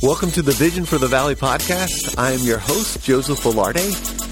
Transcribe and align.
Welcome 0.00 0.30
to 0.32 0.42
the 0.42 0.52
Vision 0.52 0.84
for 0.84 0.96
the 0.96 1.08
Valley 1.08 1.34
podcast. 1.34 2.16
I 2.16 2.30
am 2.30 2.38
your 2.42 2.58
host, 2.58 3.02
Joseph 3.02 3.40
Velarde. 3.40 3.82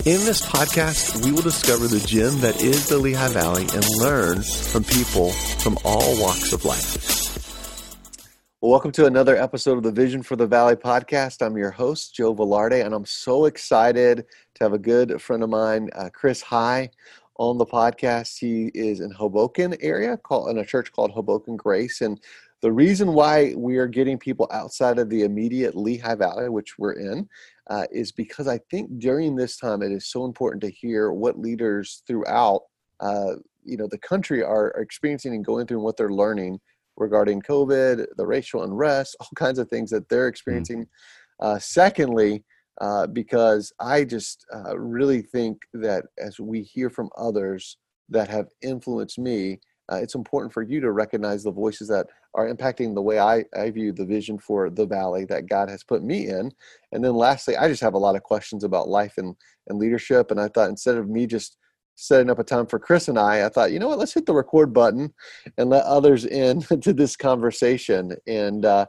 In 0.06 0.24
this 0.24 0.40
podcast, 0.40 1.24
we 1.24 1.32
will 1.32 1.42
discover 1.42 1.88
the 1.88 1.98
gem 1.98 2.38
that 2.38 2.62
is 2.62 2.88
the 2.88 2.98
Lehigh 2.98 3.30
Valley 3.30 3.66
and 3.74 3.84
learn 3.98 4.42
from 4.42 4.84
people 4.84 5.32
from 5.32 5.76
all 5.84 6.22
walks 6.22 6.52
of 6.52 6.64
life. 6.64 8.16
Well, 8.60 8.70
welcome 8.70 8.92
to 8.92 9.06
another 9.06 9.36
episode 9.36 9.76
of 9.76 9.82
the 9.82 9.90
Vision 9.90 10.22
for 10.22 10.36
the 10.36 10.46
Valley 10.46 10.76
podcast. 10.76 11.44
I'm 11.44 11.56
your 11.56 11.72
host, 11.72 12.14
Joe 12.14 12.32
Velarde, 12.32 12.84
and 12.84 12.94
I'm 12.94 13.04
so 13.04 13.46
excited 13.46 14.24
to 14.54 14.64
have 14.64 14.72
a 14.72 14.78
good 14.78 15.20
friend 15.20 15.42
of 15.42 15.50
mine, 15.50 15.90
uh, 15.96 16.10
Chris 16.12 16.42
High, 16.42 16.90
on 17.38 17.58
the 17.58 17.66
podcast. 17.66 18.38
He 18.38 18.70
is 18.72 19.00
in 19.00 19.10
Hoboken 19.10 19.74
area, 19.80 20.16
called 20.16 20.48
in 20.48 20.58
a 20.58 20.64
church 20.64 20.92
called 20.92 21.10
Hoboken 21.10 21.56
Grace, 21.56 22.00
and 22.00 22.20
the 22.66 22.72
reason 22.72 23.12
why 23.12 23.54
we 23.56 23.76
are 23.76 23.86
getting 23.86 24.18
people 24.18 24.48
outside 24.50 24.98
of 24.98 25.08
the 25.08 25.22
immediate 25.22 25.76
Lehigh 25.76 26.16
Valley, 26.16 26.48
which 26.48 26.76
we're 26.80 26.94
in, 26.94 27.28
uh, 27.70 27.86
is 27.92 28.10
because 28.10 28.48
I 28.48 28.58
think 28.72 28.98
during 28.98 29.36
this 29.36 29.56
time 29.56 29.82
it 29.82 29.92
is 29.92 30.08
so 30.08 30.24
important 30.24 30.62
to 30.62 30.70
hear 30.72 31.12
what 31.12 31.38
leaders 31.38 32.02
throughout 32.08 32.62
uh, 32.98 33.34
you 33.62 33.76
know 33.76 33.86
the 33.86 33.98
country 33.98 34.42
are, 34.42 34.70
experiencing 34.80 35.32
and 35.32 35.44
going 35.44 35.68
through 35.68 35.76
and 35.76 35.84
what 35.84 35.96
they're 35.96 36.10
learning 36.10 36.58
regarding 36.96 37.40
COVID, 37.40 38.04
the 38.16 38.26
racial 38.26 38.64
unrest, 38.64 39.14
all 39.20 39.28
kinds 39.36 39.60
of 39.60 39.68
things 39.68 39.88
that 39.90 40.08
they're 40.08 40.22
mm-hmm. 40.22 40.30
experiencing. 40.30 40.80
Mm-hmm. 40.80 41.46
Uh, 41.46 41.58
secondly, 41.60 42.42
uh, 42.80 43.06
because 43.06 43.72
I 43.78 44.02
just 44.02 44.44
uh, 44.52 44.76
really 44.76 45.22
think 45.22 45.62
that 45.72 46.06
as 46.18 46.40
we 46.40 46.62
hear 46.62 46.90
from 46.90 47.10
others 47.16 47.76
that 48.08 48.26
have 48.26 48.48
influenced 48.60 49.20
me, 49.20 49.60
uh, 49.90 49.96
it's 49.96 50.16
important 50.16 50.52
for 50.52 50.62
you 50.62 50.80
to 50.80 50.90
recognize 50.90 51.44
the 51.44 51.52
voices 51.52 51.88
that 51.88 52.06
are 52.36 52.52
impacting 52.52 52.94
the 52.94 53.02
way 53.02 53.18
I, 53.18 53.44
I 53.56 53.70
view 53.70 53.92
the 53.92 54.04
vision 54.04 54.38
for 54.38 54.68
the 54.68 54.86
valley 54.86 55.24
that 55.24 55.48
God 55.48 55.70
has 55.70 55.82
put 55.82 56.04
me 56.04 56.28
in. 56.28 56.52
And 56.92 57.02
then 57.02 57.14
lastly, 57.14 57.56
I 57.56 57.66
just 57.66 57.80
have 57.80 57.94
a 57.94 57.98
lot 57.98 58.14
of 58.14 58.22
questions 58.22 58.62
about 58.62 58.88
life 58.88 59.14
and, 59.16 59.34
and 59.68 59.78
leadership. 59.78 60.30
And 60.30 60.38
I 60.38 60.48
thought 60.48 60.68
instead 60.68 60.98
of 60.98 61.08
me 61.08 61.26
just 61.26 61.56
setting 61.94 62.28
up 62.28 62.38
a 62.38 62.44
time 62.44 62.66
for 62.66 62.78
Chris 62.78 63.08
and 63.08 63.18
I, 63.18 63.46
I 63.46 63.48
thought, 63.48 63.72
you 63.72 63.78
know 63.78 63.88
what, 63.88 63.98
let's 63.98 64.12
hit 64.12 64.26
the 64.26 64.34
record 64.34 64.74
button 64.74 65.14
and 65.56 65.70
let 65.70 65.84
others 65.84 66.26
in 66.26 66.60
to 66.82 66.92
this 66.92 67.16
conversation. 67.16 68.12
And 68.26 68.66
uh, 68.66 68.84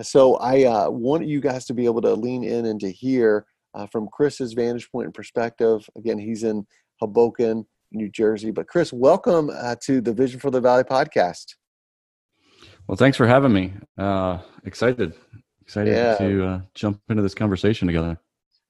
so 0.00 0.36
I 0.36 0.64
uh, 0.64 0.90
want 0.90 1.26
you 1.26 1.40
guys 1.40 1.66
to 1.66 1.74
be 1.74 1.86
able 1.86 2.02
to 2.02 2.14
lean 2.14 2.44
in 2.44 2.66
and 2.66 2.78
to 2.80 2.92
hear 2.92 3.46
uh, 3.74 3.88
from 3.88 4.08
Chris's 4.12 4.52
vantage 4.52 4.90
point 4.92 5.06
and 5.06 5.14
perspective. 5.14 5.88
Again, 5.96 6.18
he's 6.18 6.44
in 6.44 6.64
Hoboken 7.00 7.66
New 7.90 8.08
Jersey. 8.08 8.52
But 8.52 8.68
Chris, 8.68 8.92
welcome 8.92 9.50
uh, 9.52 9.74
to 9.86 10.00
the 10.00 10.12
Vision 10.12 10.38
for 10.38 10.52
the 10.52 10.60
Valley 10.60 10.84
podcast. 10.84 11.54
Well, 12.90 12.96
thanks 12.96 13.16
for 13.16 13.28
having 13.28 13.52
me. 13.52 13.72
Uh, 13.96 14.38
excited, 14.64 15.14
excited 15.60 15.94
yeah. 15.94 16.16
to 16.16 16.44
uh, 16.44 16.60
jump 16.74 17.00
into 17.08 17.22
this 17.22 17.36
conversation 17.36 17.86
together. 17.86 18.18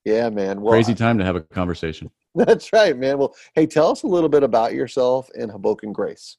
Yeah, 0.04 0.28
man. 0.28 0.60
Well, 0.60 0.74
Crazy 0.74 0.94
time 0.94 1.16
to 1.16 1.24
have 1.24 1.36
a 1.36 1.40
conversation. 1.40 2.10
That's 2.34 2.70
right, 2.70 2.94
man. 2.94 3.16
Well, 3.16 3.34
hey, 3.54 3.64
tell 3.64 3.90
us 3.90 4.02
a 4.02 4.06
little 4.06 4.28
bit 4.28 4.42
about 4.42 4.74
yourself 4.74 5.30
and 5.38 5.50
Hoboken 5.50 5.94
Grace. 5.94 6.36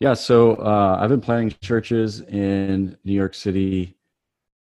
Yeah, 0.00 0.14
so 0.14 0.54
uh, 0.54 0.96
I've 0.98 1.10
been 1.10 1.20
planting 1.20 1.54
churches 1.60 2.22
in 2.22 2.96
New 3.04 3.12
York 3.12 3.34
City 3.34 3.94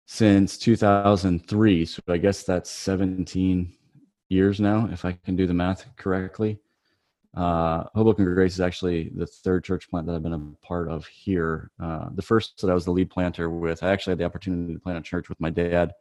since 0.07 0.59
2003. 0.59 1.85
So 1.85 2.03
I 2.09 2.17
guess 2.17 2.43
that's 2.43 2.71
17 2.71 3.73
years 4.31 4.59
now, 4.59 4.89
if 4.91 5.05
I 5.05 5.13
can 5.25 5.37
do 5.37 5.47
the 5.47 5.55
math 5.55 5.87
correctly. 5.95 6.59
Uh, 7.37 7.85
Hoboken 7.95 8.25
Grace 8.35 8.55
is 8.55 8.61
actually 8.61 9.11
the 9.15 9.27
third 9.27 9.65
church 9.65 9.91
plant 9.91 10.07
that 10.07 10.15
I've 10.15 10.23
been 10.23 10.33
a 10.35 10.67
part 10.67 10.89
of 10.89 11.07
here. 11.07 11.71
Uh, 11.83 12.09
the 12.15 12.23
first 12.23 12.61
that 12.61 12.71
I 12.71 12.75
was 12.75 12.85
the 12.85 12.93
lead 12.93 13.11
planter 13.11 13.51
with, 13.51 13.83
I 13.83 13.91
actually 13.91 14.13
had 14.13 14.19
the 14.19 14.25
opportunity 14.25 14.73
to 14.73 14.81
plant 14.81 14.99
a 14.99 15.03
church 15.03 15.29
with 15.29 15.41
my 15.41 15.51
dad 15.51 15.93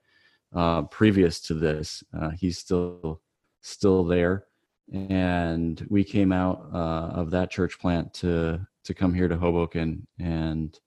uh, 0.54 0.84
previous 0.84 1.40
to 1.42 1.56
this. 1.56 2.04
Uh, 2.18 2.30
he's 2.32 2.60
still 2.60 3.22
still 3.62 4.04
there, 4.04 4.46
and 4.92 5.86
we 5.90 6.04
came 6.04 6.32
out 6.32 6.68
uh, 6.74 7.10
of 7.20 7.32
that 7.32 7.50
church 7.50 7.80
plant 7.80 8.14
to 8.16 8.66
to 8.84 8.94
come 8.94 9.14
here 9.14 9.28
to 9.28 9.38
Hoboken 9.38 10.06
and 10.20 10.78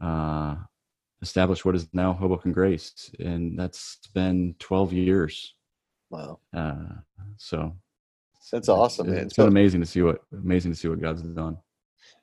uh, 0.00 0.56
establish 1.20 1.64
what 1.64 1.74
is 1.74 1.88
now 1.92 2.12
Hoboken 2.12 2.52
Grace, 2.52 3.10
and 3.18 3.58
that's 3.58 3.98
been 4.14 4.54
12 4.58 4.92
years. 4.92 5.54
Wow. 6.10 6.40
Uh, 6.54 6.74
so 7.36 7.76
that's 8.50 8.68
awesome, 8.68 9.08
it's, 9.08 9.14
man. 9.14 9.24
It's 9.26 9.36
been 9.36 9.48
amazing 9.48 9.80
to 9.80 9.86
see 9.86 10.02
what 10.02 10.22
amazing 10.32 10.72
to 10.72 10.78
see 10.78 10.88
what 10.88 11.00
God's 11.00 11.22
done. 11.22 11.58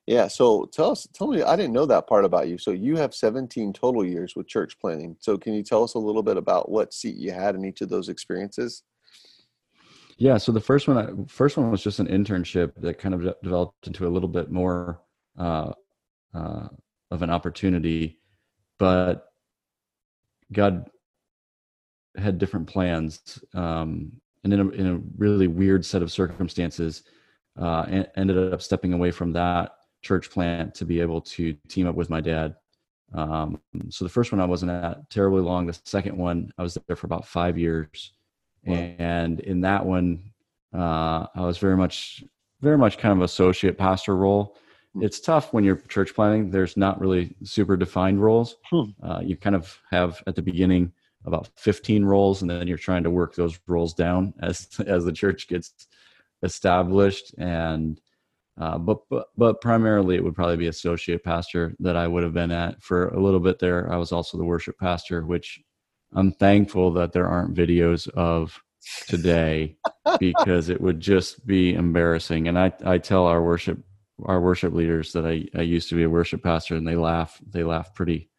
Yeah. 0.05 0.27
So 0.27 0.65
tell 0.73 0.91
us, 0.91 1.07
tell 1.13 1.27
me, 1.27 1.43
I 1.43 1.55
didn't 1.55 1.73
know 1.73 1.85
that 1.85 2.07
part 2.07 2.25
about 2.25 2.47
you. 2.47 2.57
So 2.57 2.71
you 2.71 2.97
have 2.97 3.13
17 3.13 3.73
total 3.73 4.03
years 4.03 4.35
with 4.35 4.47
church 4.47 4.79
planting. 4.79 5.15
So 5.19 5.37
can 5.37 5.53
you 5.53 5.61
tell 5.61 5.83
us 5.83 5.93
a 5.93 5.99
little 5.99 6.23
bit 6.23 6.35
about 6.35 6.69
what 6.69 6.95
seat 6.95 7.15
you 7.15 7.31
had 7.31 7.53
in 7.53 7.63
each 7.63 7.81
of 7.81 7.89
those 7.89 8.09
experiences? 8.09 8.81
Yeah. 10.17 10.37
So 10.37 10.51
the 10.51 10.59
first 10.59 10.87
one, 10.87 11.27
first 11.27 11.57
one 11.57 11.69
was 11.69 11.83
just 11.83 11.99
an 11.99 12.07
internship 12.07 12.73
that 12.77 12.97
kind 12.97 13.13
of 13.13 13.21
developed 13.43 13.85
into 13.85 14.07
a 14.07 14.09
little 14.09 14.27
bit 14.27 14.49
more 14.49 14.99
uh, 15.37 15.73
uh, 16.33 16.67
of 17.11 17.21
an 17.21 17.29
opportunity, 17.29 18.19
but 18.77 19.27
God 20.51 20.89
had 22.17 22.37
different 22.37 22.67
plans, 22.67 23.39
um, 23.53 24.11
and 24.43 24.53
in 24.53 24.59
a, 24.59 24.69
in 24.69 24.87
a 24.87 24.99
really 25.17 25.47
weird 25.47 25.85
set 25.85 26.01
of 26.01 26.11
circumstances, 26.11 27.03
uh, 27.59 28.03
ended 28.15 28.53
up 28.53 28.61
stepping 28.61 28.93
away 28.93 29.11
from 29.11 29.33
that 29.33 29.71
church 30.01 30.29
plant 30.29 30.73
to 30.75 30.85
be 30.85 31.01
able 31.01 31.21
to 31.21 31.53
team 31.67 31.87
up 31.87 31.95
with 31.95 32.09
my 32.09 32.21
dad. 32.21 32.55
Um, 33.13 33.59
so 33.89 34.05
the 34.05 34.09
first 34.09 34.31
one 34.31 34.39
I 34.39 34.45
wasn't 34.45 34.71
at 34.71 35.09
terribly 35.09 35.41
long. 35.41 35.65
The 35.65 35.79
second 35.83 36.17
one 36.17 36.51
I 36.57 36.63
was 36.63 36.77
there 36.87 36.95
for 36.95 37.07
about 37.07 37.27
five 37.27 37.57
years, 37.57 38.13
wow. 38.65 38.75
and 38.75 39.39
in 39.41 39.61
that 39.61 39.85
one, 39.85 40.31
uh, 40.73 41.25
I 41.35 41.41
was 41.41 41.57
very 41.57 41.75
much, 41.75 42.23
very 42.61 42.77
much 42.77 42.97
kind 42.97 43.17
of 43.17 43.23
associate 43.23 43.77
pastor 43.77 44.15
role. 44.15 44.57
Hmm. 44.93 45.03
It's 45.03 45.19
tough 45.19 45.53
when 45.53 45.63
you're 45.63 45.77
church 45.77 46.13
planting. 46.13 46.51
There's 46.51 46.77
not 46.77 47.01
really 47.01 47.35
super 47.43 47.75
defined 47.75 48.21
roles. 48.21 48.55
Hmm. 48.69 48.83
Uh, 49.03 49.21
you 49.23 49.35
kind 49.35 49.55
of 49.55 49.77
have 49.89 50.21
at 50.27 50.35
the 50.35 50.41
beginning 50.41 50.93
about 51.25 51.49
15 51.57 52.05
roles 52.05 52.41
and 52.41 52.49
then 52.49 52.67
you're 52.67 52.77
trying 52.77 53.03
to 53.03 53.11
work 53.11 53.35
those 53.35 53.59
roles 53.67 53.93
down 53.93 54.33
as 54.41 54.67
as 54.87 55.05
the 55.05 55.11
church 55.11 55.47
gets 55.47 55.87
established 56.43 57.33
and 57.37 57.99
uh, 58.59 58.77
but, 58.77 58.99
but 59.09 59.27
but 59.37 59.61
primarily 59.61 60.15
it 60.15 60.23
would 60.23 60.35
probably 60.35 60.57
be 60.57 60.67
associate 60.67 61.23
pastor 61.23 61.73
that 61.79 61.95
I 61.95 62.07
would 62.07 62.23
have 62.23 62.33
been 62.33 62.51
at 62.51 62.81
for 62.83 63.07
a 63.09 63.19
little 63.19 63.39
bit 63.39 63.57
there. 63.57 63.91
I 63.91 63.95
was 63.95 64.11
also 64.11 64.37
the 64.37 64.43
worship 64.43 64.77
pastor, 64.77 65.25
which 65.25 65.61
I'm 66.13 66.33
thankful 66.33 66.91
that 66.93 67.13
there 67.13 67.27
aren't 67.27 67.55
videos 67.55 68.09
of 68.09 68.59
today 69.07 69.77
because 70.19 70.67
it 70.67 70.81
would 70.81 70.99
just 70.99 71.45
be 71.47 71.73
embarrassing. 71.73 72.49
And 72.49 72.59
I 72.59 72.73
I 72.85 72.97
tell 72.97 73.27
our 73.27 73.41
worship 73.41 73.79
our 74.25 74.41
worship 74.41 74.73
leaders 74.73 75.13
that 75.13 75.25
I 75.25 75.47
I 75.57 75.61
used 75.61 75.87
to 75.89 75.95
be 75.95 76.03
a 76.03 76.09
worship 76.09 76.43
pastor, 76.43 76.75
and 76.75 76.85
they 76.85 76.97
laugh 76.97 77.39
they 77.49 77.63
laugh 77.63 77.93
pretty 77.93 78.29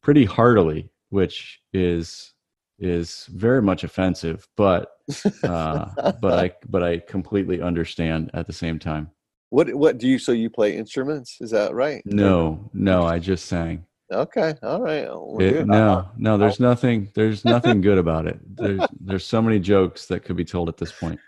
pretty 0.00 0.24
heartily 0.24 0.90
which 1.16 1.62
is 1.72 2.34
is 2.78 3.24
very 3.30 3.62
much 3.62 3.84
offensive, 3.84 4.46
but 4.54 4.90
uh, 5.44 6.12
but 6.20 6.34
I 6.34 6.52
but 6.68 6.82
I 6.82 6.98
completely 6.98 7.62
understand 7.62 8.30
at 8.34 8.46
the 8.46 8.52
same 8.52 8.78
time. 8.78 9.10
What 9.48 9.74
what 9.74 9.96
do 9.96 10.06
you 10.06 10.18
so 10.18 10.32
you 10.32 10.50
play 10.50 10.76
instruments? 10.76 11.38
Is 11.40 11.52
that 11.52 11.72
right? 11.72 12.02
No, 12.04 12.70
no, 12.74 13.06
I 13.06 13.18
just 13.18 13.46
sang. 13.46 13.86
Okay, 14.12 14.54
all 14.62 14.82
right. 14.82 15.08
Well, 15.08 15.40
it, 15.40 15.66
no, 15.66 16.10
no, 16.18 16.36
there's 16.36 16.60
nothing. 16.60 17.10
There's 17.14 17.44
nothing 17.56 17.80
good 17.80 17.96
about 17.96 18.26
it. 18.26 18.38
There's 18.54 18.86
there's 19.00 19.24
so 19.24 19.40
many 19.40 19.58
jokes 19.58 20.04
that 20.08 20.20
could 20.22 20.36
be 20.36 20.44
told 20.44 20.68
at 20.68 20.76
this 20.76 20.92
point. 20.92 21.18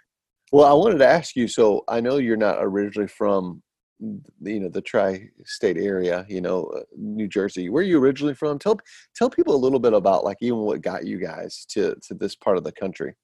Well, 0.52 0.66
I 0.66 0.74
wanted 0.74 0.98
to 0.98 1.08
ask 1.08 1.34
you. 1.34 1.48
So 1.48 1.82
I 1.88 2.02
know 2.02 2.18
you're 2.18 2.36
not 2.36 2.58
originally 2.60 3.08
from 3.08 3.62
you 4.00 4.60
know 4.60 4.68
the 4.68 4.80
tri-state 4.80 5.76
area 5.76 6.24
you 6.28 6.40
know 6.40 6.64
uh, 6.66 6.80
new 6.96 7.26
jersey 7.26 7.68
where 7.68 7.80
are 7.82 7.86
you 7.86 7.98
originally 7.98 8.34
from 8.34 8.58
tell 8.58 8.78
tell 9.14 9.28
people 9.28 9.54
a 9.54 9.56
little 9.56 9.80
bit 9.80 9.92
about 9.92 10.24
like 10.24 10.36
even 10.40 10.58
what 10.58 10.80
got 10.80 11.04
you 11.04 11.18
guys 11.18 11.66
to 11.68 11.96
to 12.06 12.14
this 12.14 12.34
part 12.36 12.56
of 12.56 12.64
the 12.64 12.72
country. 12.72 13.14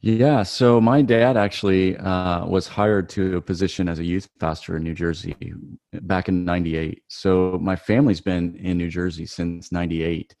Yeah 0.00 0.42
so 0.42 0.80
my 0.80 1.00
dad 1.00 1.36
actually 1.36 1.96
uh, 1.96 2.44
was 2.44 2.66
hired 2.66 3.08
to 3.10 3.36
a 3.36 3.40
position 3.40 3.88
as 3.88 4.00
a 4.00 4.04
youth 4.04 4.28
pastor 4.40 4.76
in 4.76 4.82
new 4.82 4.94
jersey 4.94 5.36
back 5.92 6.28
in 6.28 6.44
98 6.44 7.04
so 7.06 7.58
my 7.62 7.76
family's 7.76 8.20
been 8.20 8.56
in 8.56 8.78
new 8.78 8.90
jersey 8.90 9.26
since 9.26 9.70
98 9.70 10.34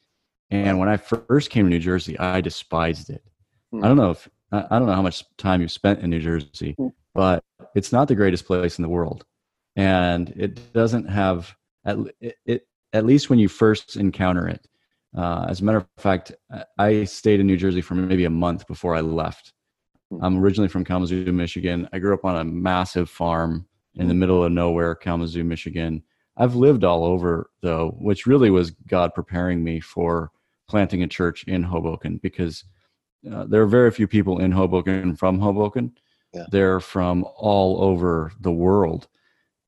and 0.50 0.80
when 0.80 0.88
i 0.88 0.96
first 0.96 1.50
came 1.50 1.66
to 1.66 1.70
new 1.70 1.78
jersey 1.78 2.18
i 2.18 2.40
despised 2.40 3.08
it. 3.10 3.22
Hmm. 3.70 3.84
i 3.84 3.88
don't 3.88 3.96
know 3.96 4.10
if 4.10 4.28
i 4.50 4.78
don't 4.80 4.86
know 4.86 4.94
how 4.94 5.02
much 5.02 5.24
time 5.36 5.60
you've 5.60 5.70
spent 5.70 6.00
in 6.00 6.10
new 6.10 6.20
jersey 6.20 6.74
hmm 6.76 6.88
but 7.14 7.42
it's 7.74 7.92
not 7.92 8.08
the 8.08 8.14
greatest 8.14 8.46
place 8.46 8.78
in 8.78 8.82
the 8.82 8.88
world. 8.88 9.24
And 9.76 10.30
it 10.30 10.72
doesn't 10.72 11.08
have 11.08 11.54
at, 11.84 11.96
it, 12.20 12.36
it, 12.44 12.66
at 12.92 13.06
least 13.06 13.30
when 13.30 13.38
you 13.38 13.48
first 13.48 13.96
encounter 13.96 14.46
it 14.48 14.66
uh, 15.16 15.46
as 15.48 15.60
a 15.60 15.64
matter 15.64 15.78
of 15.78 15.86
fact 15.98 16.32
i 16.78 17.04
stayed 17.04 17.40
in 17.40 17.46
new 17.46 17.56
jersey 17.56 17.80
for 17.80 17.94
maybe 17.94 18.24
a 18.24 18.30
month 18.30 18.66
before 18.66 18.94
i 18.94 19.00
left. 19.00 19.52
Hmm. 20.10 20.24
i'm 20.24 20.38
originally 20.38 20.68
from 20.68 20.84
kalamazoo 20.84 21.32
michigan. 21.32 21.88
I 21.92 21.98
grew 21.98 22.14
up 22.14 22.24
on 22.24 22.36
a 22.36 22.44
massive 22.44 23.10
farm 23.10 23.66
in 23.96 24.08
the 24.08 24.14
middle 24.14 24.42
of 24.44 24.52
nowhere 24.52 24.94
kalamazoo 24.94 25.44
michigan. 25.44 26.02
I've 26.36 26.54
lived 26.54 26.82
all 26.82 27.04
over 27.04 27.50
though, 27.60 27.94
which 27.98 28.26
really 28.26 28.50
was 28.50 28.70
God 28.70 29.14
preparing 29.14 29.62
me 29.62 29.80
for 29.80 30.30
planting 30.68 31.02
a 31.02 31.08
church 31.08 31.44
in 31.44 31.62
Hoboken 31.62 32.18
because 32.22 32.64
uh, 33.30 33.44
there 33.44 33.60
are 33.60 33.66
very 33.66 33.90
few 33.90 34.06
people 34.06 34.38
in 34.38 34.50
Hoboken 34.50 35.14
from 35.14 35.38
Hoboken. 35.38 35.92
Yeah. 36.32 36.46
They're 36.50 36.80
from 36.80 37.24
all 37.36 37.82
over 37.82 38.32
the 38.40 38.52
world. 38.52 39.08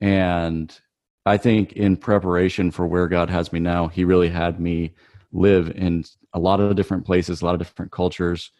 And 0.01 0.77
I 1.27 1.37
think 1.37 1.73
in 1.73 1.97
preparation 1.97 2.71
for 2.71 2.87
where 2.87 3.09
God 3.09 3.31
has 3.31 3.53
me 3.53 3.61
now, 3.61 3.89
He 3.89 4.05
really 4.05 4.29
had 4.29 4.61
me 4.61 4.95
live 5.33 5.71
in 5.71 6.05
a 6.33 6.39
lot 6.39 6.61
of 6.61 6.77
different 6.77 7.05
places, 7.05 7.43
a 7.43 7.45
lot 7.45 7.55
of 7.55 7.61
different 7.61 7.93
cultures. 7.93 8.51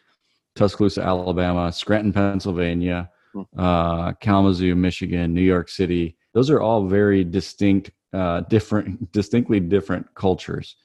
Tuscaloosa, 0.55 1.01
Alabama, 1.01 1.71
Scranton, 1.71 2.13
Pennsylvania, 2.13 3.09
hmm. 3.33 3.41
uh, 3.57 4.13
Kalamazoo, 4.13 4.75
Michigan, 4.75 5.33
New 5.33 5.41
York 5.41 5.69
City. 5.69 6.15
Those 6.33 6.49
are 6.49 6.61
all 6.61 6.87
very 6.87 7.23
distinct, 7.23 7.91
uh, 8.13 8.41
different, 8.41 9.11
distinctly 9.11 9.59
different 9.59 10.13
cultures. 10.15 10.75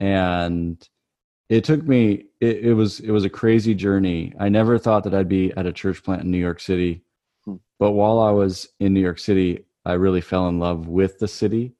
And 0.00 0.88
it 1.48 1.64
took 1.64 1.82
me 1.84 2.26
it, 2.40 2.58
it, 2.58 2.74
was 2.74 3.00
it 3.00 3.10
was 3.10 3.24
a 3.24 3.30
crazy 3.30 3.74
journey 3.74 4.32
i 4.38 4.48
never 4.48 4.78
thought 4.78 5.04
that 5.04 5.14
i'd 5.14 5.28
be 5.28 5.52
at 5.56 5.66
a 5.66 5.72
church 5.72 6.02
plant 6.02 6.22
in 6.22 6.30
new 6.30 6.38
york 6.38 6.60
city 6.60 7.02
hmm. 7.44 7.56
but 7.78 7.92
while 7.92 8.18
i 8.20 8.30
was 8.30 8.68
in 8.80 8.92
new 8.92 9.00
york 9.00 9.18
city 9.18 9.64
i 9.84 9.92
really 9.92 10.20
fell 10.20 10.48
in 10.48 10.58
love 10.58 10.88
with 10.88 11.18
the 11.18 11.28
city 11.28 11.74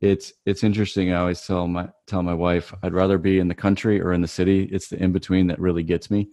it's 0.00 0.32
it's 0.46 0.62
interesting 0.62 1.12
i 1.12 1.18
always 1.18 1.42
tell 1.42 1.66
my 1.66 1.88
tell 2.06 2.22
my 2.22 2.34
wife 2.34 2.72
i'd 2.82 2.94
rather 2.94 3.18
be 3.18 3.38
in 3.38 3.48
the 3.48 3.54
country 3.54 4.00
or 4.00 4.12
in 4.12 4.20
the 4.20 4.28
city 4.28 4.64
it's 4.64 4.88
the 4.88 5.02
in 5.02 5.12
between 5.12 5.46
that 5.46 5.58
really 5.58 5.82
gets 5.82 6.10
me 6.10 6.28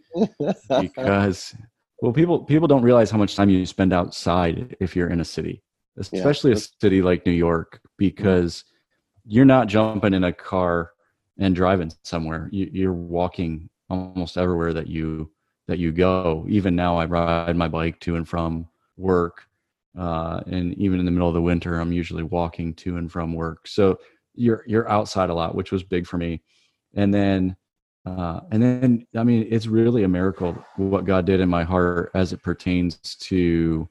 because 0.79 1.55
well 2.01 2.13
people 2.13 2.43
people 2.43 2.67
don't 2.67 2.83
realize 2.83 3.09
how 3.09 3.17
much 3.17 3.35
time 3.35 3.49
you 3.49 3.65
spend 3.65 3.91
outside 3.93 4.75
if 4.79 4.95
you're 4.95 5.09
in 5.09 5.21
a 5.21 5.25
city 5.25 5.63
especially 5.97 6.51
yeah. 6.51 6.57
a 6.57 6.81
city 6.81 7.01
like 7.01 7.25
new 7.25 7.31
york 7.31 7.79
because 7.97 8.63
you're 9.25 9.45
not 9.45 9.67
jumping 9.67 10.13
in 10.13 10.25
a 10.25 10.33
car 10.33 10.91
and 11.39 11.55
driving 11.55 11.91
somewhere. 12.03 12.49
You, 12.51 12.69
you're 12.71 12.93
walking 12.93 13.69
almost 13.89 14.37
everywhere 14.37 14.73
that 14.73 14.87
you 14.87 15.31
that 15.67 15.79
you 15.79 15.91
go. 15.91 16.45
Even 16.47 16.75
now, 16.75 16.97
I 16.97 17.05
ride 17.05 17.55
my 17.55 17.67
bike 17.67 17.99
to 18.01 18.15
and 18.15 18.27
from 18.27 18.67
work, 18.97 19.47
uh, 19.97 20.41
and 20.47 20.73
even 20.75 20.99
in 20.99 21.05
the 21.05 21.11
middle 21.11 21.27
of 21.27 21.33
the 21.33 21.41
winter, 21.41 21.79
I'm 21.79 21.91
usually 21.91 22.23
walking 22.23 22.73
to 22.75 22.97
and 22.97 23.11
from 23.11 23.33
work. 23.33 23.67
So 23.67 23.99
you're 24.35 24.63
you're 24.67 24.89
outside 24.89 25.29
a 25.29 25.33
lot, 25.33 25.55
which 25.55 25.71
was 25.71 25.83
big 25.83 26.07
for 26.07 26.17
me. 26.17 26.41
And 26.95 27.13
then, 27.13 27.55
uh, 28.05 28.41
and 28.51 28.63
then, 28.63 29.07
I 29.17 29.23
mean, 29.23 29.47
it's 29.49 29.67
really 29.67 30.03
a 30.03 30.07
miracle 30.07 30.57
what 30.77 31.05
God 31.05 31.25
did 31.25 31.41
in 31.41 31.49
my 31.49 31.63
heart 31.63 32.11
as 32.13 32.33
it 32.33 32.41
pertains 32.43 32.97
to 33.15 33.89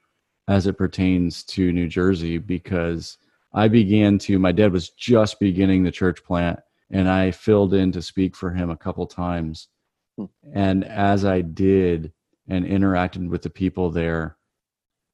as 0.48 0.66
it 0.66 0.74
pertains 0.74 1.42
to 1.44 1.72
New 1.72 1.88
Jersey 1.88 2.38
because 2.38 3.18
I 3.52 3.68
began 3.68 4.18
to. 4.20 4.38
My 4.38 4.52
dad 4.52 4.72
was 4.72 4.90
just 4.90 5.40
beginning 5.40 5.82
the 5.82 5.90
church 5.90 6.22
plant 6.24 6.60
and 6.90 7.08
I 7.08 7.30
filled 7.30 7.74
in 7.74 7.92
to 7.92 8.02
speak 8.02 8.36
for 8.36 8.50
him 8.50 8.70
a 8.70 8.76
couple 8.76 9.06
times. 9.06 9.68
Hmm. 10.16 10.26
And 10.52 10.84
as 10.84 11.24
I 11.24 11.40
did 11.40 12.12
and 12.48 12.64
interacted 12.64 13.28
with 13.28 13.42
the 13.42 13.50
people 13.50 13.90
there, 13.90 14.36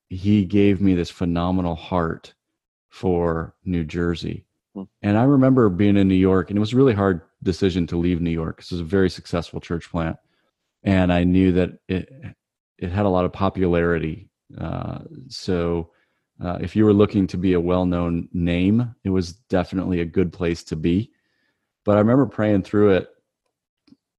he 0.09 0.45
gave 0.45 0.81
me 0.81 0.95
this 0.95 1.11
phenomenal 1.11 1.77
heart 1.77 2.35
for 2.89 3.55
New 3.65 3.85
Jersey. 3.85 4.45
Hmm. 4.75 4.85
And 5.03 5.17
I 5.17 5.25
remember 5.25 5.69
being 5.69 5.97
in 5.97 6.09
New 6.09 6.15
York, 6.15 6.51
and 6.51 6.57
it 6.57 6.61
was 6.61 6.73
a 6.73 6.77
really 6.77 6.95
hard 6.95 7.23
decision 7.43 7.87
to 7.89 7.97
leave 7.97 8.21
New 8.21 8.31
York. 8.31 8.59
This 8.59 8.73
was 8.73 8.81
a 8.81 8.85
very 8.85 9.11
successful 9.11 9.61
church 9.61 9.91
plant, 9.91 10.17
and 10.83 11.13
I 11.13 11.25
knew 11.25 11.53
that 11.53 11.71
it 11.89 12.09
it 12.79 12.91
had 12.91 13.07
a 13.07 13.11
lot 13.11 13.25
of 13.25 13.33
popularity. 13.33 14.29
Uh, 14.59 15.01
so, 15.29 15.91
uh, 16.43 16.59
if 16.61 16.75
you 16.75 16.85
were 16.85 16.93
looking 16.93 17.27
to 17.29 17.37
be 17.37 17.53
a 17.53 17.61
well 17.61 17.87
known 17.87 18.29
name, 18.33 18.95
it 19.05 19.11
was 19.11 19.33
definitely 19.33 20.01
a 20.01 20.05
good 20.05 20.33
place 20.33 20.65
to 20.65 20.77
be. 20.77 21.13
But 21.91 21.97
I 21.97 22.03
remember 22.03 22.27
praying 22.27 22.63
through 22.63 22.91
it, 22.91 23.09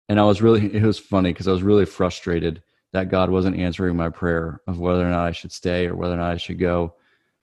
and 0.10 0.20
I 0.20 0.24
was 0.24 0.42
really 0.42 0.66
it 0.76 0.84
was 0.84 1.00
funny 1.00 1.32
because 1.32 1.48
I 1.48 1.54
was 1.54 1.64
really 1.64 1.86
frustrated 1.86 2.62
that 2.92 3.08
God 3.08 3.30
wasn't 3.30 3.56
answering 3.56 3.96
my 3.96 4.10
prayer 4.10 4.60
of 4.68 4.78
whether 4.78 5.08
or 5.08 5.10
not 5.10 5.26
I 5.26 5.32
should 5.32 5.54
stay 5.54 5.88
or 5.88 5.96
whether 5.96 6.16
or 6.16 6.18
not 6.18 6.34
I 6.34 6.36
should 6.36 6.60
go. 6.60 6.96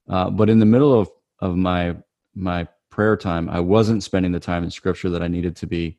Uh, 0.07 0.29
but 0.29 0.51
in 0.51 0.59
the 0.59 0.67
middle 0.67 1.01
of 1.01 1.11
of 1.39 1.57
my 1.57 1.97
my 2.35 2.69
prayer 2.91 3.17
time, 3.17 3.49
I 3.49 3.61
wasn't 3.61 4.03
spending 4.03 4.33
the 4.33 4.39
time 4.39 4.65
in 4.65 4.71
Scripture 4.71 5.09
that 5.09 5.23
I 5.23 5.29
needed 5.29 5.57
to 5.57 5.67
be. 5.67 5.97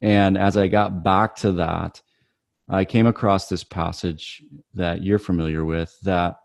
And 0.00 0.36
as 0.36 0.56
I 0.56 0.66
got 0.66 1.04
back 1.04 1.36
to 1.36 1.52
that, 1.52 2.02
I 2.68 2.84
came 2.84 3.06
across 3.06 3.48
this 3.48 3.62
passage 3.62 4.42
that 4.74 5.04
you're 5.04 5.20
familiar 5.20 5.64
with 5.64 5.96
that 6.02 6.40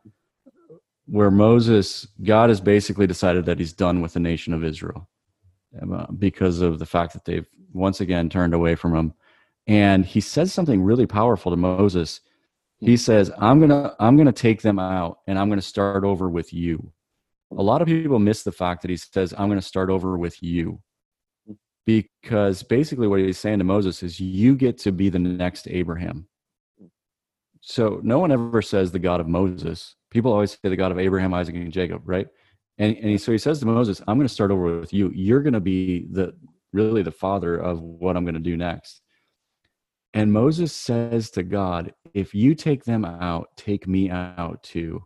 where 1.08 1.32
Moses, 1.32 2.06
God 2.22 2.50
has 2.50 2.62
basically 2.62 3.08
decided 3.08 3.46
that 3.46 3.58
he's 3.58 3.74
done 3.74 4.02
with 4.02 4.14
the 4.14 4.20
nation 4.20 4.54
of 4.54 4.64
Israel. 4.64 5.10
Uh, 5.82 6.06
because 6.12 6.62
of 6.62 6.78
the 6.78 6.86
fact 6.86 7.14
that 7.14 7.26
they've 7.26 7.48
once 7.74 8.00
again 8.00 8.30
turned 8.30 8.54
away 8.54 8.76
from 8.76 8.96
him. 8.96 9.14
And 9.66 10.06
he 10.06 10.22
says 10.22 10.54
something 10.54 10.84
really 10.84 11.08
powerful 11.08 11.52
to 11.52 11.58
Moses. 11.58 12.22
He 12.80 12.96
says, 12.96 13.32
"I'm 13.40 13.60
gonna 13.60 13.96
I'm 14.00 14.16
gonna 14.16 14.32
take 14.32 14.62
them 14.62 14.78
out, 14.78 15.20
and 15.26 15.40
I'm 15.40 15.50
gonna 15.50 15.62
start 15.62 16.04
over 16.04 16.30
with 16.30 16.54
you." 16.54 16.92
A 17.58 17.64
lot 17.64 17.82
of 17.82 17.88
people 17.88 18.20
miss 18.20 18.44
the 18.44 18.52
fact 18.52 18.82
that 18.84 18.92
he 18.92 18.98
says, 18.98 19.34
"I'm 19.36 19.50
gonna 19.50 19.62
start 19.62 19.90
over 19.90 20.18
with 20.18 20.44
you," 20.44 20.82
because 21.86 22.62
basically 22.62 23.08
what 23.08 23.22
he's 23.22 23.40
saying 23.40 23.60
to 23.60 23.64
Moses 23.64 24.04
is, 24.04 24.20
"You 24.20 24.56
get 24.56 24.78
to 24.80 24.92
be 24.92 25.10
the 25.10 25.20
next 25.20 25.68
Abraham." 25.68 26.28
So 27.62 28.00
no 28.04 28.20
one 28.20 28.32
ever 28.32 28.62
says 28.62 28.92
the 28.92 29.00
God 29.00 29.22
of 29.22 29.28
Moses. 29.28 29.96
People 30.12 30.34
always 30.34 30.52
say 30.52 30.70
the 30.70 30.76
God 30.76 30.92
of 30.92 31.00
Abraham, 31.00 31.34
Isaac, 31.34 31.56
and 31.56 31.72
Jacob, 31.72 32.02
right? 32.06 32.28
And, 32.84 32.98
and 32.98 33.10
he, 33.12 33.18
so 33.18 33.32
he 33.32 33.38
says 33.38 33.62
to 33.62 33.66
Moses, 33.66 34.02
I'm 34.08 34.18
going 34.18 34.28
to 34.28 34.34
start 34.34 34.52
over 34.52 34.82
with 34.82 34.92
you. 34.92 35.10
You're 35.16 35.42
going 35.42 35.54
to 35.54 35.62
be 35.62 36.06
the 36.12 36.34
really 36.74 37.02
the 37.02 37.12
father 37.12 37.56
of 37.56 37.82
what 37.82 38.18
I'm 38.18 38.26
going 38.26 38.34
to 38.34 38.42
do 38.42 38.58
next. 38.58 39.02
And 40.14 40.34
Moses 40.34 40.74
says 40.74 41.32
to 41.32 41.44
God, 41.44 41.94
if 42.14 42.36
you 42.36 42.56
take 42.56 42.84
them 42.84 43.06
out, 43.06 43.56
take 43.56 43.88
me 43.88 44.10
out 44.10 44.64
too. 44.64 45.02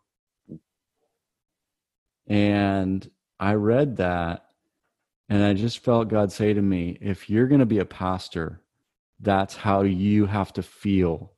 And 2.25 3.07
I 3.39 3.53
read 3.53 3.97
that 3.97 4.47
and 5.29 5.43
I 5.43 5.53
just 5.53 5.83
felt 5.83 6.09
God 6.09 6.31
say 6.31 6.53
to 6.53 6.61
me, 6.61 6.97
if 6.99 7.29
you're 7.29 7.47
going 7.47 7.59
to 7.59 7.67
be 7.67 7.77
a 7.77 7.85
pastor, 7.85 8.59
that's 9.19 9.55
how 9.55 9.83
you 9.83 10.25
have 10.25 10.51
to 10.53 10.63
feel 10.63 11.33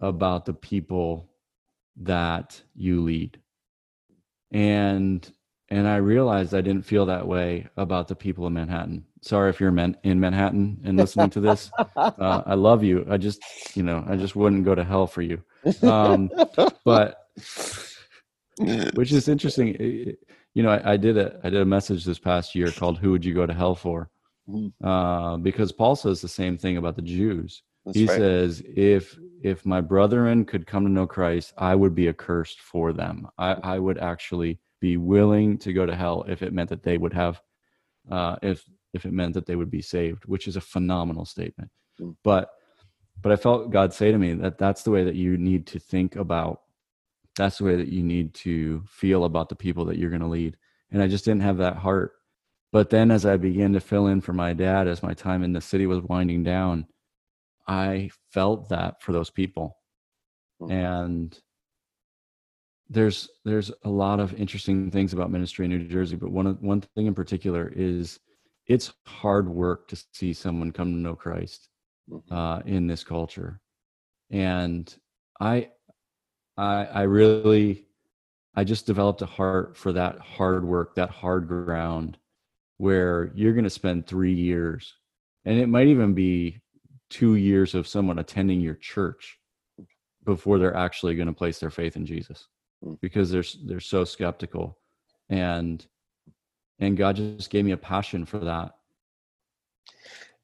about 0.00 0.46
the 0.46 0.54
people 0.54 1.30
that 1.96 2.62
you 2.74 3.02
lead. 3.02 3.38
And 4.50 5.30
and 5.70 5.88
I 5.88 5.96
realized 5.96 6.54
I 6.54 6.60
didn't 6.60 6.84
feel 6.84 7.06
that 7.06 7.26
way 7.26 7.66
about 7.76 8.08
the 8.08 8.14
people 8.14 8.46
of 8.46 8.52
Manhattan. 8.52 9.04
Sorry 9.22 9.50
if 9.50 9.60
you're 9.60 9.76
in 9.76 10.20
Manhattan 10.20 10.80
and 10.84 10.96
listening 10.98 11.30
to 11.30 11.40
this. 11.40 11.70
Uh, 11.96 12.42
I 12.46 12.54
love 12.54 12.84
you. 12.84 13.06
I 13.08 13.16
just, 13.16 13.40
you 13.74 13.82
know, 13.82 14.04
I 14.06 14.16
just 14.16 14.36
wouldn't 14.36 14.64
go 14.64 14.74
to 14.74 14.84
hell 14.84 15.06
for 15.06 15.22
you. 15.22 15.42
Um, 15.82 16.30
but 16.84 17.28
which 18.94 19.12
is 19.12 19.28
interesting. 19.28 20.16
You 20.54 20.62
know, 20.62 20.70
I, 20.70 20.92
I, 20.92 20.96
did 20.96 21.16
a 21.16 21.40
I 21.42 21.50
did 21.50 21.60
a 21.60 21.64
message 21.64 22.04
this 22.04 22.18
past 22.18 22.54
year 22.54 22.70
called 22.70 22.98
"Who 22.98 23.10
Would 23.12 23.24
You 23.24 23.34
Go 23.34 23.46
to 23.46 23.54
Hell 23.54 23.74
For?" 23.74 24.10
Mm-hmm. 24.48 24.86
Uh, 24.86 25.38
because 25.38 25.72
Paul 25.72 25.96
says 25.96 26.20
the 26.20 26.28
same 26.28 26.58
thing 26.58 26.76
about 26.76 26.96
the 26.96 27.02
Jews. 27.02 27.62
That's 27.84 27.96
he 27.96 28.06
right. 28.06 28.16
says, 28.16 28.62
"If 28.76 29.18
if 29.42 29.66
my 29.66 29.80
brethren 29.80 30.44
could 30.44 30.66
come 30.66 30.84
to 30.84 30.90
know 30.90 31.06
Christ, 31.06 31.54
I 31.58 31.74
would 31.74 31.94
be 31.94 32.08
accursed 32.08 32.60
for 32.60 32.92
them. 32.92 33.26
I, 33.38 33.52
I 33.54 33.78
would 33.78 33.98
actually." 33.98 34.60
Be 34.84 34.98
willing 34.98 35.56
to 35.56 35.72
go 35.72 35.86
to 35.86 35.96
hell 35.96 36.26
if 36.28 36.42
it 36.42 36.52
meant 36.52 36.68
that 36.68 36.82
they 36.82 36.98
would 36.98 37.14
have 37.14 37.40
uh, 38.10 38.36
if 38.42 38.62
if 38.92 39.06
it 39.06 39.14
meant 39.14 39.32
that 39.32 39.46
they 39.46 39.56
would 39.56 39.70
be 39.70 39.80
saved 39.80 40.26
which 40.26 40.46
is 40.46 40.56
a 40.56 40.60
phenomenal 40.60 41.24
statement 41.24 41.70
mm. 41.98 42.14
but 42.22 42.50
but 43.22 43.32
i 43.32 43.36
felt 43.36 43.70
god 43.70 43.94
say 43.94 44.12
to 44.12 44.18
me 44.18 44.34
that 44.34 44.58
that's 44.58 44.82
the 44.82 44.90
way 44.90 45.02
that 45.02 45.14
you 45.14 45.38
need 45.38 45.66
to 45.66 45.78
think 45.78 46.16
about 46.16 46.60
that's 47.34 47.58
the 47.58 47.64
way 47.64 47.76
that 47.76 47.88
you 47.88 48.02
need 48.02 48.34
to 48.34 48.82
feel 48.86 49.24
about 49.24 49.48
the 49.48 49.56
people 49.56 49.86
that 49.86 49.96
you're 49.96 50.10
going 50.10 50.28
to 50.28 50.36
lead 50.38 50.54
and 50.90 51.02
i 51.02 51.08
just 51.08 51.24
didn't 51.24 51.48
have 51.48 51.56
that 51.56 51.76
heart 51.76 52.12
but 52.70 52.90
then 52.90 53.10
as 53.10 53.24
i 53.24 53.38
began 53.38 53.72
to 53.72 53.80
fill 53.80 54.08
in 54.08 54.20
for 54.20 54.34
my 54.34 54.52
dad 54.52 54.86
as 54.86 55.02
my 55.02 55.14
time 55.14 55.42
in 55.42 55.54
the 55.54 55.62
city 55.62 55.86
was 55.86 56.02
winding 56.02 56.42
down 56.44 56.86
i 57.66 58.10
felt 58.30 58.68
that 58.68 59.00
for 59.00 59.12
those 59.12 59.30
people 59.30 59.78
mm. 60.60 60.70
and 60.70 61.40
there's 62.94 63.28
there's 63.44 63.70
a 63.84 63.88
lot 63.88 64.20
of 64.20 64.32
interesting 64.34 64.90
things 64.90 65.12
about 65.12 65.30
ministry 65.30 65.64
in 65.64 65.70
New 65.70 65.86
Jersey, 65.86 66.16
but 66.16 66.30
one 66.30 66.46
one 66.60 66.80
thing 66.80 67.06
in 67.06 67.14
particular 67.14 67.72
is 67.74 68.20
it's 68.66 68.92
hard 69.06 69.48
work 69.48 69.88
to 69.88 70.02
see 70.12 70.32
someone 70.32 70.72
come 70.72 70.92
to 70.92 70.98
know 70.98 71.16
Christ 71.16 71.68
mm-hmm. 72.10 72.34
uh, 72.34 72.60
in 72.60 72.86
this 72.86 73.04
culture, 73.04 73.60
and 74.30 74.94
I 75.40 75.70
I 76.56 76.86
I 76.86 77.02
really 77.02 77.86
I 78.54 78.64
just 78.64 78.86
developed 78.86 79.22
a 79.22 79.26
heart 79.26 79.76
for 79.76 79.92
that 79.92 80.18
hard 80.20 80.64
work, 80.64 80.94
that 80.94 81.10
hard 81.10 81.48
ground, 81.48 82.16
where 82.78 83.32
you're 83.34 83.52
going 83.52 83.64
to 83.64 83.70
spend 83.70 84.06
three 84.06 84.34
years, 84.34 84.94
and 85.44 85.58
it 85.58 85.68
might 85.68 85.88
even 85.88 86.14
be 86.14 86.60
two 87.10 87.34
years 87.34 87.74
of 87.74 87.88
someone 87.88 88.18
attending 88.20 88.60
your 88.60 88.74
church 88.76 89.38
before 90.24 90.58
they're 90.58 90.76
actually 90.76 91.14
going 91.14 91.28
to 91.28 91.34
place 91.34 91.58
their 91.58 91.70
faith 91.70 91.96
in 91.96 92.06
Jesus 92.06 92.48
because 93.00 93.30
they're 93.30 93.44
they're 93.64 93.80
so 93.80 94.04
skeptical 94.04 94.78
and 95.28 95.86
and 96.80 96.96
God 96.96 97.16
just 97.16 97.50
gave 97.50 97.64
me 97.64 97.72
a 97.72 97.76
passion 97.76 98.24
for 98.24 98.38
that. 98.38 98.74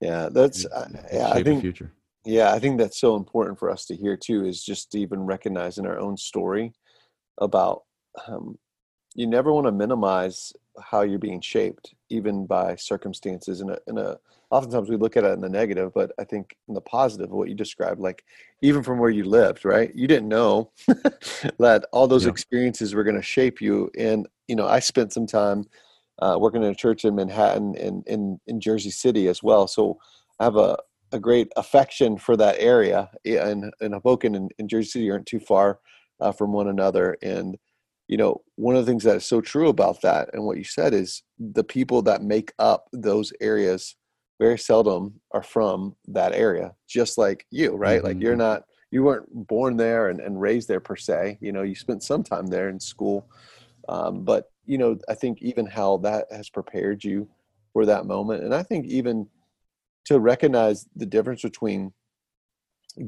Yeah, 0.00 0.28
that's 0.30 0.64
uh, 0.64 0.88
yeah. 1.12 1.30
I 1.30 1.42
think 1.42 1.60
future. 1.60 1.92
Yeah, 2.24 2.52
I 2.52 2.58
think 2.58 2.78
that's 2.78 3.00
so 3.00 3.16
important 3.16 3.58
for 3.58 3.70
us 3.70 3.84
to 3.86 3.96
hear 3.96 4.16
too. 4.16 4.44
Is 4.44 4.62
just 4.62 4.92
to 4.92 5.00
even 5.00 5.20
recognizing 5.20 5.86
our 5.86 5.98
own 5.98 6.16
story 6.16 6.72
about 7.38 7.82
um, 8.26 8.58
you 9.14 9.26
never 9.26 9.52
want 9.52 9.66
to 9.66 9.72
minimize 9.72 10.52
how 10.80 11.02
you're 11.02 11.18
being 11.18 11.40
shaped, 11.40 11.94
even 12.08 12.46
by 12.46 12.76
circumstances. 12.76 13.60
In 13.60 13.70
a, 13.70 13.78
in 13.86 13.98
a, 13.98 14.18
oftentimes 14.50 14.88
we 14.88 14.96
look 14.96 15.16
at 15.16 15.24
it 15.24 15.32
in 15.32 15.40
the 15.40 15.48
negative, 15.48 15.92
but 15.94 16.12
I 16.18 16.24
think 16.24 16.56
in 16.68 16.74
the 16.74 16.80
positive, 16.80 17.30
what 17.30 17.48
you 17.48 17.54
described, 17.54 18.00
like 18.00 18.24
even 18.62 18.82
from 18.82 18.98
where 18.98 19.10
you 19.10 19.24
lived, 19.24 19.64
right? 19.64 19.94
You 19.94 20.06
didn't 20.06 20.28
know 20.28 20.70
that 21.58 21.84
all 21.92 22.06
those 22.06 22.24
yeah. 22.24 22.30
experiences 22.30 22.94
were 22.94 23.04
going 23.04 23.16
to 23.16 23.22
shape 23.22 23.60
you. 23.60 23.90
And 23.98 24.28
you 24.48 24.56
know, 24.56 24.66
I 24.66 24.80
spent 24.80 25.12
some 25.12 25.26
time 25.26 25.66
uh, 26.20 26.36
working 26.38 26.62
in 26.62 26.70
a 26.70 26.74
church 26.74 27.04
in 27.04 27.14
Manhattan 27.14 27.76
and 27.76 28.06
in, 28.06 28.40
in 28.46 28.60
Jersey 28.60 28.90
City 28.90 29.28
as 29.28 29.42
well. 29.42 29.66
So 29.66 29.98
I 30.38 30.44
have 30.44 30.56
a, 30.56 30.76
a 31.12 31.18
great 31.18 31.50
affection 31.56 32.18
for 32.18 32.36
that 32.36 32.56
area. 32.58 33.10
And, 33.24 33.72
and 33.80 33.94
Hoboken 33.94 34.34
and, 34.34 34.52
and 34.58 34.68
Jersey 34.68 34.90
City 34.90 35.10
aren't 35.10 35.26
too 35.26 35.40
far 35.40 35.80
uh, 36.20 36.32
from 36.32 36.52
one 36.52 36.68
another. 36.68 37.16
And 37.22 37.56
you 38.10 38.16
know, 38.16 38.42
one 38.56 38.74
of 38.74 38.84
the 38.84 38.90
things 38.90 39.04
that 39.04 39.18
is 39.18 39.24
so 39.24 39.40
true 39.40 39.68
about 39.68 40.02
that 40.02 40.30
and 40.32 40.44
what 40.44 40.58
you 40.58 40.64
said 40.64 40.92
is 40.92 41.22
the 41.38 41.62
people 41.62 42.02
that 42.02 42.24
make 42.24 42.52
up 42.58 42.88
those 42.92 43.32
areas 43.40 43.94
very 44.40 44.58
seldom 44.58 45.20
are 45.30 45.44
from 45.44 45.94
that 46.08 46.32
area, 46.34 46.74
just 46.88 47.18
like 47.18 47.46
you, 47.52 47.76
right? 47.76 47.98
Mm-hmm. 47.98 48.06
Like 48.08 48.20
you're 48.20 48.32
mm-hmm. 48.32 48.40
not, 48.40 48.64
you 48.90 49.04
weren't 49.04 49.28
born 49.46 49.76
there 49.76 50.08
and, 50.08 50.18
and 50.18 50.40
raised 50.40 50.66
there 50.66 50.80
per 50.80 50.96
se. 50.96 51.38
You 51.40 51.52
know, 51.52 51.62
you 51.62 51.76
spent 51.76 52.02
some 52.02 52.24
time 52.24 52.48
there 52.48 52.68
in 52.68 52.80
school. 52.80 53.30
Um, 53.88 54.24
but, 54.24 54.50
you 54.66 54.76
know, 54.76 54.98
I 55.08 55.14
think 55.14 55.40
even 55.40 55.66
how 55.66 55.98
that 55.98 56.26
has 56.32 56.50
prepared 56.50 57.04
you 57.04 57.28
for 57.72 57.86
that 57.86 58.06
moment. 58.06 58.42
And 58.42 58.52
I 58.52 58.64
think 58.64 58.86
even 58.86 59.28
to 60.06 60.18
recognize 60.18 60.84
the 60.96 61.06
difference 61.06 61.42
between 61.42 61.92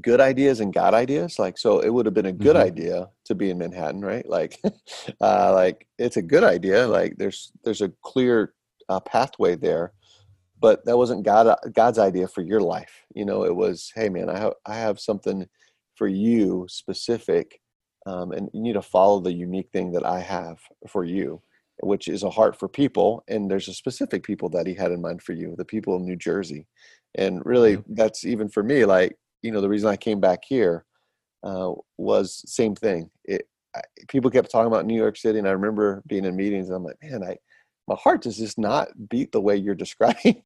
good 0.01 0.21
ideas 0.21 0.61
and 0.61 0.73
God 0.73 0.95
ideas. 0.95 1.39
Like, 1.39 1.59
so 1.59 1.81
it 1.81 1.91
would 1.91 2.07
have 2.07 2.15
been 2.15 2.27
a 2.27 2.33
good 2.33 2.57
mm-hmm. 2.57 2.67
idea 2.67 3.11
to 3.25 3.35
be 3.35 3.51
in 3.51 3.59
Manhattan, 3.59 4.01
right? 4.01 4.29
Like, 4.29 4.61
uh, 5.21 5.53
like 5.53 5.87
it's 5.99 6.17
a 6.17 6.23
good 6.23 6.45
idea. 6.45 6.87
Like, 6.87 7.17
there's 7.17 7.53
there's 7.65 7.83
a 7.83 7.93
clear 8.03 8.55
uh, 8.89 9.01
pathway 9.01 9.57
there, 9.57 9.93
but 10.61 10.85
that 10.85 10.97
wasn't 10.97 11.25
God 11.25 11.47
uh, 11.47 11.57
God's 11.73 11.99
idea 11.99 12.29
for 12.29 12.43
your 12.43 12.61
life. 12.61 13.05
You 13.15 13.25
know, 13.25 13.45
it 13.45 13.55
was, 13.55 13.93
hey 13.95 14.09
man, 14.09 14.29
I 14.29 14.39
have 14.39 14.55
I 14.67 14.77
have 14.77 15.01
something 15.01 15.49
for 15.97 16.07
you 16.07 16.67
specific, 16.69 17.61
um, 18.07 18.33
and 18.33 18.49
you 18.53 18.63
need 18.63 18.75
to 18.75 18.83
follow 18.83 19.21
the 19.21 19.33
unique 19.33 19.71
thing 19.73 19.93
that 19.93 20.05
I 20.05 20.21
have 20.21 20.59
for 20.89 21.05
you. 21.05 21.43
Which 21.79 22.07
is 22.07 22.23
a 22.23 22.31
heart 22.31 22.57
for 22.57 22.69
people, 22.69 23.25
and 23.27 23.51
there's 23.51 23.67
a 23.67 23.75
specific 23.75 24.23
people 24.23 24.49
that 24.51 24.69
he 24.69 24.75
had 24.75 24.93
in 24.93 25.01
mind 25.01 25.21
for 25.21 25.33
you, 25.33 25.57
the 25.57 25.65
people 25.65 25.97
in 25.97 26.05
New 26.05 26.15
Jersey, 26.15 26.67
and 27.17 27.45
really, 27.45 27.79
mm-hmm. 27.79 27.95
that's 27.95 28.25
even 28.25 28.49
for 28.49 28.63
me. 28.63 28.85
Like 28.85 29.17
you 29.43 29.53
know 29.53 29.61
the 29.61 29.69
reason 29.69 29.89
I 29.89 29.97
came 29.97 30.21
back 30.21 30.41
here 30.47 30.85
uh, 31.43 31.73
was 31.99 32.43
same 32.47 32.75
thing. 32.75 33.11
It, 33.25 33.49
I, 33.75 33.81
people 34.09 34.31
kept 34.31 34.51
talking 34.51 34.67
about 34.67 34.87
New 34.87 34.97
York 34.97 35.17
City, 35.17 35.39
and 35.39 35.49
I 35.49 35.53
remember 35.53 36.03
being 36.07 36.25
in 36.25 36.37
meetings. 36.37 36.69
And 36.69 36.77
I'm 36.77 36.85
like, 36.85 36.97
man, 37.03 37.23
I 37.23 37.37
my 37.89 37.97
heart 37.97 38.23
does 38.23 38.39
just 38.39 38.59
not 38.59 38.89
beat 39.09 39.33
the 39.33 39.41
way 39.41 39.57
you're 39.57 39.75
describing. 39.87 40.43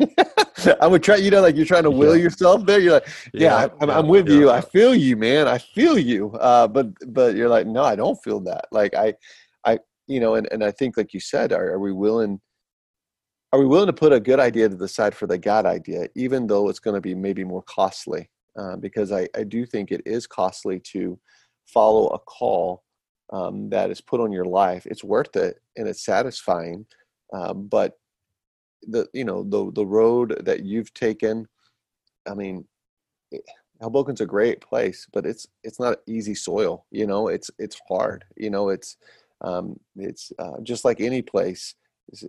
I 0.81 0.87
would 0.87 1.03
try, 1.03 1.17
you 1.17 1.31
know, 1.31 1.43
like 1.43 1.55
you're 1.55 1.67
trying 1.67 1.85
to 1.85 1.91
will 1.91 2.17
yeah. 2.17 2.25
yourself 2.25 2.65
there. 2.67 2.81
You're 2.81 2.95
like, 2.95 3.09
yeah, 3.33 3.62
yeah, 3.62 3.69
I'm, 3.81 3.91
I'm, 3.91 4.09
with 4.09 4.29
yeah. 4.29 4.35
you. 4.35 4.50
I 4.50 4.61
feel 4.61 4.95
you, 4.95 5.17
man. 5.17 5.47
I 5.47 5.59
feel 5.59 5.99
you. 5.99 6.33
Uh, 6.33 6.67
but 6.67 6.88
but 7.12 7.37
you're 7.37 7.49
like, 7.49 7.67
no, 7.67 7.83
I 7.83 7.95
don't 7.95 8.17
feel 8.25 8.41
that. 8.41 8.67
Like 8.73 8.95
I, 8.95 9.15
I, 9.65 9.79
you 10.07 10.21
know, 10.21 10.35
and 10.35 10.49
and 10.50 10.65
I 10.65 10.71
think, 10.71 10.97
like 10.97 11.12
you 11.12 11.21
said, 11.21 11.53
are, 11.53 11.73
are 11.73 11.79
we 11.79 11.93
willing? 11.93 12.41
Are 13.53 13.61
we 13.61 13.67
willing 13.67 13.87
to 13.87 13.93
put 13.93 14.12
a 14.12 14.21
good 14.21 14.41
idea 14.41 14.69
to 14.69 14.75
the 14.75 14.88
side 14.88 15.15
for 15.15 15.26
the 15.26 15.38
God 15.38 15.67
idea, 15.67 16.09
even 16.17 16.47
though 16.47 16.69
it's 16.69 16.81
going 16.81 16.95
to 16.95 17.00
be 17.00 17.15
maybe 17.15 17.45
more 17.45 17.62
costly? 17.62 18.29
Uh, 18.58 18.76
because 18.76 19.12
I, 19.12 19.28
I 19.34 19.44
do 19.44 19.66
think 19.66 19.90
it 19.90 20.02
is 20.06 20.26
costly 20.26 20.80
to 20.92 21.18
follow 21.66 22.08
a 22.08 22.18
call 22.18 22.82
um, 23.32 23.68
that 23.70 23.90
is 23.90 24.00
put 24.00 24.20
on 24.20 24.32
your 24.32 24.44
life. 24.44 24.86
It's 24.86 25.04
worth 25.04 25.36
it 25.36 25.60
and 25.76 25.88
it's 25.88 26.04
satisfying, 26.04 26.86
uh, 27.32 27.54
but 27.54 27.98
the 28.82 29.08
you 29.12 29.25
know 29.25 29.42
the 29.42 29.72
the 29.72 29.86
road 29.86 30.42
that 30.44 30.64
you've 30.64 30.94
taken, 30.94 31.46
I 32.28 32.34
mean, 32.34 32.66
Hoboken's 33.82 34.20
a 34.20 34.26
great 34.26 34.60
place, 34.60 35.06
but 35.12 35.26
it's 35.26 35.46
it's 35.64 35.80
not 35.80 35.98
easy 36.06 36.34
soil. 36.34 36.86
You 36.90 37.06
know, 37.06 37.28
it's 37.28 37.50
it's 37.58 37.80
hard. 37.88 38.25
You 38.36 38.50
know, 38.50 38.68
it's 38.68 38.96
um, 39.42 39.78
it's 39.96 40.32
uh, 40.38 40.60
just 40.62 40.84
like 40.84 41.00
any 41.00 41.22
place. 41.22 41.75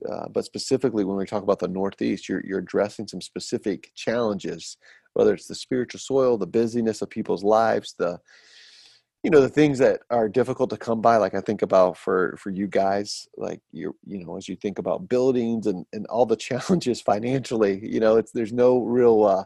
Uh, 0.09 0.27
but 0.29 0.43
specifically 0.43 1.03
when 1.03 1.17
we 1.17 1.25
talk 1.25 1.43
about 1.43 1.59
the 1.59 1.67
Northeast, 1.67 2.27
you're 2.27 2.43
you're 2.43 2.59
addressing 2.59 3.07
some 3.07 3.21
specific 3.21 3.91
challenges 3.95 4.77
whether 5.17 5.33
it's 5.33 5.47
the 5.47 5.55
spiritual 5.55 5.99
soil, 5.99 6.37
the 6.37 6.45
busyness 6.45 7.01
of 7.01 7.09
people's 7.09 7.43
lives, 7.43 7.95
the 7.97 8.19
you 9.23 9.31
know 9.31 9.41
the 9.41 9.49
things 9.49 9.79
that 9.79 10.01
are 10.11 10.29
difficult 10.29 10.69
to 10.69 10.77
come 10.77 11.01
by 11.01 11.17
like 11.17 11.33
i 11.33 11.41
think 11.41 11.63
about 11.63 11.97
for 11.97 12.37
for 12.37 12.51
you 12.51 12.67
guys 12.67 13.27
like 13.35 13.59
you 13.71 13.93
you 14.05 14.23
know 14.23 14.37
as 14.37 14.47
you 14.47 14.55
think 14.55 14.77
about 14.77 15.09
buildings 15.09 15.65
and 15.65 15.85
and 15.91 16.05
all 16.05 16.25
the 16.25 16.35
challenges 16.47 17.01
financially 17.01 17.81
you 17.83 17.99
know 17.99 18.15
it's 18.15 18.31
there's 18.31 18.53
no 18.53 18.83
real 18.83 19.25
uh, 19.25 19.43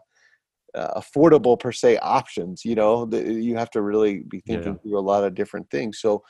uh, 0.77 1.01
affordable 1.01 1.57
per 1.57 1.71
se 1.71 1.97
options 1.99 2.65
you 2.65 2.75
know 2.75 3.05
the, 3.05 3.23
you 3.23 3.55
have 3.55 3.71
to 3.71 3.81
really 3.81 4.23
be 4.29 4.41
thinking 4.41 4.73
yeah. 4.73 4.79
through 4.83 4.99
a 4.99 5.09
lot 5.11 5.23
of 5.23 5.33
different 5.33 5.67
things 5.71 5.99
so 5.99 6.21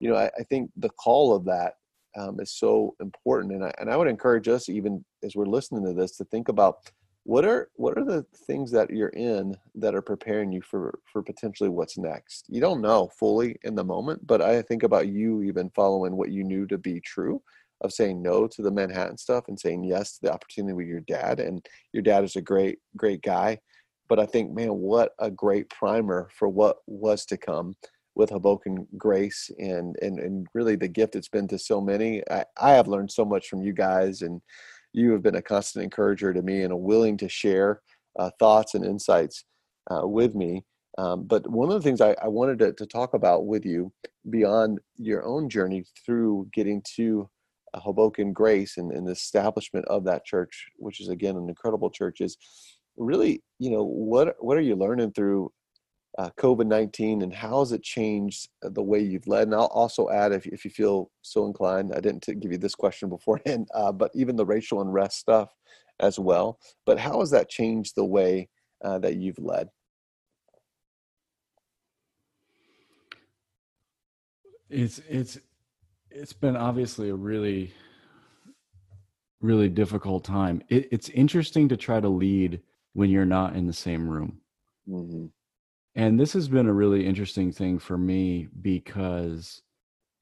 you 0.00 0.10
know 0.10 0.16
i, 0.16 0.26
I 0.38 0.42
think 0.50 0.70
the 0.76 0.90
call 0.90 1.34
of 1.34 1.44
that 1.44 1.74
um, 2.18 2.40
is 2.40 2.52
so 2.52 2.96
important 3.00 3.54
and 3.54 3.64
I, 3.64 3.72
and 3.78 3.88
I 3.88 3.96
would 3.96 4.08
encourage 4.08 4.48
us 4.48 4.68
even 4.68 5.04
as 5.22 5.36
we're 5.36 5.46
listening 5.46 5.84
to 5.84 5.92
this 5.92 6.16
to 6.16 6.24
think 6.24 6.48
about 6.48 6.74
what 7.24 7.44
are 7.44 7.70
what 7.74 7.96
are 7.98 8.04
the 8.04 8.24
things 8.46 8.70
that 8.70 8.90
you're 8.90 9.08
in 9.08 9.54
that 9.74 9.94
are 9.94 10.02
preparing 10.02 10.50
you 10.50 10.62
for 10.62 10.98
for 11.12 11.22
potentially 11.22 11.68
what's 11.68 11.98
next 11.98 12.46
you 12.48 12.60
don't 12.60 12.80
know 12.80 13.08
fully 13.18 13.56
in 13.62 13.74
the 13.74 13.84
moment 13.84 14.26
but 14.26 14.40
i 14.40 14.62
think 14.62 14.82
about 14.82 15.08
you 15.08 15.42
even 15.42 15.70
following 15.70 16.16
what 16.16 16.30
you 16.30 16.42
knew 16.42 16.66
to 16.66 16.78
be 16.78 17.00
true 17.00 17.42
of 17.82 17.92
saying 17.92 18.22
no 18.22 18.46
to 18.46 18.62
the 18.62 18.70
manhattan 18.70 19.18
stuff 19.18 19.44
and 19.48 19.58
saying 19.58 19.84
yes 19.84 20.14
to 20.14 20.22
the 20.22 20.32
opportunity 20.32 20.72
with 20.72 20.86
your 20.86 21.00
dad 21.00 21.40
and 21.40 21.66
your 21.92 22.02
dad 22.02 22.24
is 22.24 22.36
a 22.36 22.42
great 22.42 22.78
great 22.96 23.22
guy 23.22 23.58
but 24.08 24.18
i 24.18 24.24
think 24.24 24.52
man 24.52 24.70
what 24.70 25.12
a 25.18 25.30
great 25.30 25.68
primer 25.68 26.28
for 26.34 26.48
what 26.48 26.78
was 26.86 27.26
to 27.26 27.36
come 27.36 27.74
with 28.16 28.30
Hoboken 28.30 28.86
Grace 28.98 29.50
and 29.58 29.96
and 30.02 30.18
and 30.18 30.46
really 30.52 30.76
the 30.76 30.88
gift 30.88 31.14
it's 31.14 31.28
been 31.28 31.46
to 31.48 31.58
so 31.58 31.80
many. 31.80 32.22
I, 32.28 32.44
I 32.60 32.72
have 32.72 32.88
learned 32.88 33.10
so 33.10 33.24
much 33.24 33.48
from 33.48 33.62
you 33.62 33.72
guys 33.72 34.22
and 34.22 34.42
you 34.92 35.12
have 35.12 35.22
been 35.22 35.36
a 35.36 35.42
constant 35.42 35.84
encourager 35.84 36.32
to 36.32 36.42
me 36.42 36.62
and 36.62 36.72
a 36.72 36.76
willing 36.76 37.16
to 37.18 37.28
share 37.28 37.80
uh, 38.18 38.30
thoughts 38.38 38.74
and 38.74 38.84
insights 38.84 39.44
uh, 39.90 40.06
with 40.06 40.34
me. 40.34 40.64
Um, 40.98 41.24
but 41.24 41.48
one 41.48 41.68
of 41.68 41.74
the 41.74 41.80
things 41.80 42.00
I, 42.00 42.16
I 42.22 42.28
wanted 42.28 42.58
to, 42.60 42.72
to, 42.72 42.86
talk 42.86 43.14
about 43.14 43.46
with 43.46 43.64
you 43.64 43.92
beyond 44.28 44.80
your 44.96 45.24
own 45.24 45.48
journey 45.48 45.84
through 46.04 46.48
getting 46.52 46.82
to 46.96 47.30
Hoboken 47.74 48.32
Grace 48.32 48.76
and, 48.76 48.90
and 48.90 49.06
the 49.06 49.12
establishment 49.12 49.86
of 49.86 50.04
that 50.04 50.24
church, 50.24 50.66
which 50.76 51.00
is 51.00 51.08
again 51.08 51.36
an 51.36 51.48
incredible 51.48 51.90
church, 51.90 52.20
is 52.20 52.36
really, 52.96 53.42
you 53.58 53.70
know, 53.70 53.84
what 53.84 54.34
what 54.40 54.56
are 54.56 54.62
you 54.62 54.74
learning 54.74 55.12
through 55.12 55.52
uh, 56.18 56.30
COVID 56.36 56.66
19 56.66 57.22
and 57.22 57.32
how 57.32 57.60
has 57.60 57.72
it 57.72 57.82
changed 57.82 58.48
the 58.62 58.82
way 58.82 59.00
you've 59.00 59.26
led? 59.26 59.44
And 59.44 59.54
I'll 59.54 59.66
also 59.66 60.08
add, 60.10 60.32
if, 60.32 60.46
if 60.46 60.64
you 60.64 60.70
feel 60.70 61.10
so 61.22 61.46
inclined, 61.46 61.92
I 61.94 62.00
didn't 62.00 62.26
give 62.40 62.50
you 62.50 62.58
this 62.58 62.74
question 62.74 63.08
beforehand, 63.08 63.68
uh, 63.74 63.92
but 63.92 64.10
even 64.14 64.36
the 64.36 64.46
racial 64.46 64.80
unrest 64.80 65.18
stuff 65.18 65.54
as 66.00 66.18
well. 66.18 66.58
But 66.84 66.98
how 66.98 67.20
has 67.20 67.30
that 67.30 67.48
changed 67.48 67.94
the 67.94 68.04
way 68.04 68.48
uh, 68.84 68.98
that 69.00 69.16
you've 69.16 69.38
led? 69.38 69.68
It's, 74.68 75.00
it's, 75.08 75.38
it's 76.10 76.32
been 76.32 76.56
obviously 76.56 77.10
a 77.10 77.14
really, 77.14 77.72
really 79.40 79.68
difficult 79.68 80.24
time. 80.24 80.62
It, 80.68 80.88
it's 80.92 81.08
interesting 81.08 81.68
to 81.68 81.76
try 81.76 82.00
to 82.00 82.08
lead 82.08 82.60
when 82.92 83.10
you're 83.10 83.24
not 83.24 83.56
in 83.56 83.66
the 83.66 83.72
same 83.72 84.08
room. 84.08 84.40
Mm-hmm 84.88 85.26
and 85.94 86.18
this 86.18 86.32
has 86.32 86.48
been 86.48 86.66
a 86.66 86.72
really 86.72 87.06
interesting 87.06 87.52
thing 87.52 87.78
for 87.78 87.98
me 87.98 88.48
because 88.62 89.62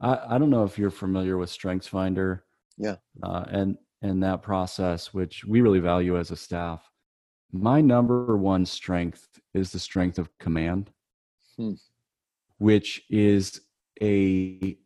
I, 0.00 0.18
I 0.30 0.38
don't 0.38 0.50
know 0.50 0.64
if 0.64 0.78
you're 0.78 0.90
familiar 0.90 1.36
with 1.36 1.50
StrengthsFinder. 1.50 2.40
Yeah. 2.76 2.96
Uh, 3.22 3.44
and 3.48 3.76
and 4.00 4.22
that 4.22 4.42
process, 4.42 5.12
which 5.12 5.44
we 5.44 5.60
really 5.60 5.80
value 5.80 6.16
as 6.18 6.30
a 6.30 6.36
staff. 6.36 6.88
My 7.50 7.80
number 7.80 8.36
one 8.36 8.64
strength 8.64 9.26
is 9.54 9.72
the 9.72 9.78
strength 9.78 10.18
of 10.18 10.30
command, 10.38 10.90
hmm. 11.56 11.72
which 12.58 13.02
is 13.10 13.60
a 14.00 14.78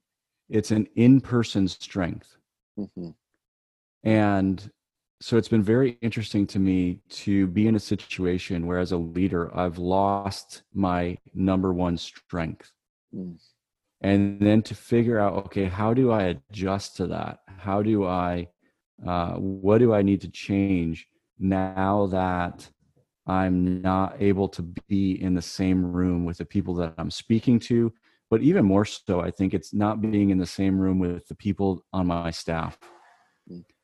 it's 0.49 0.71
an 0.71 0.87
in-person 0.97 1.69
strength. 1.69 2.37
Mm-hmm. 2.79 3.11
And 4.05 4.71
so 5.23 5.37
it's 5.37 5.49
been 5.49 5.63
very 5.63 5.99
interesting 6.03 6.47
to 6.47 6.59
me 6.59 7.01
to 7.09 7.47
be 7.49 7.67
in 7.67 7.77
a 7.77 7.81
situation 7.81 8.67
where 8.67 8.79
as 8.79 8.93
a 8.93 8.97
leader 8.97 9.57
i've 9.57 9.79
lost 9.79 10.63
my 10.75 11.17
number 11.35 11.73
one 11.73 11.97
strength 11.97 12.73
mm. 13.15 13.37
and 14.01 14.41
then 14.41 14.63
to 14.63 14.75
figure 14.75 15.19
out 15.19 15.35
okay 15.35 15.65
how 15.65 15.95
do 15.95 16.11
i 16.11 16.35
adjust 16.51 16.97
to 16.97 17.07
that 17.07 17.39
how 17.59 17.83
do 17.83 18.07
i 18.07 18.47
uh, 19.07 19.35
what 19.35 19.79
do 19.79 19.93
I 19.93 20.03
need 20.03 20.21
to 20.21 20.31
change 20.31 21.07
now 21.39 22.07
that 22.09 22.69
I'm 23.27 23.81
not 23.83 24.17
able 24.21 24.49
to 24.51 24.63
be 24.89 25.21
in 25.21 25.35
the 25.35 25.43
same 25.43 25.85
room 25.85 26.25
with 26.25 26.39
the 26.39 26.45
people 26.45 26.75
that 26.75 26.95
I'm 26.99 27.11
speaking 27.11 27.59
to? 27.61 27.93
But 28.31 28.43
even 28.43 28.65
more 28.65 28.85
so, 28.85 29.21
I 29.21 29.31
think 29.31 29.53
it's 29.53 29.75
not 29.75 30.01
being 30.01 30.31
in 30.31 30.39
the 30.39 30.47
same 30.47 30.79
room 30.79 30.99
with 30.99 31.27
the 31.29 31.35
people 31.35 31.85
on 31.93 32.07
my 32.07 32.31
staff. 32.31 32.79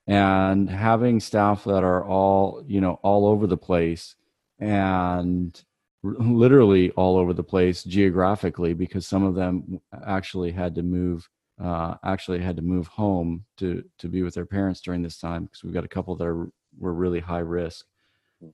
And 0.09 0.71
having 0.71 1.21
staff 1.21 1.65
that 1.65 1.85
are 1.85 2.03
all, 2.03 2.65
you 2.67 2.81
know, 2.81 2.99
all 3.03 3.27
over 3.27 3.47
the 3.47 3.59
place 3.59 4.17
and 4.59 5.63
literally 6.03 6.91
all 6.93 7.19
over 7.19 7.35
the 7.35 7.43
place 7.43 7.85
geographically 7.85 8.73
because 8.73 9.07
some 9.07 9.23
of 9.23 9.35
them 9.35 9.81
actually 10.07 10.51
had 10.51 10.75
to 10.75 10.83
move 10.83 11.29
uh, 11.63 11.97
actually 12.05 12.39
had 12.41 12.57
to 12.57 12.63
move 12.63 12.87
home 12.87 13.45
to 13.57 13.85
to 13.99 14.09
be 14.09 14.23
with 14.23 14.33
their 14.33 14.47
parents 14.47 14.81
during 14.81 15.03
this 15.03 15.19
time 15.19 15.45
because 15.45 15.63
we've 15.63 15.75
got 15.75 15.85
a 15.85 15.89
couple 15.89 16.17
that 16.17 16.27
are, 16.27 16.49
were 16.79 16.95
really 16.95 17.21
high 17.21 17.39
risk. 17.39 17.85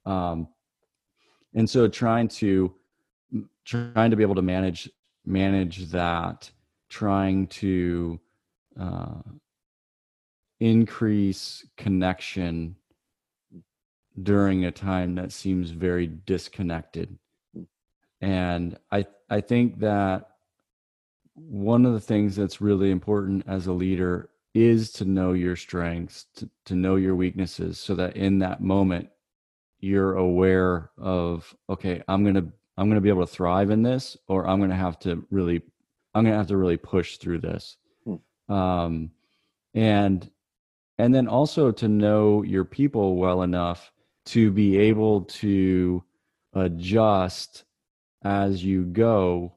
Um, 0.07 0.49
and 1.55 1.69
so 1.69 1.87
trying 1.87 2.29
to 2.29 2.75
trying 3.65 4.11
to 4.11 4.17
be 4.17 4.23
able 4.23 4.35
to 4.35 4.43
manage 4.43 4.91
manage 5.25 5.87
that 5.91 6.51
trying 6.89 7.47
to 7.49 8.19
uh, 8.81 9.21
increase 10.65 11.63
connection 11.77 12.75
during 14.23 14.65
a 14.65 14.71
time 14.71 15.15
that 15.15 15.31
seems 15.31 15.69
very 15.69 16.07
disconnected 16.07 17.19
and 18.23 18.79
i 18.91 19.05
i 19.29 19.43
think 19.43 19.79
that 19.79 20.31
one 21.35 21.85
of 21.85 21.93
the 21.93 22.01
things 22.01 22.35
that's 22.35 22.63
really 22.63 22.91
important 22.91 23.45
as 23.47 23.67
a 23.67 23.73
leader 23.73 24.31
is 24.55 24.91
to 24.91 25.05
know 25.05 25.35
your 25.35 25.55
strengths 25.55 26.25
to, 26.35 26.49
to 26.65 26.75
know 26.75 26.97
your 26.97 27.15
weaknesses 27.15 27.79
so 27.79 27.95
that 27.95 28.17
in 28.17 28.39
that 28.39 28.63
moment 28.63 29.07
you're 29.81 30.17
aware 30.17 30.91
of 30.97 31.55
okay 31.69 32.03
i'm 32.09 32.23
going 32.23 32.35
to 32.35 32.47
i'm 32.79 32.89
going 32.89 32.95
to 32.95 33.03
be 33.03 33.11
able 33.11 33.27
to 33.27 33.35
thrive 33.35 33.71
in 33.71 33.83
this 33.83 34.17
or 34.29 34.49
i'm 34.49 34.61
going 34.61 34.71
to 34.71 34.77
have 34.77 34.99
to 34.99 35.27
really 35.31 35.61
i'm 36.15 36.25
going 36.25 36.33
to 36.33 36.39
have 36.39 36.47
to 36.47 36.57
really 36.57 36.79
push 36.79 37.19
through 37.19 37.39
this 37.39 37.77
hmm. 38.07 38.55
um 38.55 39.11
and 39.75 40.31
and 40.99 41.15
then 41.15 41.27
also 41.27 41.71
to 41.73 41.89
know 41.89 42.43
your 42.43 42.65
people 42.65 43.17
well 43.17 43.43
enough 43.43 43.93
to 44.27 44.51
be 44.51 44.79
able 44.79 45.23
to 45.23 46.03
adjust 46.55 47.65
as 48.23 48.65
you 48.65 48.85
go 48.85 49.53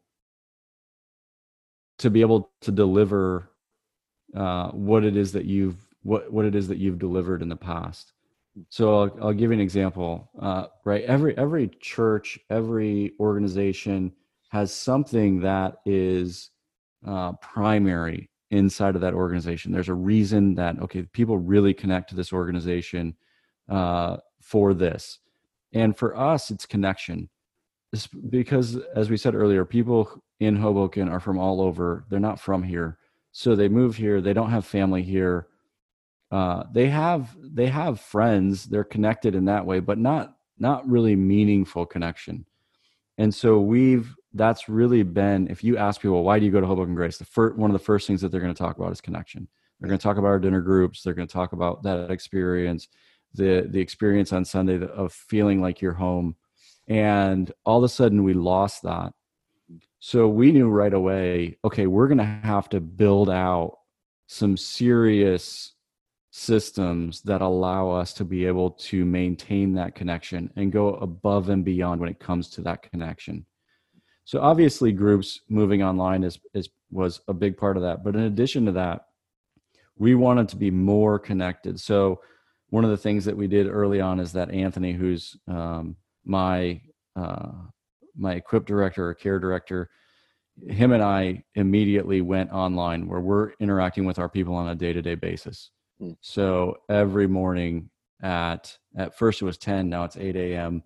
to 2.00 2.10
be 2.10 2.22
able 2.22 2.52
to 2.62 2.72
deliver 2.72 3.50
uh, 4.36 4.70
what 4.70 5.04
it 5.04 5.16
is 5.16 5.32
that 5.32 5.46
you've 5.46 5.78
what 6.04 6.32
what 6.32 6.46
it 6.46 6.56
is 6.56 6.68
that 6.68 6.78
you've 6.78 7.00
delivered 7.00 7.42
in 7.42 7.50
the 7.50 7.56
past. 7.56 8.14
So 8.70 9.02
I'll, 9.02 9.18
I'll 9.22 9.34
give 9.34 9.52
you 9.52 9.54
an 9.54 9.60
example. 9.60 10.30
Uh, 10.40 10.68
right, 10.84 11.04
every 11.04 11.38
every 11.38 11.70
church, 11.80 12.40
every 12.50 13.14
organization 13.20 14.12
has 14.50 14.74
something 14.74 15.42
that 15.42 15.78
is 15.86 16.52
uh, 17.06 17.34
primary 17.34 18.30
inside 18.52 18.96
of 18.96 19.02
that 19.02 19.14
organization. 19.14 19.72
There's 19.72 19.90
a 19.90 19.94
reason 19.94 20.56
that 20.56 20.80
okay, 20.80 21.04
people 21.04 21.38
really 21.38 21.74
connect 21.74 22.10
to 22.10 22.16
this 22.16 22.32
organization 22.32 23.16
uh, 23.70 24.18
for 24.42 24.74
this, 24.74 25.20
and 25.74 25.98
for 25.98 26.18
us, 26.18 26.52
it's 26.52 26.66
connection. 26.66 27.30
Because 28.30 28.78
as 28.96 29.10
we 29.10 29.18
said 29.18 29.34
earlier 29.34 29.64
people 29.64 30.22
in 30.40 30.56
hoboken 30.56 31.10
are 31.10 31.20
from 31.20 31.40
all 31.40 31.62
over. 31.62 32.06
They're 32.10 32.20
not 32.20 32.40
from 32.40 32.64
here. 32.64 32.98
So 33.32 33.56
they 33.56 33.70
move 33.70 33.96
here. 33.96 34.22
They 34.22 34.34
don't 34.34 34.52
have 34.52 34.66
family 34.66 35.02
here. 35.02 35.48
Uh, 36.32 36.64
they 36.72 36.88
have 36.90 37.36
they 37.42 37.68
have 37.68 38.00
friends. 38.00 38.66
They're 38.66 38.84
connected 38.84 39.36
in 39.36 39.46
that 39.46 39.66
way 39.66 39.80
but 39.80 39.98
not 39.98 40.36
not 40.60 40.88
really 40.88 41.16
meaningful 41.16 41.86
connection. 41.86 42.46
And 43.18 43.34
so 43.34 43.60
we've 43.60 44.16
that's 44.34 44.70
really 44.70 45.04
been 45.04 45.48
if 45.50 45.64
you 45.64 45.78
ask 45.78 46.02
people 46.02 46.24
why 46.24 46.40
do 46.40 46.46
you 46.46 46.52
go 46.52 46.62
to 46.62 46.68
hoboken 46.68 46.96
grace? 46.96 47.18
The 47.18 47.26
first 47.26 47.58
one 47.58 47.70
of 47.70 47.74
the 47.74 47.84
first 47.84 48.08
things 48.08 48.22
that 48.22 48.32
they're 48.32 48.42
going 48.42 48.54
to 48.54 48.58
talk 48.58 48.78
about 48.78 48.92
is 48.92 49.02
connection. 49.02 49.48
They're 49.80 49.90
going 49.90 50.00
to 50.00 50.04
talk 50.04 50.18
about 50.18 50.28
our 50.28 50.40
dinner 50.40 50.62
groups. 50.62 51.02
They're 51.02 51.14
going 51.14 51.28
to 51.28 51.34
talk 51.34 51.54
about 51.54 51.84
that 51.84 52.12
experience 52.12 52.88
the 53.34 53.68
the 53.70 53.80
experience 53.80 54.34
on 54.34 54.46
sunday 54.46 54.86
of 54.86 55.14
feeling 55.14 55.62
like 55.62 55.82
you're 55.82 55.94
home. 55.94 56.36
And 56.88 57.52
all 57.66 57.78
of 57.80 57.84
a 57.84 57.90
sudden 57.90 58.24
we 58.24 58.34
lost 58.34 58.84
that. 58.84 59.12
So 60.00 60.28
we 60.28 60.52
knew 60.52 60.70
right 60.70 60.94
away 60.94 61.58
okay 61.64 61.88
we're 61.88 62.08
going 62.08 62.18
to 62.18 62.24
have 62.24 62.70
to 62.70 62.80
build 62.80 63.30
out 63.30 63.78
some 64.28 64.58
serious 64.58 65.74
systems 66.32 67.22
that 67.22 67.42
allow 67.42 67.90
us 67.90 68.14
to 68.14 68.26
be 68.26 68.46
able 68.46 68.72
to 68.72 69.06
maintain 69.06 69.74
that 69.74 69.96
connection 69.96 70.52
and 70.56 70.72
go 70.72 70.96
above 70.96 71.50
and 71.50 71.64
beyond 71.66 72.00
when 72.00 72.10
it 72.10 72.20
comes 72.20 72.50
to 72.50 72.62
that 72.62 72.84
connection 72.92 73.46
so 74.28 74.42
obviously 74.42 74.92
groups 74.92 75.40
moving 75.48 75.82
online 75.82 76.26
is, 76.26 76.38
is 76.54 76.68
was 76.92 77.22
a 77.30 77.34
big 77.34 77.56
part 77.56 77.78
of 77.78 77.84
that. 77.84 78.04
But 78.04 78.14
in 78.14 78.24
addition 78.24 78.66
to 78.66 78.74
that 78.74 79.06
we 79.96 80.16
wanted 80.16 80.50
to 80.50 80.58
be 80.58 80.70
more 80.70 81.18
connected. 81.18 81.80
So 81.80 82.20
one 82.70 82.84
of 82.84 82.90
the 82.90 82.98
things 82.98 83.24
that 83.24 83.38
we 83.38 83.48
did 83.48 83.68
early 83.68 84.02
on 84.02 84.20
is 84.20 84.34
that 84.34 84.52
anthony 84.52 84.92
who's 84.92 85.38
um, 85.48 85.96
my 86.26 86.82
uh, 87.16 87.52
my 88.18 88.34
equip 88.34 88.66
director 88.66 89.08
or 89.08 89.14
care 89.14 89.40
director 89.40 89.90
him 90.68 90.92
and 90.92 91.04
i 91.04 91.42
immediately 91.56 92.20
went 92.20 92.52
online 92.52 93.08
where 93.08 93.22
we're 93.22 93.52
interacting 93.60 94.06
with 94.06 94.18
our 94.20 94.28
people 94.28 94.56
on 94.56 94.70
a 94.70 94.76
day-to-day 94.76 95.14
basis. 95.14 95.70
Mm. 96.02 96.18
so 96.20 96.78
every 96.90 97.28
morning 97.28 97.90
at 98.22 98.76
at 98.98 99.16
first 99.18 99.42
it 99.42 99.46
was 99.46 99.58
10 99.58 99.88
now 99.88 100.04
it's 100.04 100.18
8 100.18 100.36
a.m 100.36 100.84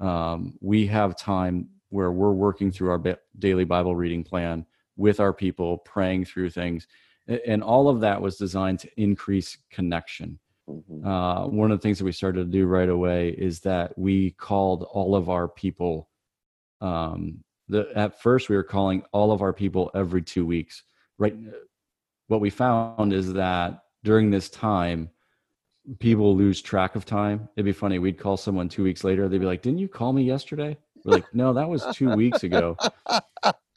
um, 0.00 0.54
we 0.60 0.86
have 0.86 1.16
time 1.16 1.68
where 1.94 2.12
we're 2.12 2.32
working 2.32 2.70
through 2.70 2.90
our 2.90 3.02
daily 3.38 3.64
bible 3.64 3.94
reading 3.94 4.22
plan 4.22 4.66
with 4.96 5.20
our 5.20 5.32
people 5.32 5.78
praying 5.78 6.24
through 6.24 6.50
things 6.50 6.86
and 7.46 7.62
all 7.62 7.88
of 7.88 8.00
that 8.00 8.20
was 8.20 8.36
designed 8.36 8.78
to 8.78 8.88
increase 9.00 9.56
connection 9.70 10.38
Mm-hmm. 10.68 11.06
Uh, 11.06 11.46
one 11.46 11.70
of 11.70 11.78
the 11.78 11.82
things 11.82 11.98
that 11.98 12.04
we 12.04 12.12
started 12.12 12.46
to 12.46 12.58
do 12.58 12.66
right 12.66 12.88
away 12.88 13.30
is 13.30 13.60
that 13.60 13.96
we 13.98 14.30
called 14.32 14.84
all 14.84 15.14
of 15.14 15.28
our 15.28 15.48
people. 15.48 16.08
Um, 16.80 17.44
the, 17.68 17.88
at 17.94 18.20
first, 18.20 18.48
we 18.48 18.56
were 18.56 18.62
calling 18.62 19.02
all 19.12 19.32
of 19.32 19.42
our 19.42 19.52
people 19.52 19.90
every 19.94 20.22
two 20.22 20.46
weeks. 20.46 20.82
Right. 21.18 21.36
What 22.28 22.40
we 22.40 22.50
found 22.50 23.12
is 23.12 23.32
that 23.34 23.80
during 24.02 24.30
this 24.30 24.48
time, 24.48 25.10
people 25.98 26.34
lose 26.34 26.62
track 26.62 26.96
of 26.96 27.04
time. 27.04 27.48
It'd 27.56 27.66
be 27.66 27.72
funny. 27.72 27.98
We'd 27.98 28.18
call 28.18 28.36
someone 28.36 28.68
two 28.68 28.82
weeks 28.82 29.04
later. 29.04 29.28
They'd 29.28 29.38
be 29.38 29.46
like, 29.46 29.62
"Didn't 29.62 29.78
you 29.78 29.88
call 29.88 30.12
me 30.12 30.22
yesterday?" 30.22 30.78
We're 31.04 31.16
like, 31.16 31.34
"No, 31.34 31.52
that 31.52 31.68
was 31.68 31.84
two 31.94 32.14
weeks 32.14 32.42
ago." 32.44 32.76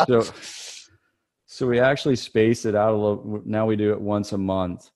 So, 0.07 0.23
so 1.47 1.67
we 1.67 1.79
actually 1.79 2.15
space 2.15 2.65
it 2.65 2.75
out 2.75 2.93
a 2.93 2.97
little. 2.97 3.41
Now 3.45 3.65
we 3.65 3.75
do 3.75 3.91
it 3.91 3.99
once 3.99 4.31
a 4.31 4.37
month 4.37 4.91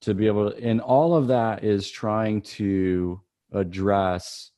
to 0.00 0.14
be 0.14 0.26
able 0.26 0.50
to, 0.50 0.62
and 0.62 0.80
all 0.80 1.14
of 1.14 1.26
that 1.28 1.62
is 1.62 1.90
trying 1.90 2.42
to 2.42 3.20
address 3.52 4.50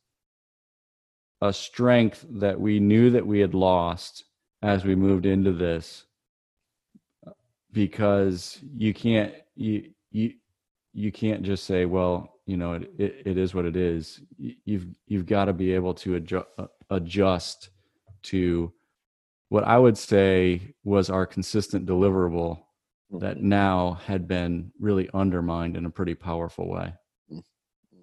a 1.41 1.53
strength 1.53 2.25
that 2.31 2.61
we 2.61 2.81
knew 2.81 3.11
that 3.11 3.27
we 3.27 3.41
had 3.41 3.55
lost 3.55 4.25
as 4.63 4.85
we 4.85 4.95
moved 4.95 5.27
into 5.27 5.53
this 5.53 6.05
because 7.73 8.59
you 8.77 8.93
can't 8.93 9.33
you 9.55 9.91
you 10.11 10.33
you 10.93 11.13
can't 11.13 11.43
just 11.43 11.65
say 11.65 11.85
well 11.85 12.41
you 12.47 12.57
know 12.57 12.73
it, 12.73 12.91
it, 12.99 13.23
it 13.25 13.39
is 13.39 13.55
what 13.55 13.65
it 13.65 13.77
is 13.77 14.21
you've 14.37 14.87
you've 15.07 15.27
got 15.27 15.45
to 15.45 15.53
be 15.53 15.73
able 15.73 15.95
to 15.95 16.17
adjust 16.17 16.47
uh, 16.59 16.67
adjust 16.91 17.71
to 18.23 18.73
what 19.49 19.65
i 19.65 19.79
would 19.79 19.97
say 19.97 20.75
was 20.85 21.11
our 21.11 21.27
consistent 21.27 21.87
deliverable 21.87 22.59
that 23.11 23.37
mm-hmm. 23.37 23.49
now 23.49 23.99
had 24.05 24.29
been 24.29 24.71
really 24.79 25.09
undermined 25.15 25.77
in 25.77 25.87
a 25.87 25.91
pretty 25.91 26.15
powerful 26.15 26.69
way. 26.69 26.93
Mm-hmm. 27.33 28.03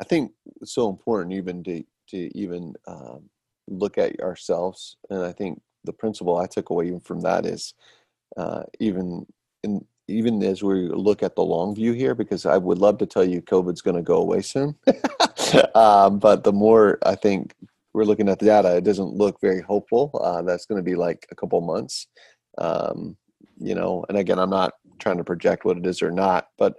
I 0.00 0.04
think 0.04 0.32
it's 0.60 0.72
so 0.72 0.88
important 0.88 1.34
even 1.34 1.62
to 1.64 1.84
to 2.10 2.38
even 2.38 2.74
um, 2.86 3.28
look 3.66 3.98
at 3.98 4.18
ourselves, 4.20 4.96
and 5.10 5.22
I 5.22 5.32
think 5.32 5.60
the 5.84 5.92
principle 5.92 6.38
I 6.38 6.46
took 6.46 6.70
away 6.70 6.86
even 6.86 7.00
from 7.00 7.20
that 7.20 7.44
is 7.44 7.74
uh, 8.36 8.62
even 8.80 9.26
in 9.62 9.84
even 10.10 10.42
as 10.42 10.62
we 10.62 10.88
look 10.88 11.22
at 11.22 11.36
the 11.36 11.44
long 11.44 11.74
view 11.74 11.92
here, 11.92 12.14
because 12.14 12.46
I 12.46 12.56
would 12.56 12.78
love 12.78 12.96
to 12.98 13.06
tell 13.06 13.24
you 13.24 13.42
COVID's 13.42 13.82
going 13.82 13.96
to 13.96 14.02
go 14.02 14.16
away 14.16 14.40
soon, 14.40 14.74
um, 15.74 16.18
but 16.18 16.44
the 16.44 16.52
more 16.52 16.98
I 17.04 17.14
think 17.14 17.54
we're 17.98 18.04
looking 18.04 18.28
at 18.28 18.38
the 18.38 18.46
data, 18.46 18.76
it 18.76 18.84
doesn't 18.84 19.12
look 19.12 19.40
very 19.40 19.60
hopeful. 19.60 20.18
Uh, 20.22 20.40
that's 20.42 20.66
going 20.66 20.78
to 20.78 20.90
be 20.90 20.94
like 20.94 21.26
a 21.30 21.34
couple 21.34 21.60
months. 21.60 22.06
Um, 22.56 23.16
you 23.60 23.74
know 23.74 24.04
and 24.08 24.18
again 24.18 24.38
i'm 24.38 24.50
not 24.50 24.74
trying 24.98 25.16
to 25.16 25.24
project 25.24 25.64
what 25.64 25.76
it 25.76 25.86
is 25.86 26.02
or 26.02 26.10
not 26.10 26.48
but 26.58 26.76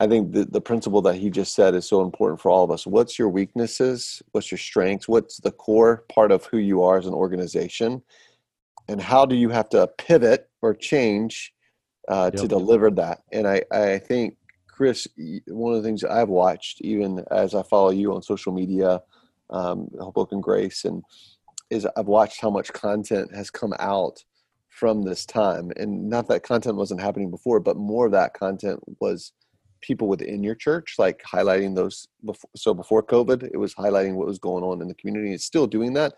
i 0.00 0.06
think 0.06 0.32
the, 0.32 0.44
the 0.44 0.60
principle 0.60 1.02
that 1.02 1.16
he 1.16 1.30
just 1.30 1.54
said 1.54 1.74
is 1.74 1.86
so 1.86 2.02
important 2.02 2.40
for 2.40 2.50
all 2.50 2.64
of 2.64 2.70
us 2.70 2.86
what's 2.86 3.18
your 3.18 3.28
weaknesses 3.28 4.22
what's 4.32 4.50
your 4.50 4.58
strengths 4.58 5.08
what's 5.08 5.38
the 5.38 5.50
core 5.50 6.04
part 6.08 6.32
of 6.32 6.44
who 6.46 6.58
you 6.58 6.82
are 6.82 6.98
as 6.98 7.06
an 7.06 7.14
organization 7.14 8.02
and 8.88 9.00
how 9.00 9.26
do 9.26 9.36
you 9.36 9.48
have 9.50 9.68
to 9.68 9.86
pivot 9.98 10.48
or 10.62 10.74
change 10.74 11.52
uh, 12.08 12.30
yep. 12.32 12.42
to 12.42 12.48
deliver 12.48 12.90
that 12.90 13.22
and 13.32 13.46
I, 13.46 13.62
I 13.70 13.98
think 13.98 14.36
Chris, 14.66 15.08
one 15.48 15.74
of 15.74 15.82
the 15.82 15.88
things 15.88 16.04
I've 16.04 16.28
watched, 16.28 16.80
even 16.82 17.24
as 17.32 17.52
I 17.52 17.64
follow 17.64 17.90
you 17.90 18.14
on 18.14 18.22
social 18.22 18.52
media, 18.52 19.02
um, 19.50 19.88
Hoboken 19.98 20.40
Grace, 20.40 20.84
and 20.84 21.02
is 21.70 21.86
I've 21.96 22.06
watched 22.06 22.40
how 22.40 22.50
much 22.50 22.72
content 22.72 23.34
has 23.34 23.50
come 23.50 23.74
out 23.78 24.24
from 24.68 25.02
this 25.02 25.26
time, 25.26 25.70
and 25.76 26.08
not 26.08 26.28
that 26.28 26.42
content 26.42 26.76
wasn't 26.76 27.00
happening 27.00 27.30
before, 27.30 27.60
but 27.60 27.76
more 27.76 28.06
of 28.06 28.12
that 28.12 28.34
content 28.34 28.80
was 29.00 29.32
people 29.80 30.08
within 30.08 30.42
your 30.42 30.54
church, 30.54 30.94
like 30.98 31.22
highlighting 31.22 31.74
those. 31.74 32.08
Before, 32.24 32.50
so 32.56 32.74
before 32.74 33.02
COVID, 33.02 33.50
it 33.52 33.56
was 33.56 33.74
highlighting 33.74 34.14
what 34.14 34.26
was 34.26 34.38
going 34.38 34.64
on 34.64 34.80
in 34.80 34.88
the 34.88 34.94
community. 34.94 35.32
It's 35.32 35.44
still 35.44 35.66
doing 35.66 35.92
that, 35.94 36.14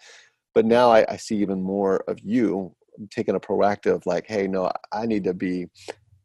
but 0.55 0.66
now 0.66 0.90
I, 0.90 1.05
I 1.09 1.16
see 1.16 1.37
even 1.37 1.62
more 1.62 2.05
of 2.09 2.19
you 2.21 2.75
taking 3.11 3.35
a 3.35 3.40
proactive, 3.40 4.05
like, 4.05 4.27
hey, 4.27 4.47
no, 4.47 4.71
I 4.93 5.07
need 5.07 5.25
to 5.25 5.35
be 5.35 5.66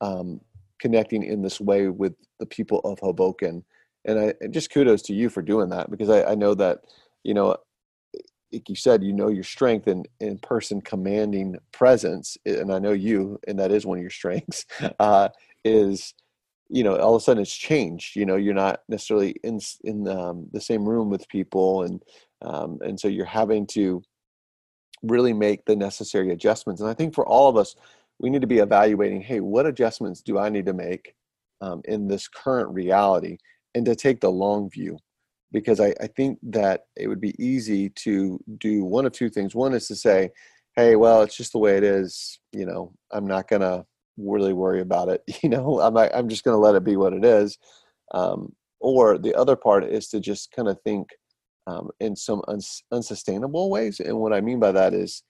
um, 0.01 0.41
connecting 0.79 1.23
in 1.23 1.41
this 1.41 1.61
way 1.61 1.87
with 1.87 2.13
the 2.39 2.45
people 2.45 2.79
of 2.79 2.99
Hoboken. 2.99 3.63
And 4.05 4.19
I 4.19 4.33
and 4.41 4.53
just 4.53 4.71
kudos 4.71 5.01
to 5.03 5.13
you 5.13 5.29
for 5.29 5.41
doing 5.41 5.69
that 5.69 5.89
because 5.89 6.09
I, 6.09 6.23
I 6.31 6.35
know 6.35 6.53
that, 6.55 6.81
you 7.23 7.33
know, 7.33 7.57
like 8.51 8.69
you 8.69 8.75
said, 8.75 9.03
you 9.03 9.13
know 9.13 9.27
your 9.27 9.43
strength 9.43 9.87
in 9.87 10.05
in 10.19 10.37
person 10.39 10.81
commanding 10.81 11.57
presence, 11.71 12.37
and 12.45 12.71
I 12.71 12.79
know 12.79 12.93
you, 12.93 13.39
and 13.47 13.59
that 13.59 13.71
is 13.71 13.85
one 13.85 13.97
of 13.97 14.01
your 14.01 14.11
strengths. 14.11 14.65
Uh, 14.99 15.29
is 15.63 16.13
you 16.69 16.83
know 16.83 16.95
all 16.97 17.15
of 17.15 17.21
a 17.21 17.23
sudden 17.23 17.41
it's 17.41 17.55
changed. 17.55 18.15
You 18.15 18.25
know 18.25 18.35
you're 18.35 18.53
not 18.53 18.81
necessarily 18.87 19.31
in 19.43 19.59
in 19.83 20.07
um, 20.07 20.47
the 20.53 20.61
same 20.61 20.87
room 20.87 21.09
with 21.09 21.27
people, 21.27 21.83
and 21.83 22.03
um, 22.41 22.79
and 22.81 22.99
so 22.99 23.07
you're 23.07 23.25
having 23.25 23.65
to 23.67 24.03
really 25.03 25.33
make 25.33 25.65
the 25.65 25.75
necessary 25.75 26.31
adjustments. 26.31 26.81
And 26.81 26.89
I 26.89 26.93
think 26.93 27.13
for 27.13 27.25
all 27.27 27.49
of 27.49 27.57
us, 27.57 27.75
we 28.19 28.29
need 28.29 28.41
to 28.41 28.47
be 28.47 28.59
evaluating 28.59 29.21
hey 29.21 29.39
what 29.39 29.65
adjustments 29.65 30.21
do 30.21 30.37
i 30.37 30.49
need 30.49 30.65
to 30.65 30.73
make 30.73 31.15
um, 31.61 31.81
in 31.85 32.07
this 32.07 32.27
current 32.27 32.69
reality 32.73 33.37
and 33.75 33.85
to 33.85 33.95
take 33.95 34.21
the 34.21 34.31
long 34.31 34.69
view 34.69 34.97
because 35.51 35.79
I, 35.79 35.93
I 36.01 36.07
think 36.07 36.39
that 36.43 36.85
it 36.95 37.07
would 37.07 37.21
be 37.21 37.35
easy 37.43 37.89
to 37.89 38.39
do 38.57 38.83
one 38.83 39.05
of 39.05 39.11
two 39.11 39.29
things. 39.29 39.53
One 39.53 39.73
is 39.73 39.87
to 39.89 39.95
say 39.95 40.31
hey 40.75 40.95
well 40.95 41.21
it's 41.21 41.37
just 41.37 41.53
the 41.53 41.59
way 41.59 41.77
it 41.77 41.83
is 41.83 42.39
you 42.51 42.65
know 42.65 42.93
i'm 43.11 43.25
not 43.25 43.47
gonna 43.47 43.85
really 44.17 44.53
worry 44.53 44.81
about 44.81 45.09
it 45.09 45.23
you 45.43 45.49
know 45.49 45.79
i'm, 45.81 45.95
I'm 45.97 46.29
just 46.29 46.43
gonna 46.43 46.57
let 46.57 46.75
it 46.75 46.83
be 46.83 46.95
what 46.95 47.13
it 47.13 47.25
is. 47.25 47.57
Um, 48.13 48.53
or 48.79 49.17
the 49.17 49.33
other 49.33 49.55
part 49.55 49.83
is 49.83 50.09
to 50.09 50.19
just 50.19 50.51
kind 50.51 50.67
of 50.67 50.79
think 50.81 51.09
um, 51.65 51.89
in 51.99 52.15
some 52.15 52.43
uns- 52.47 52.83
unsustainable 52.91 53.69
ways. 53.69 53.99
And 53.99 54.17
what 54.19 54.33
i 54.33 54.41
mean 54.41 54.59
by 54.59 54.71
that 54.71 54.93
is 54.93 55.23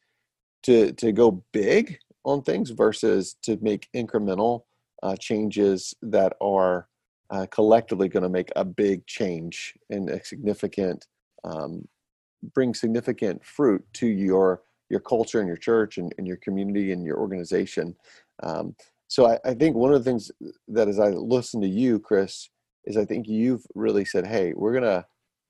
to 0.64 0.92
to 0.94 1.12
go 1.12 1.44
big 1.54 1.98
on 2.26 2.42
things 2.42 2.72
versus 2.72 3.36
to 3.44 3.58
make 3.62 3.88
incremental 3.96 4.64
uh, 5.04 5.16
changes 5.16 5.94
that 6.02 6.34
are 6.42 6.88
uh, 7.30 7.46
collectively 7.52 8.08
going 8.08 8.24
to 8.24 8.30
make 8.30 8.50
a 8.56 8.66
big 8.66 9.06
change 9.08 9.74
and 9.90 10.10
a 10.10 10.24
significant 10.24 11.06
um, 11.44 11.88
bring 12.54 12.74
significant 12.74 13.44
fruit 13.44 13.84
to 13.94 14.08
your 14.08 14.62
your 14.90 15.00
culture 15.00 15.40
and 15.40 15.48
your 15.48 15.58
church 15.58 15.98
and, 15.98 16.14
and 16.18 16.28
your 16.28 16.38
community 16.38 16.92
and 16.92 17.04
your 17.04 17.18
organization 17.18 17.96
um, 18.44 18.76
so 19.08 19.28
I, 19.28 19.40
I, 19.46 19.54
think 19.54 19.76
one 19.76 19.94
of 19.94 20.04
the 20.04 20.10
things 20.10 20.32
that 20.68 20.88
as 20.88 21.00
i 21.00 21.10
listen 21.10 21.62
to 21.62 21.68
you 21.68 22.00
chris 22.00 22.50
is 22.86 22.98
i 22.98 23.06
think 23.06 23.28
you've 23.28 23.66
really 23.74 24.06
said 24.06 24.28
hey 24.28 24.54
we're 24.56 24.74
gonna 24.74 25.06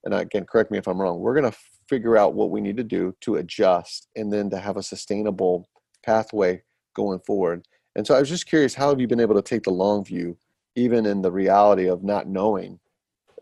and 0.05 0.13
again 0.13 0.45
correct 0.45 0.71
me 0.71 0.77
if 0.77 0.87
i'm 0.87 1.01
wrong 1.01 1.19
we're 1.19 1.35
gonna 1.35 1.53
figure 1.87 2.17
out 2.17 2.33
what 2.33 2.49
we 2.49 2.61
need 2.61 2.77
to 2.77 2.83
do 2.83 3.15
to 3.21 3.35
adjust 3.35 4.07
and 4.15 4.31
then 4.31 4.49
to 4.49 4.57
have 4.57 4.77
a 4.77 4.83
sustainable 4.83 5.67
pathway 6.03 6.61
going 6.95 7.19
forward. 7.19 7.65
And 7.95 8.05
so 8.05 8.15
I 8.15 8.19
was 8.19 8.29
just 8.29 8.47
curious, 8.47 8.73
how 8.73 8.89
have 8.89 8.99
you 8.99 9.07
been 9.07 9.19
able 9.19 9.35
to 9.35 9.41
take 9.41 9.63
the 9.63 9.71
long 9.71 10.03
view, 10.03 10.37
even 10.75 11.05
in 11.05 11.21
the 11.21 11.31
reality 11.31 11.87
of 11.87 12.03
not 12.03 12.27
knowing, 12.27 12.79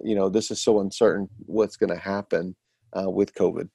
you 0.01 0.15
know, 0.15 0.29
this 0.29 0.51
is 0.51 0.61
so 0.61 0.79
uncertain 0.79 1.29
what's 1.45 1.77
going 1.77 1.89
to 1.89 1.97
happen 1.97 2.55
uh, 2.93 3.09
with 3.09 3.33
COVID? 3.33 3.69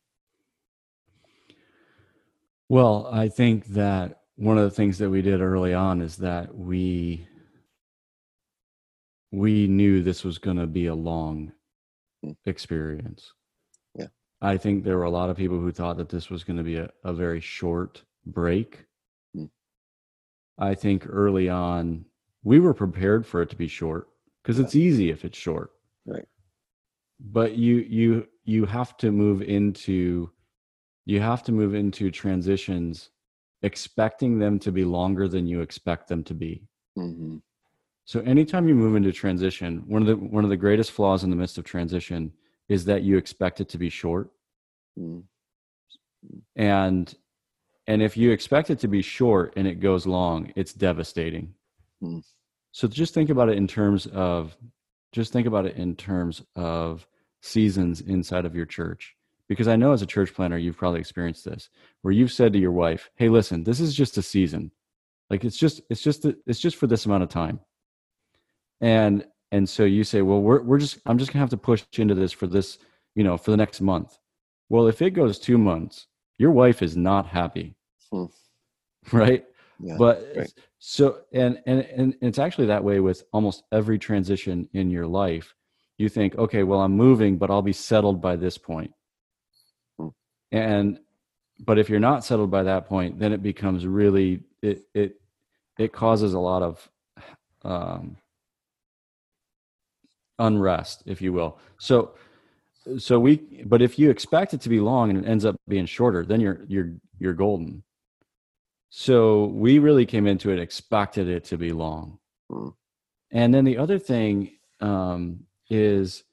Well, 2.69 3.09
I 3.11 3.29
think 3.29 3.67
that 3.69 4.23
one 4.37 4.59
of 4.59 4.65
the 4.65 4.71
things 4.71 4.99
that 4.99 5.11
we 5.11 5.23
did 5.23 5.41
early 5.41 5.75
on 5.75 6.01
is 6.01 6.17
that 6.17 6.55
we 6.55 7.27
we 9.31 9.67
knew 9.67 10.03
this 10.03 10.25
was 10.25 10.39
going 10.39 10.57
to 10.57 10.67
be 10.67 10.87
a 10.87 10.95
long 10.95 11.53
hmm. 12.23 12.31
experience. 12.47 13.33
Yeah. 13.95 14.07
I 14.41 14.57
think 14.57 14.85
there 14.85 14.97
were 14.97 15.05
a 15.05 15.11
lot 15.11 15.29
of 15.29 15.37
people 15.37 15.59
who 15.59 15.73
thought 15.73 15.99
that 15.99 16.09
this 16.09 16.31
was 16.31 16.45
going 16.45 16.57
to 16.57 16.63
be 16.63 16.77
a, 16.77 16.89
a 17.05 17.13
very 17.13 17.41
short 17.41 18.03
break. 18.25 18.85
I 20.61 20.75
think 20.75 21.07
early 21.09 21.49
on 21.49 22.05
we 22.49 22.59
were 22.59 22.73
prepared 22.73 23.27
for 23.27 23.43
it 23.43 23.51
to 23.51 23.57
be 23.57 23.69
short 23.69 24.09
because 24.43 24.59
yeah. 24.59 24.65
it's 24.65 24.75
easy 24.75 25.11
if 25.11 25.23
it's 25.27 25.37
short. 25.37 25.73
Right. 26.07 26.27
But 27.21 27.57
you 27.57 27.77
you 27.99 28.27
you 28.45 28.65
have 28.65 28.97
to 28.99 29.13
move 29.13 29.43
into 29.43 30.31
you 31.05 31.21
have 31.21 31.43
to 31.43 31.53
move 31.53 31.75
into 31.75 32.11
transitions 32.11 33.11
expecting 33.61 34.39
them 34.39 34.59
to 34.61 34.73
be 34.73 34.83
longer 34.83 35.29
than 35.29 35.47
you 35.47 35.61
expect 35.61 36.09
them 36.09 36.25
to 36.25 36.33
be. 36.33 36.63
Mm-hmm. 36.97 37.37
So 38.07 38.21
anytime 38.21 38.67
you 38.67 38.75
move 38.75 38.97
into 38.97 39.13
transition, 39.13 39.83
one 39.87 40.01
of 40.01 40.09
the 40.09 40.17
one 40.17 40.45
of 40.45 40.49
the 40.49 40.57
greatest 40.57 40.93
flaws 40.93 41.25
in 41.25 41.29
the 41.31 41.37
midst 41.37 41.59
of 41.59 41.65
transition 41.65 42.33
is 42.71 42.87
that 42.87 43.03
you 43.03 43.19
expect 43.19 43.61
it 43.61 43.69
to 43.69 43.79
be 43.79 43.91
short. 43.91 44.31
Mm-hmm. 44.99 45.21
And 46.57 47.15
and 47.87 48.01
if 48.01 48.17
you 48.17 48.31
expect 48.31 48.71
it 48.71 48.79
to 48.79 48.89
be 48.89 49.03
short 49.03 49.53
and 49.57 49.67
it 49.67 49.81
goes 49.81 50.07
long, 50.07 50.51
it's 50.57 50.73
devastating. 50.73 51.53
Hmm. 52.01 52.21
So 52.73 52.89
just 52.89 53.15
think 53.15 53.31
about 53.31 53.49
it 53.49 53.57
in 53.57 53.67
terms 53.67 54.07
of 54.07 54.57
just 55.13 55.33
think 55.33 55.47
about 55.47 55.67
it 55.67 55.77
in 55.77 55.97
terms 55.97 56.43
of 56.55 57.07
seasons 57.41 58.01
inside 58.03 58.45
of 58.45 58.55
your 58.55 58.67
church. 58.67 59.15
Because 59.49 59.69
I 59.69 59.77
know 59.77 59.93
as 59.93 60.03
a 60.03 60.07
church 60.07 60.35
planter, 60.35 60.59
you've 60.59 60.77
probably 60.77 61.01
experienced 61.01 61.47
this, 61.47 61.71
where 62.03 62.13
you've 62.13 62.33
said 62.33 62.53
to 62.53 62.59
your 62.59 62.73
wife, 62.73 63.11
"Hey, 63.17 63.31
listen, 63.31 63.65
this 63.65 63.81
is 63.81 63.95
just 63.95 64.19
a 64.19 64.23
season. 64.23 64.71
Like 65.31 65.45
it's 65.45 65.57
just 65.57 65.81
it's 65.89 66.03
just 66.03 66.27
it's 66.47 66.61
just 66.61 66.77
for 66.77 66.87
this 66.87 67.07
amount 67.07 67.23
of 67.23 67.31
time." 67.31 67.61
And 68.81 69.27
and 69.51 69.67
so 69.69 69.85
you 69.85 70.05
say, 70.05 70.21
"Well, 70.21 70.43
we're 70.43 70.63
we're 70.63 70.79
just 70.79 70.99
I'm 71.07 71.17
just 71.19 71.33
gonna 71.33 71.43
have 71.43 71.51
to 71.51 71.57
push 71.57 71.85
into 71.97 72.15
this 72.15 72.33
for 72.33 72.47
this, 72.47 72.79
you 73.15 73.25
know, 73.25 73.39
for 73.39 73.51
the 73.51 73.57
next 73.57 73.81
month." 73.81 74.19
Well, 74.69 74.87
if 74.87 75.01
it 75.01 75.11
goes 75.13 75.39
two 75.39 75.57
months, 75.57 76.07
your 76.37 76.51
wife 76.51 76.83
is 76.83 76.97
not 76.97 77.27
happy 77.27 77.75
Hmm. 78.11 78.25
Right. 79.13 79.45
Yeah, 79.81 79.97
but 79.97 80.27
right. 80.37 80.53
So 80.79 81.21
and, 81.33 81.61
and 81.67 81.81
and 81.81 82.17
it's 82.21 82.39
actually 82.39 82.67
that 82.67 82.85
way 82.85 83.01
with 83.01 83.25
almost 83.33 83.65
every 83.73 83.99
transition 83.99 84.69
in 84.73 84.91
your 84.91 85.07
life. 85.07 85.55
You 85.99 86.09
think, 86.09 86.37
okay, 86.37 86.63
well, 86.63 86.81
I'm 86.81 86.93
moving, 86.93 87.39
but 87.39 87.51
I'll 87.51 87.63
be 87.63 87.73
settled 87.73 88.21
by 88.23 88.37
this 88.37 88.57
point. 88.57 88.93
Hmm. 89.99 90.09
And 90.53 91.01
but 91.59 91.79
if 91.79 91.89
you're 91.89 91.99
not 91.99 92.25
settled 92.25 92.51
by 92.51 92.63
that 92.63 92.87
point, 92.89 93.19
then 93.19 93.33
it 93.33 93.43
becomes 93.43 93.87
really 93.87 94.45
it 94.63 94.85
it 94.95 95.21
it 95.79 95.93
causes 95.93 96.35
a 96.35 96.39
lot 96.39 96.63
of 96.63 96.89
um, 97.65 98.17
unrest, 100.39 101.03
if 101.07 101.21
you 101.21 101.33
will. 101.33 101.59
So 101.79 102.15
so 102.99 103.19
we 103.19 103.65
but 103.67 103.83
if 103.83 103.99
you 103.99 104.11
expect 104.11 104.55
it 104.55 104.61
to 104.63 104.69
be 104.69 104.81
long 104.81 105.11
and 105.11 105.25
it 105.25 105.29
ends 105.29 105.45
up 105.45 105.57
being 105.67 105.87
shorter, 105.87 106.25
then 106.25 106.41
you're 106.41 106.65
you're 106.69 106.93
you're 107.19 107.35
golden. 107.35 107.83
So 108.91 109.47
we 109.47 109.79
really 109.79 110.07
came 110.07 110.27
into 110.27 110.51
it, 110.51 110.59
expected 110.59 111.29
it 111.29 111.45
to 111.45 111.59
be 111.59 111.73
long. 111.73 112.19
Mm. 112.51 112.75
And 113.31 113.55
then 113.55 113.65
the 113.65 113.79
other 113.79 113.99
thing 113.99 114.53
um, 114.81 115.41
is 115.69 116.25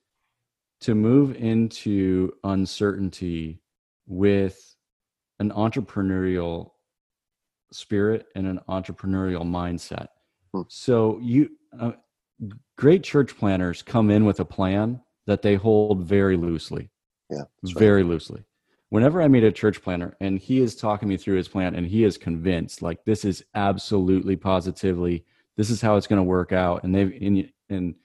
to 0.82 0.96
move 0.96 1.36
into 1.36 2.34
uncertainty 2.44 3.62
with 4.08 4.76
an 5.40 5.52
entrepreneurial 5.52 6.72
spirit 7.72 8.28
and 8.36 8.48
an 8.48 8.62
entrepreneurial 8.70 9.44
mindset. 9.44 10.08
Mm. 10.56 10.66
So 10.70 11.20
you, 11.22 11.50
uh, 11.78 11.94
great 12.78 13.04
church 13.04 13.38
planters 13.38 13.82
come 13.82 14.10
in 14.10 14.24
with 14.24 14.40
a 14.40 14.46
plan 14.46 15.02
that 15.28 15.42
they 15.42 15.56
hold 15.56 16.04
very 16.04 16.38
loosely. 16.38 16.90
Yeah, 17.30 17.46
very 17.64 18.04
right. 18.04 18.10
loosely 18.10 18.46
whenever 18.96 19.22
I 19.22 19.28
meet 19.28 19.44
a 19.44 19.52
church 19.52 19.82
planter 19.82 20.16
and 20.22 20.40
he 20.40 20.62
is 20.62 20.74
talking 20.74 21.10
me 21.10 21.18
through 21.18 21.36
his 21.36 21.50
plan 21.50 21.76
and 21.76 21.86
he 21.86 22.06
is 22.06 22.18
convinced 22.18 22.82
like 22.82 23.04
this 23.04 23.26
is 23.26 23.44
absolutely 23.54 24.38
positively 24.38 25.26
this 25.58 25.70
is 25.70 25.82
how 25.82 25.98
it's 25.98 26.08
going 26.08 26.16
to 26.16 26.24
work 26.24 26.54
out 26.54 26.86
and 26.86 26.96
they've 26.96 27.12
and, 27.22 27.52
and 27.68 27.96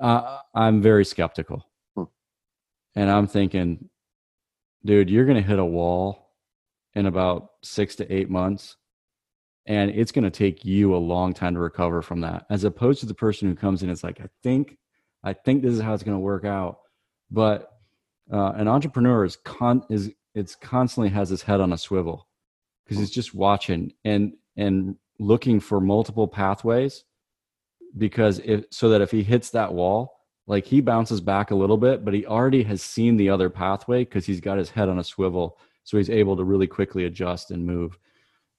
uh, 0.00 0.38
I'm 0.54 0.80
very 0.80 1.04
skeptical 1.04 1.68
hmm. 1.94 2.04
and 2.96 3.10
I'm 3.10 3.26
thinking 3.26 3.90
dude 4.86 5.10
you're 5.10 5.26
going 5.26 5.36
to 5.42 5.46
hit 5.46 5.58
a 5.58 5.64
wall 5.66 6.30
in 6.94 7.04
about 7.04 7.50
6 7.62 7.96
to 7.96 8.10
8 8.10 8.30
months 8.30 8.76
and 9.66 9.90
it's 9.90 10.12
going 10.12 10.24
to 10.24 10.30
take 10.30 10.64
you 10.64 10.96
a 10.96 10.96
long 10.96 11.34
time 11.34 11.52
to 11.52 11.60
recover 11.60 12.00
from 12.00 12.22
that 12.22 12.46
as 12.48 12.64
opposed 12.64 13.00
to 13.00 13.06
the 13.06 13.12
person 13.12 13.50
who 13.50 13.54
comes 13.54 13.82
in 13.82 13.90
and 13.90 13.98
is 13.98 14.02
like 14.02 14.18
I 14.22 14.30
think 14.42 14.78
I 15.22 15.34
think 15.34 15.62
this 15.62 15.74
is 15.74 15.82
how 15.82 15.92
it's 15.92 16.02
going 16.02 16.16
to 16.16 16.20
work 16.20 16.46
out 16.46 16.78
but 17.30 17.73
uh, 18.32 18.52
an 18.56 18.68
entrepreneur 18.68 19.24
is 19.24 19.36
con 19.36 19.82
is 19.90 20.12
it's 20.34 20.54
constantly 20.54 21.10
has 21.10 21.28
his 21.28 21.42
head 21.42 21.60
on 21.60 21.72
a 21.72 21.78
swivel 21.78 22.28
because 22.84 22.98
he's 22.98 23.10
just 23.10 23.34
watching 23.34 23.92
and 24.04 24.34
and 24.56 24.96
looking 25.18 25.60
for 25.60 25.80
multiple 25.80 26.26
pathways 26.26 27.04
because 27.96 28.40
if 28.44 28.64
so 28.70 28.88
that 28.88 29.00
if 29.00 29.10
he 29.10 29.22
hits 29.22 29.50
that 29.50 29.72
wall, 29.72 30.20
like 30.46 30.66
he 30.66 30.80
bounces 30.80 31.20
back 31.20 31.50
a 31.50 31.54
little 31.54 31.76
bit, 31.76 32.04
but 32.04 32.14
he 32.14 32.26
already 32.26 32.62
has 32.64 32.82
seen 32.82 33.16
the 33.16 33.30
other 33.30 33.48
pathway 33.48 34.04
because 34.04 34.26
he's 34.26 34.40
got 34.40 34.58
his 34.58 34.70
head 34.70 34.88
on 34.88 34.98
a 34.98 35.04
swivel. 35.04 35.58
So 35.84 35.96
he's 35.96 36.10
able 36.10 36.36
to 36.36 36.44
really 36.44 36.66
quickly 36.66 37.04
adjust 37.04 37.50
and 37.50 37.64
move. 37.64 37.98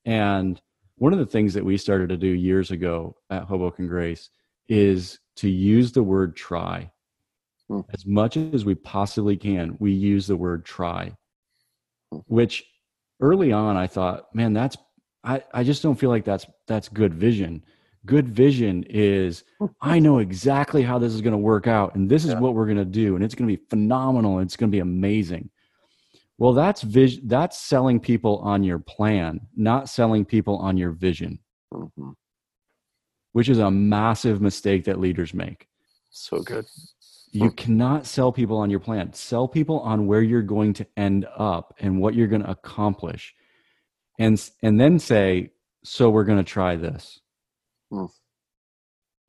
And 0.05 0.61
one 0.97 1.13
of 1.13 1.19
the 1.19 1.25
things 1.25 1.53
that 1.53 1.65
we 1.65 1.77
started 1.77 2.09
to 2.09 2.17
do 2.17 2.27
years 2.27 2.71
ago 2.71 3.17
at 3.29 3.43
Hoboken 3.43 3.87
Grace 3.87 4.29
is 4.69 5.19
to 5.37 5.49
use 5.49 5.91
the 5.91 6.03
word 6.03 6.35
try. 6.35 6.91
Hmm. 7.69 7.81
As 7.93 8.05
much 8.05 8.37
as 8.37 8.63
we 8.63 8.75
possibly 8.75 9.37
can, 9.37 9.75
we 9.79 9.91
use 9.91 10.27
the 10.27 10.35
word 10.35 10.65
try, 10.65 11.13
hmm. 12.11 12.19
which 12.27 12.63
early 13.19 13.51
on 13.51 13.75
I 13.77 13.87
thought, 13.87 14.33
man, 14.35 14.53
that's 14.53 14.77
I, 15.23 15.43
I 15.53 15.63
just 15.63 15.81
don't 15.81 15.95
feel 15.95 16.09
like 16.09 16.25
that's 16.25 16.45
that's 16.67 16.87
good 16.87 17.13
vision. 17.13 17.63
Good 18.05 18.29
vision 18.29 18.83
is 18.87 19.43
I 19.81 19.99
know 19.99 20.19
exactly 20.19 20.83
how 20.83 20.99
this 20.99 21.13
is 21.13 21.21
going 21.21 21.31
to 21.31 21.37
work 21.37 21.67
out 21.67 21.95
and 21.95 22.09
this 22.09 22.23
is 22.23 22.31
yeah. 22.31 22.39
what 22.39 22.53
we're 22.53 22.65
going 22.65 22.77
to 22.77 22.85
do 22.85 23.15
and 23.15 23.23
it's 23.23 23.35
going 23.35 23.49
to 23.49 23.57
be 23.57 23.63
phenomenal 23.69 24.37
and 24.37 24.47
it's 24.47 24.55
going 24.55 24.69
to 24.69 24.75
be 24.75 24.81
amazing. 24.81 25.49
Well, 26.37 26.53
that's 26.53 26.81
vision 26.81 27.27
that's 27.27 27.57
selling 27.57 27.99
people 27.99 28.37
on 28.39 28.63
your 28.63 28.79
plan, 28.79 29.39
not 29.55 29.89
selling 29.89 30.25
people 30.25 30.57
on 30.57 30.77
your 30.77 30.91
vision. 30.91 31.39
Mm-hmm. 31.73 32.11
Which 33.31 33.49
is 33.49 33.57
a 33.57 33.69
massive 33.69 34.39
mistake 34.39 34.85
that 34.85 34.99
leaders 34.99 35.33
make. 35.33 35.67
So 36.09 36.39
good. 36.39 36.65
You 37.35 37.51
cannot 37.51 38.05
sell 38.05 38.31
people 38.31 38.57
on 38.57 38.69
your 38.69 38.79
plan. 38.79 39.13
Sell 39.13 39.47
people 39.47 39.79
on 39.81 40.07
where 40.07 40.21
you're 40.21 40.41
going 40.41 40.73
to 40.73 40.87
end 40.95 41.25
up 41.37 41.73
and 41.79 41.99
what 41.99 42.15
you're 42.15 42.27
going 42.27 42.43
to 42.43 42.49
accomplish 42.49 43.35
and 44.17 44.49
and 44.61 44.79
then 44.79 44.99
say 44.99 45.51
so 45.83 46.09
we're 46.09 46.23
going 46.23 46.37
to 46.37 46.43
try 46.43 46.75
this 46.75 47.19
mm. 47.91 48.09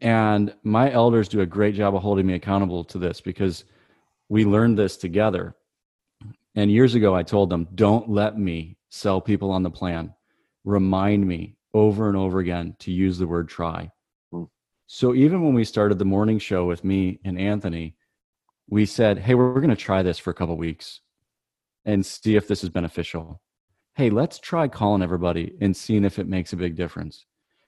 and 0.01 0.55
my 0.62 0.90
elders 0.90 1.29
do 1.29 1.40
a 1.40 1.47
great 1.47 1.75
job 1.75 1.95
of 1.95 2.03
holding 2.03 2.27
me 2.27 2.35
accountable 2.35 2.85
to 2.85 2.99
this 2.99 3.21
because 3.21 3.64
we 4.29 4.45
learned 4.45 4.79
this 4.79 4.97
together 4.97 5.57
and 6.55 6.71
years 6.71 6.95
ago 6.95 7.14
i 7.14 7.23
told 7.23 7.51
them 7.51 7.66
don't 7.75 8.09
let 8.09 8.38
me 8.38 8.77
sell 8.90 9.21
people 9.21 9.51
on 9.51 9.62
the 9.62 9.71
plan 9.71 10.14
remind 10.64 11.27
me 11.27 11.57
over 11.77 12.09
and 12.09 12.16
over 12.16 12.38
again 12.38 12.75
to 12.79 12.90
use 12.90 13.19
the 13.19 13.27
word 13.27 13.49
try. 13.49 13.90
So 14.87 15.14
even 15.14 15.42
when 15.42 15.55
we 15.55 15.64
started 15.64 15.99
the 15.99 16.05
morning 16.05 16.38
show 16.38 16.64
with 16.64 16.85
me 16.85 17.18
and 17.25 17.38
anthony 17.38 17.96
we 18.68 18.87
said 18.87 19.18
hey 19.18 19.35
we're, 19.35 19.53
we're 19.53 19.61
going 19.61 19.70
to 19.70 19.77
try 19.77 20.03
this 20.03 20.18
for 20.18 20.31
a 20.31 20.35
couple 20.35 20.57
weeks 20.57 21.01
and 21.85 22.05
see 22.05 22.37
if 22.37 22.49
this 22.49 22.64
is 22.64 22.70
beneficial 22.70 23.40
hey, 23.96 24.11
let's 24.11 24.38
try 24.38 24.68
calling 24.68 25.03
everybody 25.03 25.55
and 25.62 25.75
seeing 25.75 26.05
if 26.05 26.18
it 26.18 26.29
makes 26.29 26.53
a 26.53 26.57
big 26.57 26.77
difference. 26.77 27.25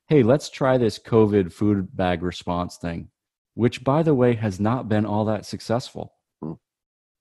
Hey, 0.09 0.23
let's 0.23 0.51
try 0.51 0.77
this 0.77 0.99
COVID 0.99 1.51
food 1.53 1.89
bag 1.97 2.23
response 2.23 2.77
thing, 2.77 3.09
which, 3.55 3.83
by 3.83 4.03
the 4.03 4.15
way, 4.15 4.35
has 4.35 4.61
not 4.61 4.91
been 4.91 5.07
all 5.07 5.25
that 5.25 5.47
successful. 5.47 6.13
Hmm. 6.43 6.53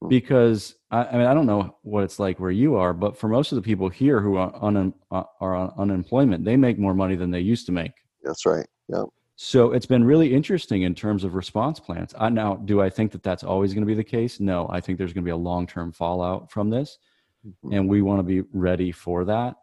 Hmm. 0.01 0.09
Because 0.09 0.75
I, 0.91 1.05
I 1.05 1.11
mean, 1.13 1.25
I 1.25 1.33
don't 1.33 1.45
know 1.45 1.77
what 1.83 2.03
it's 2.03 2.19
like 2.19 2.39
where 2.39 2.51
you 2.51 2.75
are, 2.75 2.93
but 2.93 3.17
for 3.17 3.29
most 3.29 3.53
of 3.53 3.55
the 3.55 3.61
people 3.61 3.87
here 3.87 4.19
who 4.19 4.35
are, 4.35 4.53
un, 4.61 4.93
uh, 5.09 5.23
are 5.39 5.55
on 5.55 5.73
unemployment, 5.77 6.43
they 6.43 6.57
make 6.57 6.77
more 6.77 6.93
money 6.93 7.15
than 7.15 7.31
they 7.31 7.39
used 7.39 7.65
to 7.67 7.71
make. 7.71 7.93
That's 8.23 8.45
right. 8.45 8.67
Yeah. 8.89 9.03
So 9.39 9.71
it's 9.71 9.85
been 9.85 10.03
really 10.03 10.33
interesting 10.33 10.81
in 10.81 10.95
terms 10.95 11.23
of 11.23 11.35
response 11.35 11.79
plans. 11.79 12.13
I, 12.17 12.29
now, 12.29 12.55
do 12.55 12.81
I 12.81 12.89
think 12.89 13.11
that 13.11 13.21
that's 13.21 13.43
always 13.43 13.73
going 13.73 13.83
to 13.83 13.87
be 13.87 13.93
the 13.93 14.03
case? 14.03 14.39
No, 14.39 14.67
I 14.69 14.81
think 14.81 14.97
there's 14.97 15.13
going 15.13 15.23
to 15.23 15.27
be 15.27 15.31
a 15.31 15.37
long 15.37 15.67
term 15.67 15.91
fallout 15.91 16.51
from 16.51 16.69
this 16.69 16.97
mm-hmm. 17.45 17.73
and 17.73 17.89
we 17.89 18.01
want 18.01 18.19
to 18.19 18.23
be 18.23 18.41
ready 18.53 18.91
for 18.91 19.25
that. 19.25 19.55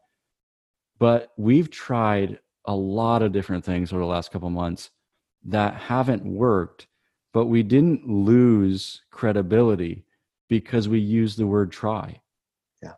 But 0.98 1.32
we've 1.36 1.70
tried 1.70 2.38
a 2.66 2.74
lot 2.74 3.22
of 3.22 3.32
different 3.32 3.64
things 3.64 3.92
over 3.92 4.00
the 4.00 4.06
last 4.06 4.30
couple 4.30 4.48
months 4.50 4.90
that 5.44 5.74
haven't 5.74 6.24
worked, 6.24 6.86
but 7.32 7.46
we 7.46 7.62
didn't 7.62 8.08
lose 8.08 9.02
credibility 9.10 10.04
because 10.48 10.88
we 10.88 11.00
used 11.00 11.38
the 11.38 11.46
word 11.46 11.72
try. 11.72 12.20
Yeah. 12.82 12.92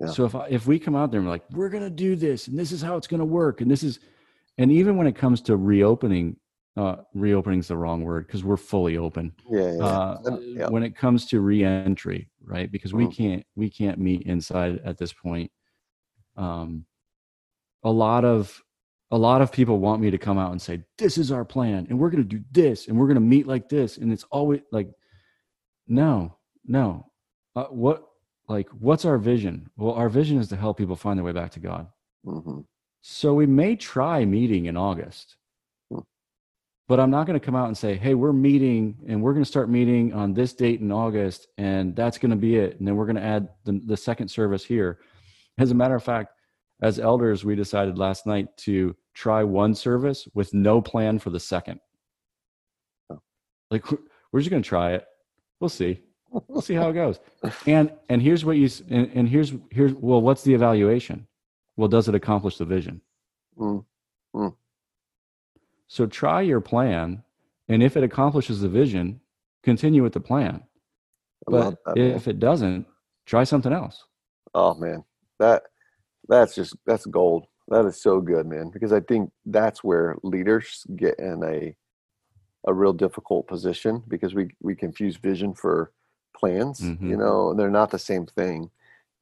yeah. 0.00 0.06
So 0.08 0.24
if 0.24 0.34
if 0.48 0.66
we 0.66 0.78
come 0.78 0.96
out 0.96 1.10
there 1.10 1.20
and 1.20 1.28
we're 1.28 1.34
like, 1.34 1.44
we're 1.52 1.68
gonna 1.68 1.90
do 1.90 2.16
this, 2.16 2.48
and 2.48 2.58
this 2.58 2.72
is 2.72 2.82
how 2.82 2.96
it's 2.96 3.06
gonna 3.06 3.24
work, 3.24 3.60
and 3.60 3.70
this 3.70 3.82
is, 3.82 4.00
and 4.58 4.70
even 4.72 4.96
when 4.96 5.06
it 5.06 5.16
comes 5.16 5.40
to 5.42 5.56
reopening 5.56 6.36
uh, 6.76 6.96
reopening 7.14 7.60
is 7.60 7.68
the 7.68 7.76
wrong 7.76 8.02
word 8.02 8.26
because 8.26 8.42
we're 8.42 8.56
fully 8.56 8.96
open. 8.96 9.32
Yeah, 9.48 9.74
yeah, 9.76 9.84
uh, 9.84 10.38
yeah. 10.40 10.68
When 10.68 10.82
it 10.82 10.96
comes 10.96 11.26
to 11.26 11.40
reentry, 11.40 12.28
right? 12.44 12.70
Because 12.70 12.92
we 12.92 13.04
mm-hmm. 13.04 13.12
can't 13.12 13.46
we 13.54 13.70
can't 13.70 13.98
meet 13.98 14.22
inside 14.22 14.80
at 14.84 14.98
this 14.98 15.12
point. 15.12 15.52
Um, 16.36 16.84
a 17.84 17.90
lot 17.90 18.24
of 18.24 18.60
a 19.10 19.18
lot 19.18 19.40
of 19.40 19.52
people 19.52 19.78
want 19.78 20.02
me 20.02 20.10
to 20.10 20.18
come 20.18 20.38
out 20.38 20.50
and 20.50 20.60
say 20.60 20.82
this 20.98 21.18
is 21.18 21.30
our 21.30 21.44
plan 21.44 21.86
and 21.88 21.98
we're 21.98 22.10
going 22.10 22.26
to 22.26 22.36
do 22.36 22.42
this 22.50 22.88
and 22.88 22.98
we're 22.98 23.06
going 23.06 23.14
to 23.14 23.20
meet 23.20 23.46
like 23.46 23.68
this 23.68 23.98
and 23.98 24.12
it's 24.12 24.24
always 24.30 24.60
like 24.72 24.88
no 25.86 26.36
no 26.66 27.06
uh, 27.54 27.66
what 27.66 28.08
like 28.48 28.68
what's 28.70 29.04
our 29.04 29.18
vision 29.18 29.70
well 29.76 29.94
our 29.94 30.08
vision 30.08 30.38
is 30.38 30.48
to 30.48 30.56
help 30.56 30.78
people 30.78 30.96
find 30.96 31.18
their 31.18 31.24
way 31.24 31.32
back 31.32 31.50
to 31.50 31.60
god 31.60 31.86
mm-hmm. 32.26 32.60
So 33.06 33.34
we 33.34 33.44
may 33.44 33.76
try 33.76 34.24
meeting 34.24 34.64
in 34.64 34.78
august 34.78 35.36
hmm. 35.90 35.98
but 36.88 36.98
I'm 36.98 37.10
not 37.10 37.26
going 37.26 37.38
to 37.38 37.44
come 37.44 37.54
out 37.54 37.66
and 37.68 37.76
say, 37.76 37.96
hey, 37.96 38.14
we're 38.14 38.32
meeting 38.32 38.96
and 39.06 39.22
we're 39.22 39.34
going 39.34 39.44
to 39.44 39.50
start 39.50 39.68
meeting 39.68 40.14
on 40.14 40.32
this 40.32 40.54
date 40.54 40.80
in 40.80 40.90
August, 40.90 41.48
and 41.58 41.94
that's 41.94 42.16
going 42.16 42.30
to 42.30 42.36
be 42.36 42.56
it. 42.56 42.78
And 42.78 42.88
then 42.88 42.96
we're 42.96 43.04
going 43.04 43.16
to 43.16 43.22
add 43.22 43.50
the, 43.64 43.78
the 43.84 43.96
second 43.96 44.28
service 44.28 44.64
here. 44.64 45.00
As 45.58 45.70
a 45.70 45.74
matter 45.74 45.94
of 45.94 46.02
fact, 46.02 46.30
as 46.82 46.98
elders, 46.98 47.44
we 47.44 47.54
decided 47.54 47.98
last 47.98 48.26
night 48.26 48.48
to 48.58 48.96
try 49.12 49.44
one 49.44 49.74
service 49.74 50.26
with 50.34 50.52
no 50.54 50.80
plan 50.80 51.18
for 51.18 51.30
the 51.30 51.40
second. 51.40 51.80
Oh. 53.10 53.20
Like, 53.70 53.84
we're 54.32 54.40
just 54.40 54.50
going 54.50 54.62
to 54.62 54.68
try 54.68 54.94
it. 54.94 55.04
We'll 55.60 55.68
see. 55.68 56.00
We'll 56.48 56.62
see 56.62 56.74
how 56.74 56.88
it 56.88 56.94
goes. 56.94 57.20
And 57.66 57.92
and 58.08 58.20
here's 58.20 58.44
what 58.44 58.56
you 58.56 58.68
and, 58.90 59.10
and 59.14 59.28
here's 59.28 59.52
here's 59.70 59.92
well, 59.92 60.20
what's 60.20 60.42
the 60.42 60.52
evaluation? 60.54 61.26
Well, 61.76 61.88
does 61.88 62.08
it 62.08 62.14
accomplish 62.14 62.56
the 62.56 62.64
vision? 62.64 63.00
Mm, 63.58 63.84
mm. 64.34 64.54
So 65.88 66.06
try 66.06 66.42
your 66.42 66.60
plan, 66.60 67.22
and 67.68 67.82
if 67.82 67.96
it 67.96 68.04
accomplishes 68.04 68.60
the 68.60 68.68
vision, 68.68 69.20
continue 69.62 70.02
with 70.02 70.12
the 70.12 70.20
plan. 70.20 70.62
But 71.46 71.76
that, 71.86 71.98
if 71.98 72.28
it 72.28 72.38
doesn't, 72.38 72.86
try 73.26 73.44
something 73.44 73.72
else. 73.72 74.04
Oh 74.54 74.74
man, 74.74 75.04
that 75.38 75.64
that's 76.28 76.54
just 76.54 76.76
that's 76.86 77.06
gold. 77.06 77.46
That 77.68 77.86
is 77.86 78.00
so 78.00 78.20
good, 78.20 78.46
man. 78.46 78.70
Because 78.70 78.92
I 78.92 79.00
think 79.00 79.30
that's 79.46 79.82
where 79.82 80.16
leaders 80.22 80.86
get 80.96 81.18
in 81.18 81.42
a 81.44 81.74
a 82.66 82.72
real 82.72 82.92
difficult 82.92 83.46
position 83.46 84.02
because 84.08 84.34
we 84.34 84.48
we 84.62 84.74
confuse 84.74 85.16
vision 85.16 85.54
for 85.54 85.92
plans. 86.36 86.80
Mm-hmm. 86.80 87.10
You 87.10 87.16
know, 87.16 87.50
and 87.50 87.58
they're 87.58 87.70
not 87.70 87.90
the 87.90 87.98
same 87.98 88.26
thing, 88.26 88.70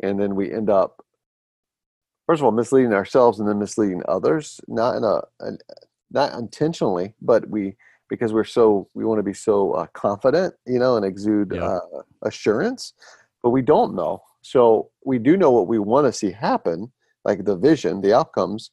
and 0.03 0.21
then 0.21 0.35
we 0.35 0.53
end 0.53 0.71
up 0.71 1.05
first 2.33 2.41
of 2.41 2.47
all 2.47 2.53
misleading 2.53 2.95
ourselves 2.95 3.41
and 3.41 3.47
then 3.47 3.59
misleading 3.59 4.01
others. 4.09 4.59
Not 4.67 4.97
in 4.97 5.05
a, 5.05 5.21
not 6.11 6.33
intentionally, 6.33 7.13
but 7.21 7.47
we 7.47 7.77
because 8.09 8.33
we're 8.33 8.45
so 8.45 8.89
we 8.95 9.05
want 9.05 9.19
to 9.19 9.23
be 9.23 9.35
so 9.35 9.73
uh, 9.73 9.87
confident, 9.93 10.55
you 10.67 10.79
know, 10.79 10.97
and 10.97 11.05
exude 11.05 11.53
yeah. 11.55 11.63
uh, 11.63 11.81
assurance, 12.23 12.95
but 13.43 13.51
we 13.51 13.61
don't 13.61 13.95
know. 13.95 14.23
So 14.41 14.89
we 15.05 15.19
do 15.19 15.37
know 15.37 15.51
what 15.51 15.67
we 15.67 15.79
want 15.79 16.07
to 16.07 16.13
see 16.13 16.31
happen, 16.31 16.91
like 17.27 17.45
the 17.45 17.55
vision, 17.55 18.01
the 18.01 18.15
outcomes. 18.15 18.71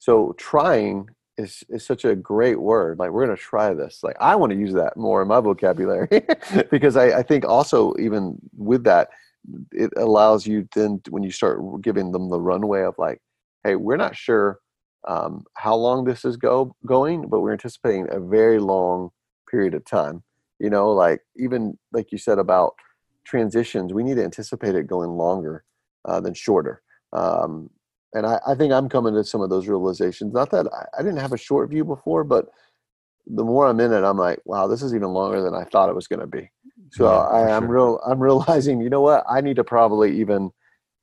So 0.00 0.34
trying 0.36 1.08
is 1.38 1.62
is 1.68 1.86
such 1.86 2.04
a 2.04 2.16
great 2.16 2.60
word. 2.60 2.98
Like 2.98 3.12
we're 3.12 3.24
going 3.24 3.36
to 3.36 3.40
try 3.40 3.72
this. 3.72 4.02
Like 4.02 4.16
I 4.18 4.34
want 4.34 4.50
to 4.50 4.58
use 4.58 4.72
that 4.72 4.96
more 4.96 5.22
in 5.22 5.28
my 5.28 5.38
vocabulary 5.38 6.08
because 6.72 6.96
I, 6.96 7.18
I 7.18 7.22
think 7.22 7.44
also 7.44 7.94
even 8.00 8.36
with 8.56 8.82
that, 8.82 9.10
it 9.72 9.92
allows 9.96 10.46
you 10.46 10.68
then 10.74 11.00
when 11.10 11.22
you 11.22 11.30
start 11.30 11.60
giving 11.82 12.12
them 12.12 12.30
the 12.30 12.40
runway 12.40 12.82
of 12.82 12.94
like, 12.98 13.20
hey, 13.64 13.76
we're 13.76 13.96
not 13.96 14.16
sure 14.16 14.60
um, 15.06 15.44
how 15.54 15.74
long 15.74 16.04
this 16.04 16.24
is 16.24 16.36
go 16.36 16.74
going, 16.84 17.28
but 17.28 17.40
we're 17.40 17.52
anticipating 17.52 18.06
a 18.10 18.20
very 18.20 18.58
long 18.58 19.10
period 19.50 19.74
of 19.74 19.84
time. 19.84 20.22
You 20.58 20.70
know, 20.70 20.90
like 20.90 21.20
even 21.36 21.78
like 21.92 22.12
you 22.12 22.18
said 22.18 22.38
about 22.38 22.74
transitions, 23.24 23.92
we 23.92 24.02
need 24.02 24.16
to 24.16 24.24
anticipate 24.24 24.74
it 24.74 24.86
going 24.86 25.10
longer 25.10 25.64
uh, 26.04 26.20
than 26.20 26.34
shorter. 26.34 26.82
Um, 27.12 27.70
and 28.14 28.26
I, 28.26 28.40
I, 28.46 28.54
think 28.54 28.72
I'm 28.72 28.88
coming 28.88 29.14
to 29.14 29.24
some 29.24 29.42
of 29.42 29.50
those 29.50 29.68
realizations. 29.68 30.32
Not 30.32 30.50
that 30.50 30.66
I, 30.72 30.98
I, 30.98 31.02
didn't 31.02 31.18
have 31.18 31.32
a 31.32 31.38
short 31.38 31.68
view 31.70 31.84
before, 31.84 32.24
but 32.24 32.46
the 33.26 33.44
more 33.44 33.66
I'm 33.66 33.80
in 33.80 33.92
it, 33.92 34.04
I'm 34.04 34.16
like, 34.16 34.40
wow, 34.44 34.66
this 34.66 34.82
is 34.82 34.94
even 34.94 35.08
longer 35.08 35.42
than 35.42 35.54
I 35.54 35.64
thought 35.64 35.88
it 35.88 35.94
was 35.94 36.08
going 36.08 36.20
to 36.20 36.26
be. 36.26 36.50
So 36.90 37.04
yeah, 37.04 37.18
I, 37.18 37.50
am 37.56 37.64
sure. 37.64 37.70
real. 37.70 38.00
I'm 38.06 38.20
realizing, 38.22 38.80
you 38.80 38.90
know 38.90 39.00
what? 39.00 39.24
I 39.30 39.40
need 39.40 39.56
to 39.56 39.64
probably 39.64 40.18
even 40.20 40.50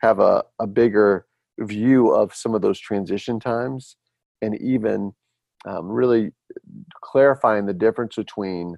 have 0.02 0.20
a, 0.20 0.44
a 0.60 0.68
bigger 0.68 1.26
view 1.60 2.12
of 2.12 2.34
some 2.34 2.56
of 2.56 2.62
those 2.62 2.80
transition 2.80 3.40
times 3.40 3.96
and 4.42 4.60
even 4.60 5.14
um, 5.66 5.88
really 5.88 6.32
clarifying 7.02 7.66
the 7.66 7.74
difference 7.74 8.16
between 8.16 8.76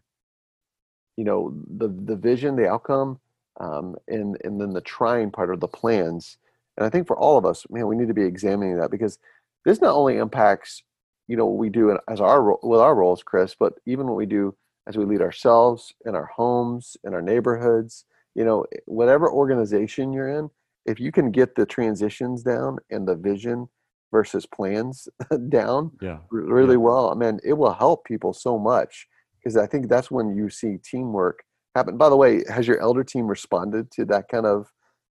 you 1.17 1.23
know 1.23 1.55
the 1.77 1.87
the 1.87 2.15
vision 2.15 2.57
the 2.57 2.67
outcome 2.67 3.19
um, 3.61 3.95
and 4.09 4.37
and 4.43 4.59
then 4.59 4.73
the 4.73 4.81
trying 4.81 5.31
part 5.31 5.49
of 5.49 5.61
the 5.61 5.67
plans 5.67 6.37
and 6.77 6.85
i 6.85 6.89
think 6.89 7.07
for 7.07 7.17
all 7.17 7.37
of 7.37 7.45
us 7.45 7.65
man 7.69 7.87
we 7.87 7.95
need 7.95 8.09
to 8.09 8.13
be 8.13 8.25
examining 8.25 8.77
that 8.77 8.91
because 8.91 9.17
this 9.63 9.79
not 9.79 9.95
only 9.95 10.17
impacts 10.17 10.83
you 11.27 11.35
know 11.35 11.45
what 11.45 11.57
we 11.57 11.69
do 11.69 11.97
as 12.07 12.21
our 12.21 12.57
with 12.63 12.79
our 12.79 12.95
roles, 12.95 13.23
Chris, 13.23 13.55
but 13.57 13.73
even 13.85 14.07
what 14.07 14.15
we 14.15 14.25
do 14.25 14.55
as 14.87 14.97
we 14.97 15.05
lead 15.05 15.21
ourselves 15.21 15.93
in 16.05 16.15
our 16.15 16.29
homes, 16.35 16.97
in 17.03 17.13
our 17.13 17.21
neighborhoods, 17.21 18.05
you 18.35 18.43
know, 18.43 18.65
whatever 18.85 19.31
organization 19.31 20.13
you're 20.13 20.29
in, 20.29 20.49
if 20.85 20.99
you 20.99 21.11
can 21.11 21.31
get 21.31 21.55
the 21.55 21.65
transitions 21.65 22.43
down 22.43 22.77
and 22.91 23.07
the 23.07 23.15
vision 23.15 23.67
versus 24.11 24.45
plans 24.45 25.07
down 25.49 25.91
yeah. 26.01 26.19
really 26.29 26.73
yeah. 26.73 26.77
well, 26.77 27.09
I 27.09 27.15
mean, 27.15 27.39
it 27.43 27.53
will 27.53 27.73
help 27.73 28.05
people 28.05 28.33
so 28.33 28.59
much 28.59 29.07
because 29.37 29.57
I 29.57 29.65
think 29.67 29.89
that's 29.89 30.11
when 30.11 30.35
you 30.35 30.49
see 30.49 30.77
teamwork 30.77 31.43
happen. 31.75 31.97
By 31.97 32.09
the 32.09 32.15
way, 32.15 32.43
has 32.49 32.67
your 32.67 32.79
elder 32.79 33.03
team 33.03 33.27
responded 33.27 33.91
to 33.91 34.05
that 34.05 34.27
kind 34.29 34.45
of 34.45 34.71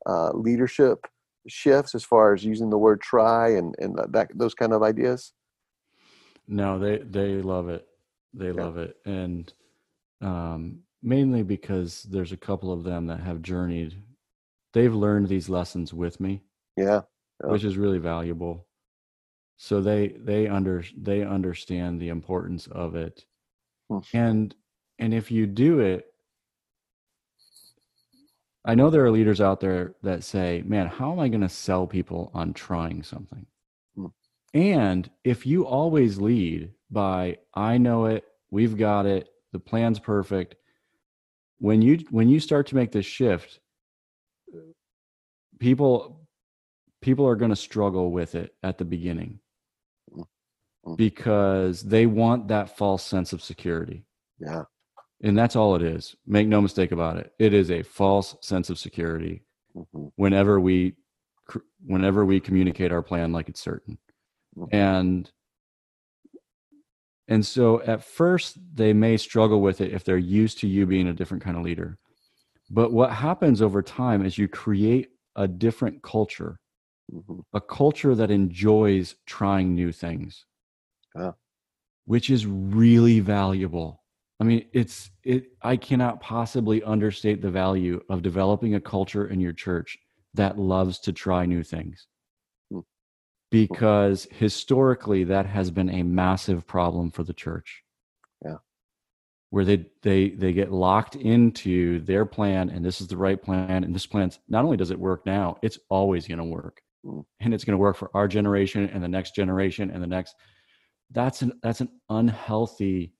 uh, 0.06 0.30
leadership 0.32 1.06
shifts 1.48 1.94
as 1.94 2.04
far 2.04 2.34
as 2.34 2.44
using 2.44 2.70
the 2.70 2.78
word 2.78 3.00
try 3.00 3.50
and 3.50 3.74
and 3.78 3.98
that 4.12 4.28
those 4.34 4.54
kind 4.54 4.72
of 4.72 4.82
ideas? 4.82 5.32
No, 6.48 6.78
they 6.78 6.98
they 6.98 7.42
love 7.42 7.68
it. 7.68 7.86
They 8.36 8.46
yeah. 8.46 8.62
love 8.64 8.78
it, 8.78 8.96
and 9.04 9.52
um, 10.20 10.80
mainly 11.02 11.42
because 11.42 12.02
there's 12.04 12.32
a 12.32 12.36
couple 12.36 12.72
of 12.72 12.84
them 12.84 13.06
that 13.06 13.20
have 13.20 13.42
journeyed. 13.42 14.02
They've 14.72 14.94
learned 14.94 15.28
these 15.28 15.48
lessons 15.48 15.94
with 15.94 16.20
me. 16.20 16.42
Yeah, 16.76 17.02
yeah. 17.42 17.50
which 17.50 17.64
is 17.64 17.76
really 17.76 17.98
valuable. 17.98 18.66
So 19.56 19.80
they 19.80 20.08
they 20.08 20.48
under 20.48 20.84
they 20.96 21.22
understand 21.22 22.00
the 22.00 22.10
importance 22.10 22.66
of 22.66 22.94
it, 22.94 23.24
hmm. 23.88 23.98
and 24.12 24.54
and 24.98 25.14
if 25.14 25.30
you 25.30 25.46
do 25.46 25.80
it 25.80 26.12
I 28.66 28.74
know 28.74 28.90
there 28.90 29.04
are 29.04 29.12
leaders 29.12 29.40
out 29.40 29.60
there 29.60 29.94
that 30.02 30.24
say, 30.24 30.62
man, 30.66 30.88
how 30.88 31.12
am 31.12 31.20
I 31.20 31.28
going 31.28 31.40
to 31.42 31.48
sell 31.48 31.86
people 31.86 32.32
on 32.34 32.52
trying 32.52 33.04
something? 33.04 33.46
Hmm. 33.94 34.06
And 34.54 35.08
if 35.22 35.46
you 35.46 35.64
always 35.64 36.20
lead 36.20 36.72
by, 36.90 37.38
I 37.54 37.78
know 37.78 38.06
it, 38.06 38.24
we've 38.50 38.76
got 38.76 39.06
it, 39.06 39.28
the 39.52 39.58
plan's 39.58 39.98
perfect. 39.98 40.56
When 41.58 41.80
you 41.80 42.04
when 42.10 42.28
you 42.28 42.38
start 42.38 42.66
to 42.68 42.74
make 42.74 42.92
this 42.92 43.06
shift, 43.06 43.60
people 45.58 46.26
people 47.00 47.26
are 47.26 47.36
going 47.36 47.50
to 47.50 47.56
struggle 47.56 48.10
with 48.10 48.34
it 48.34 48.54
at 48.62 48.78
the 48.78 48.84
beginning 48.84 49.38
hmm. 50.12 50.22
Hmm. 50.84 50.94
because 50.96 51.82
they 51.82 52.06
want 52.06 52.48
that 52.48 52.76
false 52.76 53.02
sense 53.02 53.32
of 53.32 53.42
security. 53.42 54.04
Yeah. 54.38 54.64
And 55.22 55.36
that's 55.36 55.56
all 55.56 55.74
it 55.76 55.82
is. 55.82 56.14
Make 56.26 56.46
no 56.46 56.60
mistake 56.60 56.92
about 56.92 57.16
it. 57.16 57.32
It 57.38 57.54
is 57.54 57.70
a 57.70 57.82
false 57.82 58.36
sense 58.42 58.68
of 58.68 58.78
security 58.78 59.44
mm-hmm. 59.74 60.08
whenever 60.16 60.60
we 60.60 60.94
whenever 61.84 62.24
we 62.24 62.40
communicate 62.40 62.92
our 62.92 63.02
plan 63.02 63.32
like 63.32 63.48
it's 63.48 63.60
certain. 63.60 63.98
Mm-hmm. 64.56 64.74
And 64.74 65.30
and 67.28 67.44
so 67.44 67.82
at 67.82 68.04
first 68.04 68.58
they 68.74 68.92
may 68.92 69.16
struggle 69.16 69.60
with 69.60 69.80
it 69.80 69.92
if 69.92 70.04
they're 70.04 70.18
used 70.18 70.58
to 70.60 70.68
you 70.68 70.86
being 70.86 71.08
a 71.08 71.12
different 71.12 71.42
kind 71.42 71.56
of 71.56 71.62
leader. 71.62 71.98
But 72.70 72.92
what 72.92 73.12
happens 73.12 73.62
over 73.62 73.82
time 73.82 74.24
is 74.24 74.38
you 74.38 74.48
create 74.48 75.08
a 75.36 75.46
different 75.46 76.02
culture. 76.02 76.58
Mm-hmm. 77.12 77.40
A 77.52 77.60
culture 77.60 78.14
that 78.16 78.30
enjoys 78.30 79.14
trying 79.26 79.74
new 79.74 79.92
things. 79.92 80.44
Yeah. 81.14 81.32
Which 82.04 82.30
is 82.30 82.46
really 82.46 83.20
valuable 83.20 84.02
I 84.38 84.44
mean, 84.44 84.66
it's 84.72 85.10
it. 85.24 85.52
I 85.62 85.76
cannot 85.76 86.20
possibly 86.20 86.82
understate 86.82 87.40
the 87.40 87.50
value 87.50 88.02
of 88.10 88.22
developing 88.22 88.74
a 88.74 88.80
culture 88.80 89.28
in 89.28 89.40
your 89.40 89.54
church 89.54 89.96
that 90.34 90.58
loves 90.58 90.98
to 91.00 91.12
try 91.12 91.46
new 91.46 91.62
things. 91.62 92.06
Because 93.64 94.26
historically 94.30 95.24
that 95.24 95.46
has 95.46 95.70
been 95.70 95.90
a 95.90 96.02
massive 96.02 96.66
problem 96.66 97.10
for 97.10 97.24
the 97.24 97.32
church. 97.32 97.82
Yeah, 98.44 98.56
where 99.50 99.64
they 99.64 99.86
they 100.02 100.30
they 100.30 100.52
get 100.52 100.72
locked 100.72 101.16
into 101.16 102.00
their 102.00 102.26
plan, 102.26 102.70
and 102.70 102.84
this 102.84 103.00
is 103.00 103.06
the 103.06 103.16
right 103.16 103.40
plan, 103.40 103.84
and 103.84 103.94
this 103.94 104.06
plan's 104.06 104.38
not 104.48 104.64
only 104.64 104.76
does 104.76 104.90
it 104.90 104.98
work 104.98 105.24
now, 105.26 105.56
it's 105.62 105.78
always 105.88 106.26
going 106.28 106.38
to 106.38 106.44
work, 106.44 106.82
mm. 107.04 107.24
and 107.40 107.54
it's 107.54 107.64
going 107.64 107.72
to 107.72 107.78
work 107.78 107.96
for 107.96 108.10
our 108.14 108.28
generation 108.28 108.88
and 108.92 109.02
the 109.02 109.08
next 109.08 109.34
generation 109.34 109.90
and 109.90 110.02
the 110.02 110.06
next. 110.06 110.34
That's 111.10 111.42
an 111.42 111.52
that's 111.62 111.80
an 111.80 111.90
unhealthy 112.10 113.12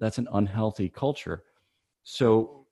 that's 0.00 0.18
an 0.18 0.28
unhealthy 0.32 0.88
culture. 0.88 1.42
So 2.04 2.66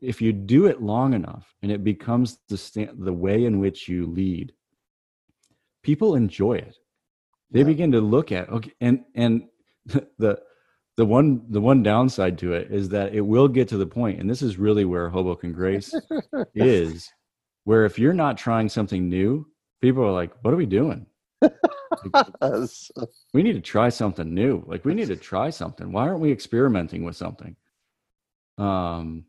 if 0.00 0.20
you 0.20 0.32
do 0.32 0.66
it 0.66 0.82
long 0.82 1.14
enough 1.14 1.54
and 1.62 1.72
it 1.72 1.82
becomes 1.82 2.38
the 2.48 2.56
stand, 2.56 2.90
the 2.98 3.12
way 3.12 3.44
in 3.44 3.58
which 3.58 3.88
you 3.88 4.06
lead, 4.06 4.52
people 5.86 6.16
enjoy 6.16 6.54
it. 6.54 6.76
They 7.52 7.60
yeah. 7.60 7.66
begin 7.66 7.92
to 7.92 8.00
look 8.00 8.32
at 8.32 8.50
okay, 8.50 8.72
and 8.80 9.04
and 9.14 9.44
the 10.18 10.42
the 10.96 11.06
one 11.06 11.46
the 11.48 11.60
one 11.60 11.82
downside 11.82 12.36
to 12.38 12.52
it 12.54 12.72
is 12.72 12.88
that 12.88 13.14
it 13.14 13.20
will 13.20 13.48
get 13.48 13.68
to 13.68 13.78
the 13.78 13.86
point, 13.86 14.20
and 14.20 14.28
this 14.28 14.42
is 14.42 14.58
really 14.58 14.84
where 14.84 15.08
Hoboken 15.08 15.52
Grace 15.52 15.94
is, 16.54 17.08
where 17.64 17.84
if 17.84 17.98
you're 17.98 18.12
not 18.12 18.36
trying 18.36 18.68
something 18.68 19.08
new, 19.08 19.46
people 19.80 20.02
are 20.04 20.12
like, 20.12 20.32
"What 20.42 20.52
are 20.52 20.58
we 20.58 20.66
doing?" 20.66 21.06
we 23.32 23.42
need 23.42 23.52
to 23.52 23.60
try 23.60 23.88
something 23.88 24.34
new. 24.34 24.64
Like 24.66 24.84
we 24.84 24.94
need 24.94 25.08
to 25.08 25.16
try 25.16 25.50
something. 25.50 25.92
Why 25.92 26.08
aren't 26.08 26.20
we 26.20 26.32
experimenting 26.32 27.04
with 27.04 27.14
something? 27.14 27.54
Um, 28.58 29.26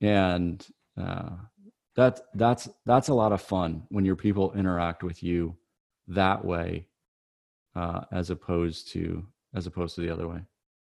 and 0.00 0.66
uh, 1.00 1.36
that 1.96 2.20
that's 2.34 2.68
that's 2.86 3.08
a 3.08 3.14
lot 3.14 3.32
of 3.32 3.40
fun 3.40 3.84
when 3.88 4.04
your 4.04 4.16
people 4.16 4.52
interact 4.54 5.02
with 5.02 5.22
you 5.22 5.56
that 6.08 6.44
way, 6.44 6.86
uh, 7.76 8.02
as 8.12 8.30
opposed 8.30 8.88
to 8.92 9.24
as 9.54 9.66
opposed 9.66 9.94
to 9.94 10.00
the 10.00 10.12
other 10.12 10.28
way. 10.28 10.40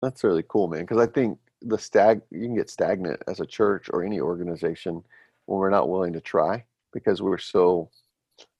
That's 0.01 0.23
really 0.23 0.43
cool, 0.47 0.67
man. 0.67 0.81
Because 0.81 0.99
I 0.99 1.07
think 1.07 1.37
the 1.61 1.77
stag 1.77 2.21
you 2.31 2.41
can 2.41 2.55
get 2.55 2.69
stagnant 2.69 3.21
as 3.27 3.39
a 3.39 3.45
church 3.45 3.89
or 3.91 4.03
any 4.03 4.19
organization 4.19 5.03
when 5.45 5.59
we're 5.59 5.69
not 5.69 5.89
willing 5.89 6.13
to 6.13 6.21
try 6.21 6.63
because 6.93 7.21
we're 7.21 7.37
so 7.37 7.89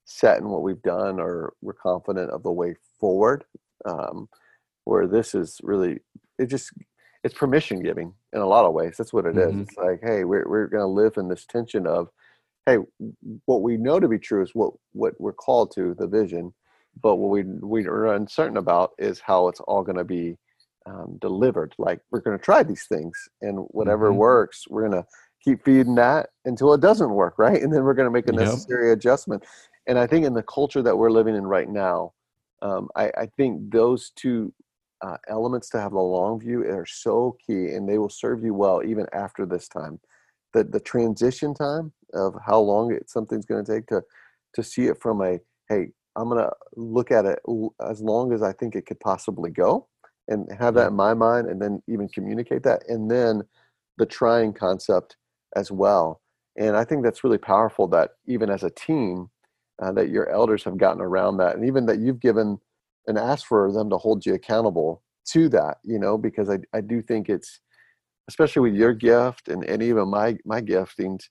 set 0.06 0.40
in 0.40 0.50
what 0.50 0.64
we've 0.64 0.82
done 0.82 1.20
or 1.20 1.54
we're 1.62 1.74
confident 1.74 2.30
of 2.30 2.44
the 2.44 2.52
way 2.52 2.76
forward 3.00 3.46
um, 3.86 4.28
where 4.86 5.08
this 5.08 5.34
is 5.34 5.60
really 5.64 6.00
it 6.40 6.48
just 6.48 6.72
it's 7.24 7.34
permission 7.34 7.82
giving 7.82 8.14
in 8.34 8.42
a 8.42 8.46
lot 8.46 8.66
of 8.66 8.74
ways 8.74 8.96
that's 8.98 9.14
what 9.14 9.26
it 9.26 9.38
is. 9.38 9.52
Mm-hmm. 9.52 9.62
it's 9.62 9.78
like 9.78 10.02
hey 10.04 10.24
we're, 10.24 10.48
we're 10.48 10.68
going 10.68 10.82
to 10.82 10.88
live 10.88 11.14
in 11.18 11.28
this 11.28 11.46
tension 11.46 11.88
of 11.88 12.10
hey 12.66 12.78
what 13.46 13.62
we 13.62 13.78
know 13.78 14.00
to 14.00 14.08
be 14.08 14.20
true 14.20 14.42
is 14.42 14.52
what 14.54 14.74
what 14.94 15.14
we're 15.20 15.34
called 15.34 15.72
to 15.74 15.96
the 15.96 16.08
vision 16.08 16.54
but 17.02 17.16
what 17.16 17.30
we 17.30 17.44
we 17.62 17.86
are 17.86 18.14
uncertain 18.14 18.58
about 18.58 18.92
is 18.98 19.20
how 19.20 19.48
it's 19.48 19.60
all 19.62 19.84
going 19.84 19.98
to 19.98 20.04
be 20.04 20.38
um, 20.86 21.18
delivered 21.22 21.74
like 21.78 22.00
we're 22.12 22.20
going 22.20 22.38
to 22.38 22.44
try 22.44 22.62
these 22.62 22.86
things 22.88 23.16
and 23.42 23.58
whatever 23.70 24.10
mm-hmm. 24.10 24.18
works 24.18 24.66
we're 24.70 24.88
going 24.88 25.02
to 25.02 25.08
keep 25.44 25.64
feeding 25.64 25.96
that 25.96 26.30
until 26.46 26.74
it 26.74 26.82
doesn't 26.82 27.12
work 27.12 27.36
right 27.38 27.62
and 27.62 27.74
then 27.74 27.84
we're 27.84 27.94
going 27.94 28.08
to 28.08 28.12
make 28.12 28.28
a 28.28 28.32
necessary 28.32 28.90
yep. 28.90 28.98
adjustment 28.98 29.44
and 29.88 30.00
I 30.00 30.08
think 30.08 30.26
in 30.26 30.34
the 30.34 30.44
culture 30.44 30.82
that 30.82 30.98
we're 30.98 31.12
living 31.12 31.36
in 31.36 31.46
right 31.46 31.70
now, 31.70 32.14
um, 32.62 32.88
I, 32.96 33.12
I, 33.18 33.26
think 33.38 33.72
those 33.72 34.12
two 34.16 34.54
uh, 35.02 35.18
elements 35.28 35.70
to 35.72 35.82
have 35.82 35.92
the 35.92 36.00
long 36.00 36.40
view 36.40 36.62
are 36.64 36.86
so 36.86 37.36
key, 37.46 37.72
and 37.72 37.88
they 37.88 37.98
will 37.98 38.10
serve 38.10 38.44
you 38.44 38.54
well 38.54 38.82
even 38.86 39.06
after 39.12 39.46
this 39.46 39.68
time. 39.68 40.00
The 40.54 40.64
the 40.64 40.80
transition 40.80 41.54
time 41.54 41.92
of 42.14 42.36
how 42.46 42.60
long 42.60 42.94
it, 42.94 43.10
something's 43.10 43.46
going 43.46 43.66
to 43.66 43.72
take 43.74 43.88
to 43.88 44.02
to 44.56 44.64
see 44.64 44.86
it 44.86 45.02
from 45.02 45.22
a 45.22 45.40
hey, 45.70 45.88
I'm 46.16 46.30
going 46.30 46.44
to 46.44 46.52
look 46.76 47.12
at 47.12 47.26
it 47.26 47.40
as 47.90 48.02
long 48.02 48.34
as 48.34 48.44
I 48.44 48.54
think 48.54 48.76
it 48.76 48.86
could 48.86 49.00
possibly 49.00 49.50
go, 49.50 49.88
and 50.28 50.48
have 50.60 50.76
that 50.76 50.90
in 50.90 50.96
my 50.96 51.14
mind, 51.14 51.48
and 51.48 51.62
then 51.62 51.82
even 51.88 52.08
communicate 52.10 52.64
that, 52.64 52.84
and 52.88 53.10
then 53.10 53.44
the 53.98 54.06
trying 54.06 54.54
concept 54.54 55.18
as 55.56 55.72
well. 55.72 56.22
And 56.58 56.76
I 56.76 56.84
think 56.84 57.04
that's 57.04 57.24
really 57.24 57.38
powerful. 57.40 57.88
That 57.88 58.12
even 58.28 58.50
as 58.50 58.64
a 58.64 58.70
team, 58.70 59.30
uh, 59.82 59.92
that 59.94 60.10
your 60.10 60.30
elders 60.30 60.64
have 60.64 60.78
gotten 60.78 61.02
around 61.02 61.38
that 61.38 61.56
and 61.56 61.66
even 61.66 61.86
that 61.86 62.00
you've 62.00 62.20
given 62.20 62.60
and 63.08 63.18
asked 63.18 63.48
for 63.48 63.72
them 63.72 63.90
to 63.90 63.98
hold 63.98 64.26
you 64.26 64.34
accountable 64.34 65.02
to 65.26 65.50
that 65.50 65.78
you 65.84 65.98
know 65.98 66.18
because 66.18 66.50
i, 66.50 66.58
I 66.74 66.82
do 66.82 67.02
think 67.02 67.30
it's 67.30 67.60
especially 68.28 68.62
with 68.62 68.74
your 68.74 68.94
gift 68.94 69.48
and, 69.48 69.64
and 69.66 69.82
even 69.82 70.08
my 70.08 70.38
my 70.46 70.62
giftings 70.62 71.24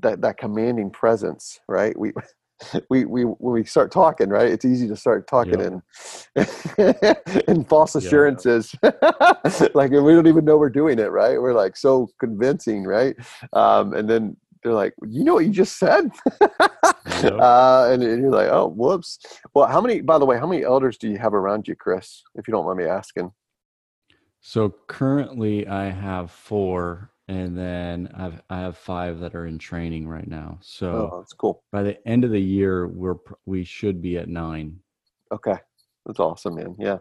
that 0.00 0.20
that 0.20 0.38
commanding 0.38 0.90
presence 0.90 1.60
right 1.68 1.98
we 1.98 2.12
we 2.90 3.04
we 3.04 3.22
when 3.22 3.54
we 3.54 3.64
start 3.64 3.90
talking 3.90 4.28
right 4.28 4.50
it's 4.50 4.64
easy 4.64 4.86
to 4.86 4.96
start 4.96 5.26
talking 5.26 5.58
yep. 5.58 6.48
in 6.78 7.14
in 7.48 7.64
false 7.64 7.94
assurances 7.94 8.74
like 9.74 9.90
we 9.90 10.12
don't 10.12 10.28
even 10.28 10.44
know 10.44 10.56
we're 10.56 10.70
doing 10.70 10.98
it 10.98 11.10
right 11.10 11.40
we're 11.40 11.54
like 11.54 11.76
so 11.76 12.08
convincing 12.20 12.84
right 12.84 13.16
um, 13.52 13.92
and 13.94 14.08
then 14.08 14.36
they're 14.62 14.72
like, 14.72 14.94
you 15.08 15.24
know 15.24 15.34
what 15.34 15.44
you 15.44 15.50
just 15.50 15.78
said? 15.78 16.10
uh, 16.40 17.88
and, 17.90 18.02
and, 18.02 18.22
you're 18.22 18.30
like, 18.30 18.48
oh, 18.48 18.68
whoops. 18.68 19.18
Well, 19.54 19.66
how 19.66 19.80
many, 19.80 20.00
by 20.00 20.18
the 20.18 20.24
way, 20.24 20.38
how 20.38 20.46
many 20.46 20.62
elders 20.62 20.96
do 20.96 21.10
you 21.10 21.18
have 21.18 21.34
around 21.34 21.66
you, 21.66 21.74
Chris, 21.74 22.22
if 22.36 22.46
you 22.46 22.52
don't 22.52 22.66
mind 22.66 22.78
me 22.78 22.84
asking? 22.84 23.32
So 24.42 24.74
currently 24.88 25.66
I 25.66 25.88
have 25.88 26.30
four 26.30 27.10
and 27.28 27.56
then 27.56 28.10
I've, 28.14 28.42
I 28.50 28.58
have 28.58 28.76
five 28.76 29.20
that 29.20 29.34
are 29.34 29.46
in 29.46 29.58
training 29.58 30.06
right 30.06 30.26
now. 30.26 30.58
So 30.60 31.10
oh, 31.12 31.18
that's 31.18 31.32
cool. 31.32 31.62
By 31.72 31.82
the 31.82 32.06
end 32.06 32.24
of 32.24 32.30
the 32.30 32.40
year, 32.40 32.88
we're, 32.88 33.16
we 33.46 33.64
should 33.64 34.02
be 34.02 34.18
at 34.18 34.28
nine. 34.28 34.78
Okay. 35.32 35.56
That's 36.04 36.18
awesome, 36.18 36.56
man. 36.56 36.74
Yeah. 36.78 36.98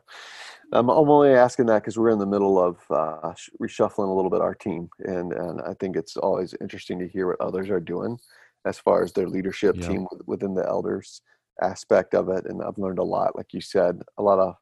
I'm, 0.72 0.90
I'm 0.90 1.10
only 1.10 1.32
asking 1.32 1.66
that 1.68 1.82
because 1.82 1.98
we're 1.98 2.12
in 2.12 2.20
the 2.20 2.26
middle 2.26 2.64
of 2.64 2.78
uh, 2.90 3.34
reshuffling 3.62 4.08
a 4.08 4.14
little 4.14 4.30
bit 4.30 4.42
our 4.42 4.56
team, 4.56 4.90
and 5.00 5.34
and 5.34 5.62
I 5.62 5.74
think 5.80 5.98
it's 5.98 6.18
always 6.18 6.54
interesting 6.62 7.00
to 7.00 7.08
hear 7.08 7.28
what 7.28 7.42
others 7.42 7.70
are 7.70 7.80
doing 7.80 8.18
as 8.66 8.78
far 8.78 9.04
as 9.04 9.12
their 9.12 9.28
leadership 9.28 9.76
yeah. 9.78 9.88
team 9.88 10.08
within 10.28 10.54
the 10.54 10.66
elders 10.66 11.22
aspect 11.62 12.14
of 12.14 12.30
it. 12.30 12.46
And 12.46 12.62
I've 12.64 12.78
learned 12.78 13.00
a 13.00 13.04
lot, 13.04 13.36
like 13.36 13.54
you 13.54 13.60
said, 13.60 14.02
a 14.18 14.24
lot 14.24 14.40
of 14.40 14.56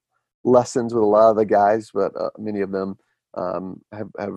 lessons 0.44 0.94
with 0.94 1.04
a 1.04 1.08
lot 1.08 1.30
of 1.30 1.36
the 1.36 1.46
guys, 1.46 1.92
but 1.94 2.12
uh, 2.20 2.30
many 2.38 2.62
of 2.62 2.72
them 2.72 2.98
um, 3.36 3.82
have 3.94 4.10
have 4.20 4.34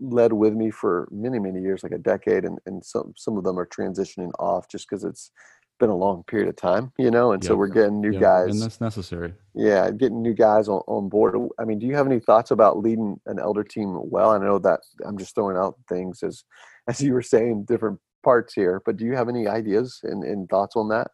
led 0.00 0.32
with 0.32 0.54
me 0.54 0.70
for 0.70 1.08
many 1.10 1.38
many 1.38 1.60
years, 1.60 1.82
like 1.82 1.92
a 1.92 1.98
decade, 1.98 2.44
and 2.44 2.58
and 2.66 2.84
some 2.84 3.12
some 3.16 3.36
of 3.36 3.44
them 3.44 3.58
are 3.58 3.66
transitioning 3.66 4.30
off 4.38 4.68
just 4.68 4.88
because 4.88 5.04
it's 5.04 5.30
been 5.78 5.90
a 5.90 5.96
long 5.96 6.24
period 6.24 6.48
of 6.48 6.56
time, 6.56 6.92
you 6.98 7.10
know, 7.10 7.32
and 7.32 7.42
yep. 7.42 7.48
so 7.48 7.56
we're 7.56 7.68
getting 7.68 8.00
new 8.00 8.12
yep. 8.12 8.20
guys. 8.20 8.50
And 8.50 8.60
that's 8.60 8.80
necessary. 8.80 9.32
Yeah, 9.54 9.90
getting 9.90 10.22
new 10.22 10.34
guys 10.34 10.68
on, 10.68 10.80
on 10.88 11.08
board. 11.08 11.36
I 11.58 11.64
mean, 11.64 11.78
do 11.78 11.86
you 11.86 11.94
have 11.94 12.06
any 12.06 12.18
thoughts 12.20 12.50
about 12.50 12.78
leading 12.78 13.20
an 13.26 13.38
elder 13.38 13.62
team 13.64 13.96
well? 14.10 14.30
I 14.30 14.38
know 14.38 14.58
that 14.58 14.80
I'm 15.06 15.18
just 15.18 15.34
throwing 15.34 15.56
out 15.56 15.76
things 15.88 16.22
as 16.22 16.44
as 16.88 17.00
you 17.00 17.12
were 17.12 17.22
saying, 17.22 17.64
different 17.64 18.00
parts 18.24 18.54
here, 18.54 18.82
but 18.84 18.96
do 18.96 19.04
you 19.04 19.14
have 19.14 19.28
any 19.28 19.46
ideas 19.46 20.00
and, 20.02 20.24
and 20.24 20.48
thoughts 20.48 20.74
on 20.74 20.88
that? 20.88 21.08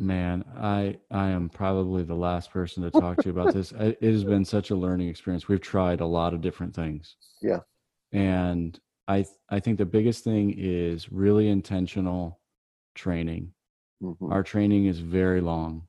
Man, 0.00 0.44
I 0.56 0.96
I 1.10 1.28
am 1.28 1.50
probably 1.50 2.02
the 2.02 2.14
last 2.14 2.50
person 2.50 2.82
to 2.82 2.90
talk 3.00 3.18
to 3.18 3.24
you 3.26 3.38
about 3.38 3.52
this. 3.52 3.72
It 3.72 4.02
has 4.02 4.24
been 4.24 4.46
such 4.46 4.70
a 4.70 4.74
learning 4.74 5.08
experience. 5.08 5.46
We've 5.46 5.60
tried 5.60 6.00
a 6.00 6.06
lot 6.06 6.32
of 6.32 6.40
different 6.40 6.74
things. 6.74 7.16
Yeah. 7.42 7.58
And 8.10 8.80
I 9.08 9.26
I 9.50 9.60
think 9.60 9.76
the 9.76 9.84
biggest 9.84 10.24
thing 10.24 10.54
is 10.56 11.12
really 11.12 11.48
intentional 11.48 12.40
training. 12.94 13.52
Mm-hmm. 14.02 14.32
Our 14.32 14.42
training 14.42 14.86
is 14.86 15.00
very 15.00 15.42
long. 15.42 15.86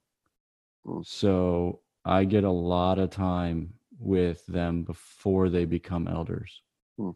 Mm-hmm. 0.85 1.03
So 1.05 1.79
I 2.03 2.25
get 2.25 2.43
a 2.43 2.51
lot 2.51 2.99
of 2.99 3.11
time 3.11 3.73
with 3.97 4.45
them 4.45 4.83
before 4.83 5.47
they 5.47 5.63
become 5.63 6.09
elders. 6.09 6.61
Mm-hmm. 6.99 7.11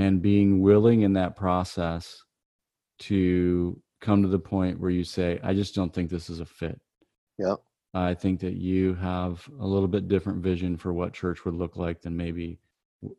And 0.00 0.22
being 0.22 0.60
willing 0.60 1.02
in 1.02 1.14
that 1.14 1.34
process 1.34 2.22
to 3.00 3.82
come 4.00 4.22
to 4.22 4.28
the 4.28 4.38
point 4.38 4.80
where 4.80 4.90
you 4.90 5.04
say, 5.04 5.40
I 5.42 5.54
just 5.54 5.74
don't 5.74 5.92
think 5.92 6.10
this 6.10 6.30
is 6.30 6.40
a 6.40 6.46
fit. 6.46 6.80
Yeah. 7.38 7.56
I 7.94 8.14
think 8.14 8.40
that 8.40 8.54
you 8.54 8.94
have 8.94 9.48
a 9.60 9.66
little 9.66 9.88
bit 9.88 10.08
different 10.08 10.42
vision 10.42 10.76
for 10.76 10.92
what 10.92 11.12
church 11.12 11.44
would 11.44 11.54
look 11.54 11.76
like 11.76 12.02
than 12.02 12.16
maybe 12.16 12.58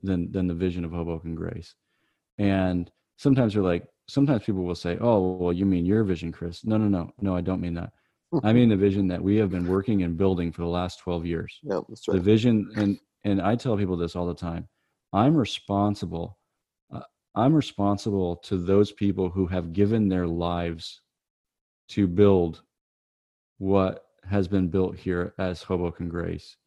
than 0.04 0.32
than 0.32 0.48
the 0.48 0.54
vision 0.54 0.86
of 0.86 0.92
Hoboken 0.92 1.36
Grace. 1.36 1.76
And 2.38 2.92
sometimes 3.18 3.56
you're 3.56 3.64
like, 3.64 3.88
sometimes 4.08 4.44
people 4.44 4.64
will 4.64 4.76
say, 4.76 4.98
"Oh, 5.02 5.38
well, 5.38 5.54
you 5.54 5.66
mean 5.66 5.86
your 5.86 6.04
vision, 6.04 6.32
Chris?" 6.32 6.66
No, 6.66 6.78
no, 6.78 6.88
no, 6.88 7.12
no. 7.20 7.36
I 7.36 7.42
don't 7.42 7.62
mean 7.62 7.74
that. 7.76 7.92
Hmm. 8.32 8.40
I 8.44 8.54
mean 8.54 8.70
the 8.70 8.76
vision 8.78 9.08
that 9.08 9.22
we 9.22 9.38
have 9.38 9.50
been 9.50 9.68
working 9.68 10.04
and 10.04 10.18
building 10.18 10.52
for 10.52 10.62
the 10.62 10.68
last 10.68 11.00
twelve 11.00 11.26
years. 11.26 11.60
Yeah, 11.64 11.80
that's 11.88 12.08
right. 12.08 12.16
The 12.16 12.22
vision, 12.22 12.70
and 12.76 13.00
and 13.24 13.42
I 13.42 13.56
tell 13.56 13.78
people 13.78 13.98
this 13.98 14.16
all 14.16 14.28
the 14.28 14.36
time. 14.36 14.68
I'm 15.14 15.36
responsible. 15.36 16.38
I'm 17.40 17.54
responsible 17.54 18.36
to 18.36 18.58
those 18.58 18.92
people 18.92 19.30
who 19.30 19.48
have 19.48 19.72
given 19.72 20.10
their 20.10 20.28
lives 20.28 21.02
to 21.90 22.06
build 22.06 22.64
what 23.60 24.08
has 24.30 24.50
been 24.50 24.68
built 24.68 24.98
here 24.98 25.34
as 25.38 25.64
Hoboken 25.64 26.10
Grace. 26.10 26.58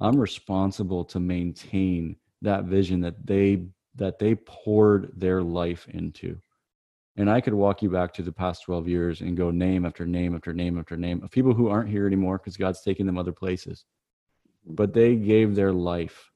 I'm 0.00 0.18
responsible 0.18 1.04
to 1.04 1.20
maintain 1.20 2.16
that 2.40 2.64
vision 2.64 3.02
that 3.02 3.26
they 3.26 3.66
that 3.96 4.18
they 4.18 4.34
poured 4.34 5.12
their 5.14 5.42
life 5.42 5.86
into. 5.90 6.38
And 7.16 7.28
I 7.28 7.42
could 7.42 7.52
walk 7.52 7.82
you 7.82 7.90
back 7.90 8.14
to 8.14 8.22
the 8.22 8.32
past 8.32 8.62
12 8.62 8.88
years 8.88 9.20
and 9.20 9.36
go 9.36 9.50
name 9.50 9.84
after 9.84 10.06
name 10.06 10.34
after 10.34 10.54
name 10.54 10.78
after 10.78 10.96
name 10.96 11.22
of 11.22 11.30
people 11.30 11.52
who 11.52 11.68
aren't 11.68 11.90
here 11.90 12.06
anymore 12.06 12.38
because 12.38 12.56
God's 12.56 12.80
taking 12.80 13.04
them 13.04 13.18
other 13.18 13.32
places. 13.32 13.84
But 14.64 14.94
they 14.94 15.14
gave 15.14 15.54
their 15.54 15.74
life 15.74 16.30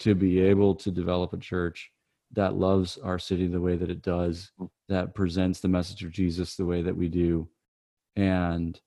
to 0.00 0.16
be 0.16 0.40
able 0.40 0.74
to 0.74 0.90
develop 0.90 1.32
a 1.32 1.38
church 1.38 1.92
that 2.32 2.54
loves 2.54 2.98
our 2.98 3.18
city 3.18 3.46
the 3.46 3.60
way 3.60 3.76
that 3.76 3.90
it 3.90 4.02
does, 4.02 4.50
mm. 4.60 4.68
that 4.88 5.14
presents 5.14 5.60
the 5.60 5.68
message 5.68 6.04
of 6.04 6.12
Jesus 6.12 6.56
the 6.56 6.64
way 6.64 6.82
that 6.82 6.96
we 6.96 7.08
do. 7.08 7.48
And 8.16 8.80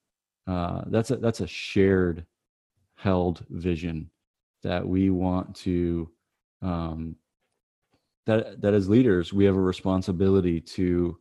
uh, 0.47 0.83
that's 0.87 1.11
a 1.11 1.17
that's 1.17 1.41
a 1.41 1.47
shared 1.47 2.25
held 2.95 3.45
vision 3.49 4.09
that 4.63 4.85
we 4.85 5.09
want 5.09 5.55
to 5.55 6.09
um, 6.61 7.15
that 8.25 8.61
that 8.61 8.73
as 8.73 8.89
leaders 8.89 9.31
we 9.31 9.45
have 9.45 9.55
a 9.55 9.61
responsibility 9.61 10.59
to 10.59 11.17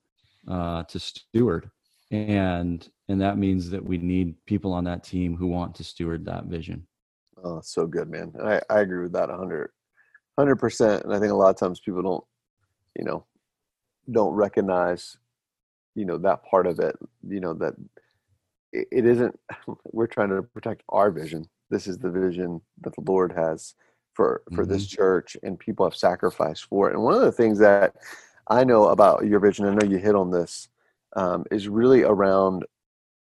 uh, 0.49 0.83
to 0.85 0.99
steward, 0.99 1.71
and 2.11 2.89
and 3.09 3.21
that 3.21 3.39
means 3.39 3.71
that 3.71 3.85
we 3.85 3.99
need 3.99 4.35
people 4.47 4.73
on 4.73 4.85
that 4.85 5.05
team 5.05 5.37
who 5.37 5.47
want 5.47 5.75
to 5.75 5.85
steward 5.85 6.25
that 6.25 6.45
vision. 6.45 6.87
Oh, 7.45 7.61
so 7.63 7.87
good, 7.87 8.11
man. 8.11 8.33
I, 8.43 8.61
I 8.69 8.81
agree 8.81 9.03
with 9.03 9.13
that 9.13 9.29
100 9.29 9.71
percent. 10.59 11.05
And 11.05 11.15
I 11.15 11.19
think 11.19 11.33
a 11.33 11.37
lot 11.37 11.51
of 11.51 11.57
times 11.57 11.81
people 11.81 12.03
don't, 12.03 12.25
you 12.99 13.05
know, 13.05 13.25
don't 14.11 14.35
recognize, 14.35 15.19
you 15.95 16.05
know, 16.05 16.19
that 16.19 16.45
part 16.45 16.67
of 16.67 16.79
it. 16.79 16.97
You 17.27 17.41
know 17.41 17.55
that 17.55 17.75
it, 18.73 18.89
it 18.91 19.07
isn't. 19.07 19.39
We're 19.93 20.07
trying 20.07 20.31
to 20.31 20.43
protect 20.43 20.83
our 20.89 21.11
vision. 21.11 21.49
This 21.71 21.87
is 21.87 21.99
the 21.99 22.11
vision 22.11 22.61
that 22.83 22.95
the 22.95 23.03
Lord 23.03 23.33
has 23.33 23.75
for 24.19 24.43
for 24.53 24.65
mm-hmm. 24.65 24.73
this 24.73 24.87
church 24.89 25.37
and 25.45 25.61
people 25.61 25.87
have 25.87 25.95
sacrificed 25.95 26.65
for 26.65 26.91
it 26.91 26.95
and 26.95 27.03
one 27.05 27.15
of 27.15 27.21
the 27.21 27.31
things 27.31 27.57
that 27.57 27.95
i 28.49 28.65
know 28.65 28.89
about 28.89 29.25
your 29.25 29.39
vision 29.39 29.65
i 29.65 29.73
know 29.73 29.87
you 29.89 29.97
hit 29.97 30.17
on 30.17 30.29
this 30.29 30.69
um, 31.15 31.45
is 31.53 31.69
really 31.69 32.03
around 32.03 32.67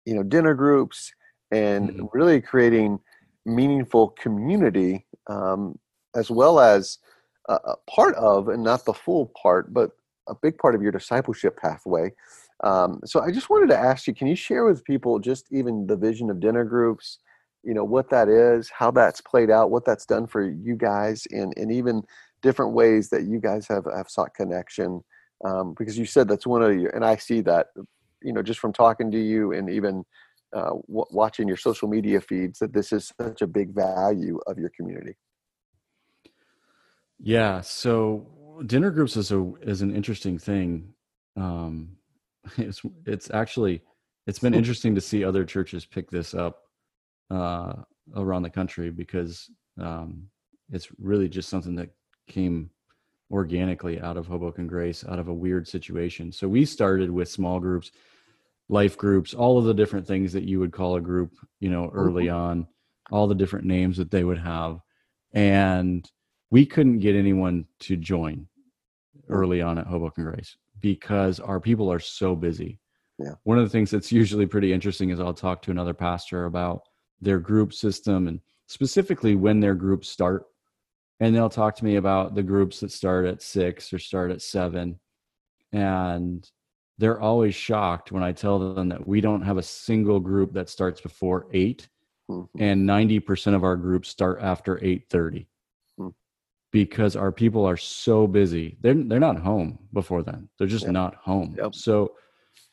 you 0.06 0.14
know 0.14 0.24
dinner 0.24 0.54
groups 0.54 1.12
and 1.52 1.90
mm-hmm. 1.90 2.06
really 2.12 2.40
creating 2.40 2.98
meaningful 3.46 4.08
community 4.08 5.06
um, 5.28 5.78
as 6.18 6.30
well 6.30 6.60
as 6.60 6.98
a, 7.48 7.76
part 7.88 8.14
of 8.16 8.48
and 8.48 8.62
not 8.62 8.84
the 8.84 8.92
full 8.92 9.32
part 9.40 9.72
but 9.72 9.90
a 10.28 10.34
big 10.34 10.58
part 10.58 10.74
of 10.74 10.82
your 10.82 10.92
discipleship 10.92 11.58
pathway. 11.58 12.12
Um, 12.62 13.00
so 13.04 13.20
i 13.20 13.30
just 13.30 13.50
wanted 13.50 13.68
to 13.68 13.78
ask 13.78 14.06
you 14.06 14.14
can 14.14 14.26
you 14.26 14.36
share 14.36 14.64
with 14.64 14.84
people 14.84 15.18
just 15.18 15.46
even 15.50 15.86
the 15.86 15.96
vision 15.96 16.28
of 16.30 16.40
dinner 16.40 16.64
groups? 16.64 17.18
You 17.62 17.74
know 17.74 17.84
what 17.84 18.10
that 18.10 18.28
is 18.28 18.70
how 18.70 18.90
that's 18.90 19.20
played 19.20 19.50
out 19.50 19.70
what 19.70 19.84
that's 19.84 20.06
done 20.06 20.26
for 20.26 20.42
you 20.48 20.76
guys 20.76 21.26
and 21.30 21.52
and 21.56 21.72
even 21.72 22.02
different 22.42 22.72
ways 22.72 23.08
that 23.10 23.24
you 23.24 23.40
guys 23.40 23.66
have 23.68 23.86
have 23.94 24.10
sought 24.10 24.34
connection. 24.34 25.02
Um, 25.44 25.74
because 25.78 25.96
you 25.96 26.04
said 26.04 26.26
that's 26.26 26.48
one 26.48 26.62
of 26.62 26.76
your 26.76 26.90
and 26.90 27.04
i 27.04 27.14
see 27.14 27.40
that 27.42 27.68
you 28.22 28.32
know 28.32 28.42
just 28.42 28.58
from 28.58 28.72
talking 28.72 29.10
to 29.12 29.18
you 29.18 29.52
and 29.52 29.70
even 29.70 30.04
uh, 30.52 30.70
w- 30.88 31.06
watching 31.10 31.46
your 31.46 31.56
social 31.56 31.88
media 31.88 32.20
feeds 32.20 32.58
that 32.58 32.72
this 32.72 32.92
is 32.92 33.12
such 33.20 33.42
a 33.42 33.46
big 33.46 33.74
value 33.74 34.40
of 34.46 34.58
your 34.58 34.70
community 34.70 35.14
yeah 37.18 37.60
so 37.60 38.26
dinner 38.66 38.90
groups 38.90 39.16
is 39.16 39.32
a 39.32 39.52
is 39.62 39.82
an 39.82 39.94
interesting 39.94 40.38
thing 40.38 40.92
um 41.36 41.90
it's 42.56 42.82
it's 43.06 43.30
actually 43.30 43.82
it's 44.28 44.38
been 44.38 44.54
interesting 44.54 44.94
to 44.94 45.00
see 45.00 45.24
other 45.24 45.42
churches 45.42 45.86
pick 45.86 46.10
this 46.10 46.34
up 46.34 46.64
uh, 47.30 47.72
around 48.14 48.42
the 48.42 48.50
country 48.50 48.90
because 48.90 49.50
um, 49.80 50.28
it's 50.70 50.88
really 50.98 51.30
just 51.30 51.48
something 51.48 51.74
that 51.76 51.88
came 52.26 52.68
organically 53.30 53.98
out 54.00 54.18
of 54.18 54.26
Hoboken 54.26 54.66
Grace, 54.66 55.02
out 55.08 55.18
of 55.18 55.28
a 55.28 55.34
weird 55.34 55.66
situation. 55.66 56.30
So 56.30 56.46
we 56.46 56.66
started 56.66 57.10
with 57.10 57.30
small 57.30 57.58
groups, 57.58 57.90
life 58.68 58.98
groups, 58.98 59.32
all 59.32 59.58
of 59.58 59.64
the 59.64 59.72
different 59.72 60.06
things 60.06 60.34
that 60.34 60.44
you 60.44 60.60
would 60.60 60.72
call 60.72 60.96
a 60.96 61.00
group, 61.00 61.32
you 61.58 61.70
know, 61.70 61.90
early 61.94 62.26
mm-hmm. 62.26 62.36
on, 62.36 62.68
all 63.10 63.28
the 63.28 63.34
different 63.34 63.64
names 63.64 63.96
that 63.96 64.10
they 64.10 64.24
would 64.24 64.38
have. 64.38 64.80
And 65.32 66.06
we 66.50 66.64
couldn't 66.64 67.00
get 67.00 67.14
anyone 67.14 67.66
to 67.80 67.96
join 67.96 68.46
early 69.28 69.60
on 69.60 69.78
at 69.78 69.86
Hoboken 69.86 70.24
Grace 70.24 70.56
because 70.80 71.40
our 71.40 71.60
people 71.60 71.90
are 71.92 71.98
so 71.98 72.34
busy. 72.34 72.78
Yeah. 73.18 73.34
One 73.44 73.58
of 73.58 73.64
the 73.64 73.70
things 73.70 73.90
that's 73.90 74.12
usually 74.12 74.46
pretty 74.46 74.72
interesting 74.72 75.10
is 75.10 75.20
I'll 75.20 75.34
talk 75.34 75.60
to 75.62 75.70
another 75.70 75.94
pastor 75.94 76.44
about 76.44 76.82
their 77.20 77.38
group 77.38 77.74
system 77.74 78.28
and 78.28 78.40
specifically 78.66 79.34
when 79.34 79.60
their 79.60 79.74
groups 79.74 80.08
start. 80.08 80.46
And 81.20 81.34
they'll 81.34 81.50
talk 81.50 81.74
to 81.76 81.84
me 81.84 81.96
about 81.96 82.36
the 82.36 82.44
groups 82.44 82.78
that 82.80 82.92
start 82.92 83.26
at 83.26 83.42
six 83.42 83.92
or 83.92 83.98
start 83.98 84.30
at 84.30 84.40
seven. 84.40 85.00
And 85.72 86.48
they're 86.96 87.20
always 87.20 87.56
shocked 87.56 88.12
when 88.12 88.22
I 88.22 88.32
tell 88.32 88.74
them 88.74 88.88
that 88.90 89.06
we 89.06 89.20
don't 89.20 89.42
have 89.42 89.58
a 89.58 89.62
single 89.62 90.20
group 90.20 90.52
that 90.52 90.68
starts 90.68 91.00
before 91.00 91.48
8 91.52 91.88
mm-hmm. 92.30 92.62
and 92.62 92.88
90% 92.88 93.54
of 93.54 93.64
our 93.64 93.76
groups 93.76 94.08
start 94.08 94.40
after 94.40 94.76
8:30. 94.76 95.08
Mm. 95.10 95.46
Because 96.70 97.16
our 97.16 97.32
people 97.32 97.64
are 97.64 97.78
so 97.78 98.26
busy. 98.26 98.76
They're 98.82 98.94
they're 98.94 99.20
not 99.20 99.38
home 99.38 99.78
before 99.92 100.22
then. 100.22 100.48
They're 100.58 100.66
just 100.66 100.84
yep. 100.84 100.92
not 100.92 101.14
home. 101.14 101.56
Yep. 101.58 101.74
So 101.74 102.12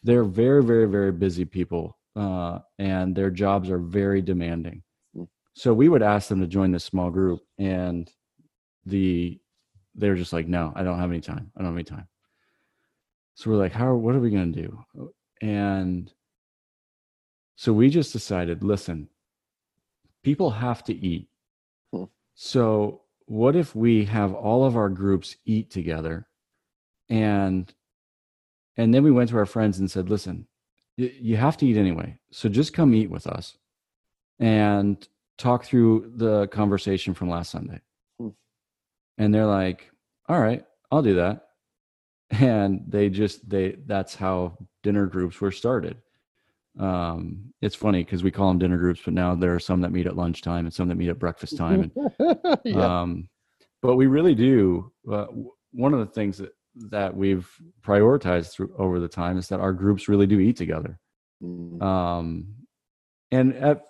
they're 0.03 0.25
very 0.25 0.63
very 0.63 0.87
very 0.87 1.11
busy 1.11 1.45
people 1.45 1.97
uh, 2.15 2.59
and 2.79 3.15
their 3.15 3.29
jobs 3.29 3.69
are 3.69 3.77
very 3.77 4.21
demanding. 4.21 4.83
Hmm. 5.13 5.23
So 5.53 5.73
we 5.73 5.89
would 5.89 6.03
ask 6.03 6.29
them 6.29 6.39
to 6.41 6.47
join 6.47 6.71
this 6.71 6.83
small 6.83 7.09
group, 7.09 7.41
and 7.57 8.09
the 8.85 9.39
they're 9.95 10.15
just 10.15 10.33
like, 10.33 10.47
no, 10.47 10.73
I 10.75 10.83
don't 10.83 10.99
have 10.99 11.09
any 11.09 11.21
time. 11.21 11.51
I 11.55 11.59
don't 11.59 11.67
have 11.67 11.75
any 11.75 11.83
time. 11.83 12.07
So 13.35 13.49
we're 13.49 13.57
like, 13.57 13.71
how? 13.73 13.93
What 13.95 14.15
are 14.15 14.19
we 14.19 14.29
going 14.29 14.53
to 14.53 14.61
do? 14.61 15.11
And 15.41 16.11
So 17.57 17.71
we 17.71 17.89
just 17.89 18.11
decided, 18.11 18.63
listen, 18.63 19.07
people 20.23 20.51
have 20.51 20.83
to 20.85 20.93
eat. 20.93 21.29
Hmm. 21.93 22.05
So 22.33 23.01
what 23.25 23.55
if 23.55 23.75
we 23.75 24.05
have 24.05 24.33
all 24.33 24.65
of 24.65 24.75
our 24.75 24.89
groups 24.89 25.35
eat 25.45 25.71
together 25.71 26.27
and 27.09 27.73
and 28.77 28.93
then 28.93 29.03
we 29.03 29.11
went 29.11 29.29
to 29.29 29.37
our 29.37 29.45
friends 29.45 29.79
and 29.79 29.89
said, 29.89 30.09
listen, 30.09 30.47
you 30.97 31.37
have 31.37 31.57
to 31.57 31.65
eat 31.65 31.77
anyway. 31.77 32.17
So 32.31 32.49
just 32.49 32.73
come 32.73 32.93
eat 32.93 33.09
with 33.09 33.27
us 33.27 33.57
and 34.39 35.07
talk 35.37 35.63
through 35.63 36.11
the 36.15 36.47
conversation 36.47 37.13
from 37.13 37.29
last 37.29 37.51
Sunday. 37.51 37.81
Hmm. 38.19 38.29
And 39.17 39.33
they're 39.33 39.45
like, 39.45 39.89
all 40.27 40.39
right, 40.39 40.65
I'll 40.91 41.01
do 41.01 41.15
that. 41.15 41.43
And 42.31 42.83
they 42.87 43.09
just, 43.09 43.47
they, 43.47 43.77
that's 43.85 44.15
how 44.15 44.57
dinner 44.83 45.05
groups 45.05 45.39
were 45.39 45.51
started. 45.51 45.97
Um, 46.79 47.53
it's 47.61 47.75
funny 47.75 48.03
because 48.03 48.23
we 48.23 48.31
call 48.31 48.49
them 48.49 48.59
dinner 48.59 48.77
groups, 48.77 49.01
but 49.03 49.13
now 49.13 49.35
there 49.35 49.53
are 49.55 49.59
some 49.59 49.81
that 49.81 49.91
meet 49.91 50.07
at 50.07 50.15
lunchtime 50.15 50.65
and 50.65 50.73
some 50.73 50.87
that 50.89 50.95
meet 50.95 51.09
at 51.09 51.19
breakfast 51.19 51.57
time. 51.57 51.91
And, 51.95 52.37
yeah. 52.65 53.01
um, 53.01 53.29
but 53.81 53.95
we 53.95 54.07
really 54.07 54.35
do. 54.35 54.91
Uh, 55.09 55.27
one 55.71 55.93
of 55.93 55.99
the 55.99 56.05
things 56.05 56.37
that 56.37 56.51
that 56.89 57.15
we've 57.15 57.49
prioritized 57.81 58.51
through 58.51 58.73
over 58.77 58.99
the 58.99 59.07
time 59.07 59.37
is 59.37 59.47
that 59.47 59.59
our 59.59 59.71
groups 59.71 60.09
really 60.09 60.27
do 60.27 60.39
eat 60.39 60.57
together. 60.57 60.99
Mm. 61.41 61.81
Um, 61.81 62.47
and 63.31 63.55
at, 63.55 63.83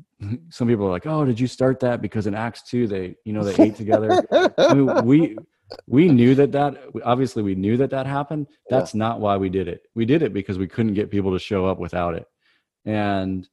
some 0.50 0.68
people 0.68 0.86
are 0.86 0.90
like, 0.90 1.06
"Oh, 1.06 1.24
did 1.24 1.38
you 1.38 1.46
start 1.46 1.80
that 1.80 2.02
because 2.02 2.26
in 2.26 2.34
Acts 2.34 2.62
two 2.62 2.86
they, 2.86 3.16
you 3.24 3.32
know, 3.32 3.44
they 3.44 3.62
ate 3.62 3.76
together?" 3.76 4.24
I 4.58 4.74
mean, 4.74 5.04
we 5.04 5.36
we 5.86 6.08
knew 6.08 6.34
that 6.34 6.52
that 6.52 6.76
obviously 7.04 7.42
we 7.42 7.54
knew 7.54 7.76
that 7.76 7.90
that 7.90 8.06
happened. 8.06 8.48
That's 8.68 8.94
yeah. 8.94 8.98
not 8.98 9.20
why 9.20 9.36
we 9.36 9.48
did 9.48 9.68
it. 9.68 9.82
We 9.94 10.04
did 10.04 10.22
it 10.22 10.32
because 10.32 10.58
we 10.58 10.68
couldn't 10.68 10.94
get 10.94 11.10
people 11.10 11.32
to 11.32 11.38
show 11.38 11.66
up 11.66 11.78
without 11.78 12.14
it, 12.14 12.26
and 12.84 13.48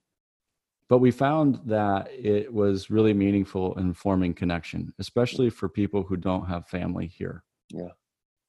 but 0.87 0.99
we 0.99 1.11
found 1.11 1.59
that 1.65 2.09
it 2.11 2.51
was 2.51 2.89
really 2.89 3.13
meaningful 3.13 3.77
in 3.77 3.93
forming 3.93 4.33
connection, 4.33 4.91
especially 4.97 5.51
for 5.51 5.69
people 5.69 6.01
who 6.01 6.17
don't 6.17 6.47
have 6.47 6.67
family 6.67 7.05
here. 7.05 7.43
Yeah 7.69 7.89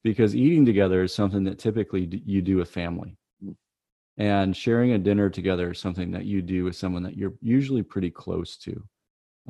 because 0.03 0.35
eating 0.35 0.65
together 0.65 1.03
is 1.03 1.15
something 1.15 1.45
that 1.45 1.59
typically 1.59 2.23
you 2.25 2.41
do 2.43 2.57
with 2.57 2.71
family 2.71 3.17
mm. 3.45 3.55
and 4.19 4.57
sharing 4.57 4.93
a 4.93 4.99
dinner 4.99 5.29
together 5.29 5.71
is 5.71 5.79
something 5.79 6.11
that 6.11 6.25
you 6.25 6.43
do 6.43 6.65
with 6.65 6.77
someone 6.77 7.03
that 7.03 7.17
you're 7.17 7.35
usually 7.41 7.83
pretty 7.83 8.11
close 8.11 8.57
to 8.57 8.83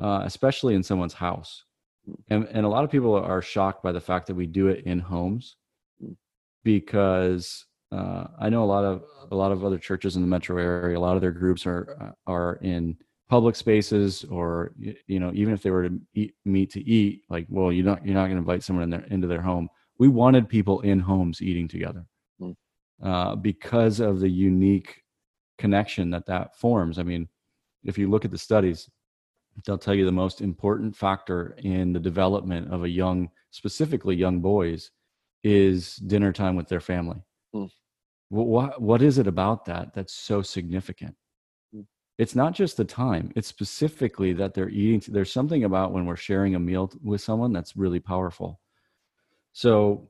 uh, 0.01 0.21
especially 0.23 0.75
in 0.75 0.83
someone's 0.83 1.13
house 1.13 1.63
mm. 2.09 2.15
and, 2.29 2.47
and 2.51 2.65
a 2.65 2.69
lot 2.69 2.83
of 2.83 2.91
people 2.91 3.15
are 3.15 3.41
shocked 3.41 3.83
by 3.83 3.91
the 3.91 4.01
fact 4.01 4.27
that 4.27 4.35
we 4.35 4.45
do 4.45 4.67
it 4.67 4.83
in 4.85 4.99
homes 4.99 5.55
mm. 6.03 6.15
because 6.63 7.65
uh, 7.91 8.27
I 8.39 8.49
know 8.49 8.63
a 8.63 8.65
lot 8.65 8.83
of 8.83 9.03
a 9.31 9.35
lot 9.35 9.51
of 9.51 9.63
other 9.63 9.77
churches 9.77 10.15
in 10.15 10.21
the 10.21 10.27
metro 10.27 10.57
area. 10.57 10.97
A 10.97 10.99
lot 10.99 11.15
of 11.15 11.21
their 11.21 11.31
groups 11.31 11.65
are 11.65 11.97
uh, 12.01 12.31
are 12.31 12.55
in 12.61 12.97
public 13.29 13.55
spaces, 13.55 14.25
or 14.25 14.73
you 15.07 15.19
know, 15.19 15.31
even 15.33 15.53
if 15.53 15.61
they 15.63 15.71
were 15.71 15.89
to 15.89 15.99
eat, 16.13 16.33
meet 16.45 16.71
to 16.71 16.83
eat, 16.83 17.23
like, 17.29 17.45
well, 17.49 17.71
you're 17.71 17.85
not 17.85 18.05
you're 18.05 18.15
not 18.15 18.25
going 18.25 18.31
to 18.31 18.37
invite 18.37 18.63
someone 18.63 18.83
in 18.83 18.89
their 18.89 19.03
into 19.05 19.27
their 19.27 19.41
home 19.41 19.69
we 20.01 20.07
wanted 20.07 20.49
people 20.49 20.81
in 20.81 20.99
homes 20.99 21.43
eating 21.43 21.67
together 21.67 22.03
mm. 22.41 22.55
uh, 23.03 23.35
because 23.35 23.99
of 23.99 24.19
the 24.19 24.27
unique 24.27 25.03
connection 25.59 26.09
that 26.09 26.25
that 26.25 26.57
forms. 26.57 26.97
I 26.97 27.03
mean, 27.03 27.29
if 27.83 27.99
you 27.99 28.09
look 28.09 28.25
at 28.25 28.31
the 28.31 28.37
studies, 28.39 28.89
they'll 29.63 29.77
tell 29.77 29.93
you 29.93 30.05
the 30.05 30.11
most 30.11 30.41
important 30.41 30.95
factor 30.95 31.55
in 31.59 31.93
the 31.93 31.99
development 31.99 32.73
of 32.73 32.83
a 32.83 32.89
young, 32.89 33.29
specifically 33.51 34.15
young 34.15 34.39
boys, 34.39 34.89
is 35.43 35.97
dinner 35.97 36.33
time 36.33 36.55
with 36.55 36.67
their 36.67 36.81
family. 36.81 37.21
Mm. 37.53 37.69
What 38.31 38.81
what 38.81 39.01
is 39.01 39.17
it 39.17 39.27
about 39.27 39.65
that 39.65 39.93
that's 39.93 40.13
so 40.13 40.41
significant? 40.41 41.15
Mm. 41.75 41.85
It's 42.17 42.33
not 42.33 42.53
just 42.53 42.77
the 42.77 42.85
time; 42.85 43.33
it's 43.35 43.49
specifically 43.49 44.31
that 44.33 44.53
they're 44.53 44.69
eating. 44.69 45.03
There's 45.13 45.33
something 45.33 45.65
about 45.65 45.91
when 45.91 46.05
we're 46.05 46.15
sharing 46.15 46.55
a 46.55 46.59
meal 46.59 46.89
with 47.03 47.19
someone 47.19 47.51
that's 47.51 47.75
really 47.75 47.99
powerful. 47.99 48.61
So 49.51 50.09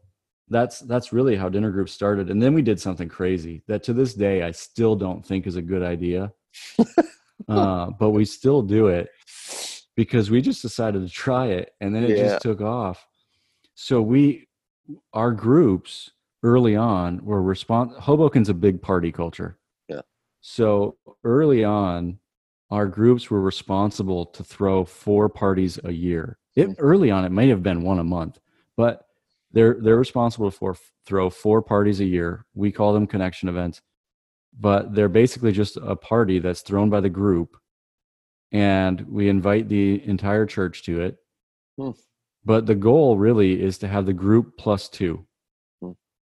that's 0.50 0.82
that's 0.82 1.12
really 1.12 1.36
how 1.36 1.50
dinner 1.50 1.72
groups 1.72 1.94
started. 1.94 2.30
And 2.30 2.40
then 2.40 2.54
we 2.54 2.62
did 2.62 2.80
something 2.80 3.10
crazy 3.10 3.64
that 3.68 3.82
to 3.84 3.94
this 3.94 4.14
day 4.14 4.44
I 4.44 4.52
still 4.52 4.96
don't 4.96 5.26
think 5.26 5.48
is 5.48 5.56
a 5.56 5.62
good 5.62 5.82
idea. 5.82 6.32
uh, 7.50 7.90
but 8.00 8.12
we 8.12 8.24
still 8.26 8.62
do 8.62 8.88
it 8.88 9.10
because 9.96 10.30
we 10.30 10.42
just 10.42 10.62
decided 10.62 11.02
to 11.02 11.12
try 11.12 11.48
it 11.48 11.72
and 11.82 11.96
then 11.96 12.04
it 12.04 12.12
yeah. 12.12 12.24
just 12.24 12.44
took 12.44 12.62
off. 12.62 13.08
So 13.74 14.00
we 14.00 14.48
our 15.12 15.32
groups 15.32 16.12
early 16.44 16.76
on 16.76 17.24
were 17.24 17.42
respond 17.42 17.92
Hoboken's 17.92 18.50
a 18.50 18.54
big 18.54 18.82
party 18.82 19.12
culture. 19.12 19.58
Yeah. 19.88 20.02
So 20.42 20.98
early 21.24 21.64
on 21.64 22.20
our 22.72 22.88
groups 22.88 23.30
were 23.30 23.42
responsible 23.42 24.26
to 24.28 24.44
throw 24.44 24.86
four 24.86 25.30
parties 25.30 25.78
a 25.84 25.92
year. 25.92 26.38
It 26.56 26.66
hmm. 26.66 26.74
early 26.80 27.12
on 27.12 27.26
it 27.26 27.32
may 27.32 27.50
have 27.50 27.64
been 27.64 27.84
one 27.84 28.00
a 28.00 28.04
month, 28.04 28.40
but 28.78 29.06
they're 29.52 29.78
they're 29.82 29.98
responsible 29.98 30.52
for 30.52 30.76
throw 31.06 31.30
four 31.30 31.62
parties 31.62 32.00
a 32.00 32.06
year. 32.06 32.46
We 32.54 32.72
call 32.72 32.94
them 32.94 33.08
connection 33.08 33.50
events, 33.50 33.82
but 34.58 34.96
they're 34.96 35.10
basically 35.10 35.52
just 35.52 35.78
a 35.78 35.96
party 35.96 36.40
that's 36.40 36.62
thrown 36.62 36.90
by 36.90 37.02
the 37.02 37.10
group, 37.10 37.58
and 38.52 39.02
we 39.02 39.30
invite 39.30 39.68
the 39.68 40.02
entire 40.08 40.46
church 40.46 40.84
to 40.84 41.02
it. 41.02 41.18
Hmm. 41.78 41.92
But 42.44 42.66
the 42.66 42.76
goal 42.76 43.18
really 43.18 43.62
is 43.62 43.78
to 43.80 43.88
have 43.88 44.06
the 44.06 44.14
group 44.14 44.58
plus 44.58 44.90
two. 44.90 45.26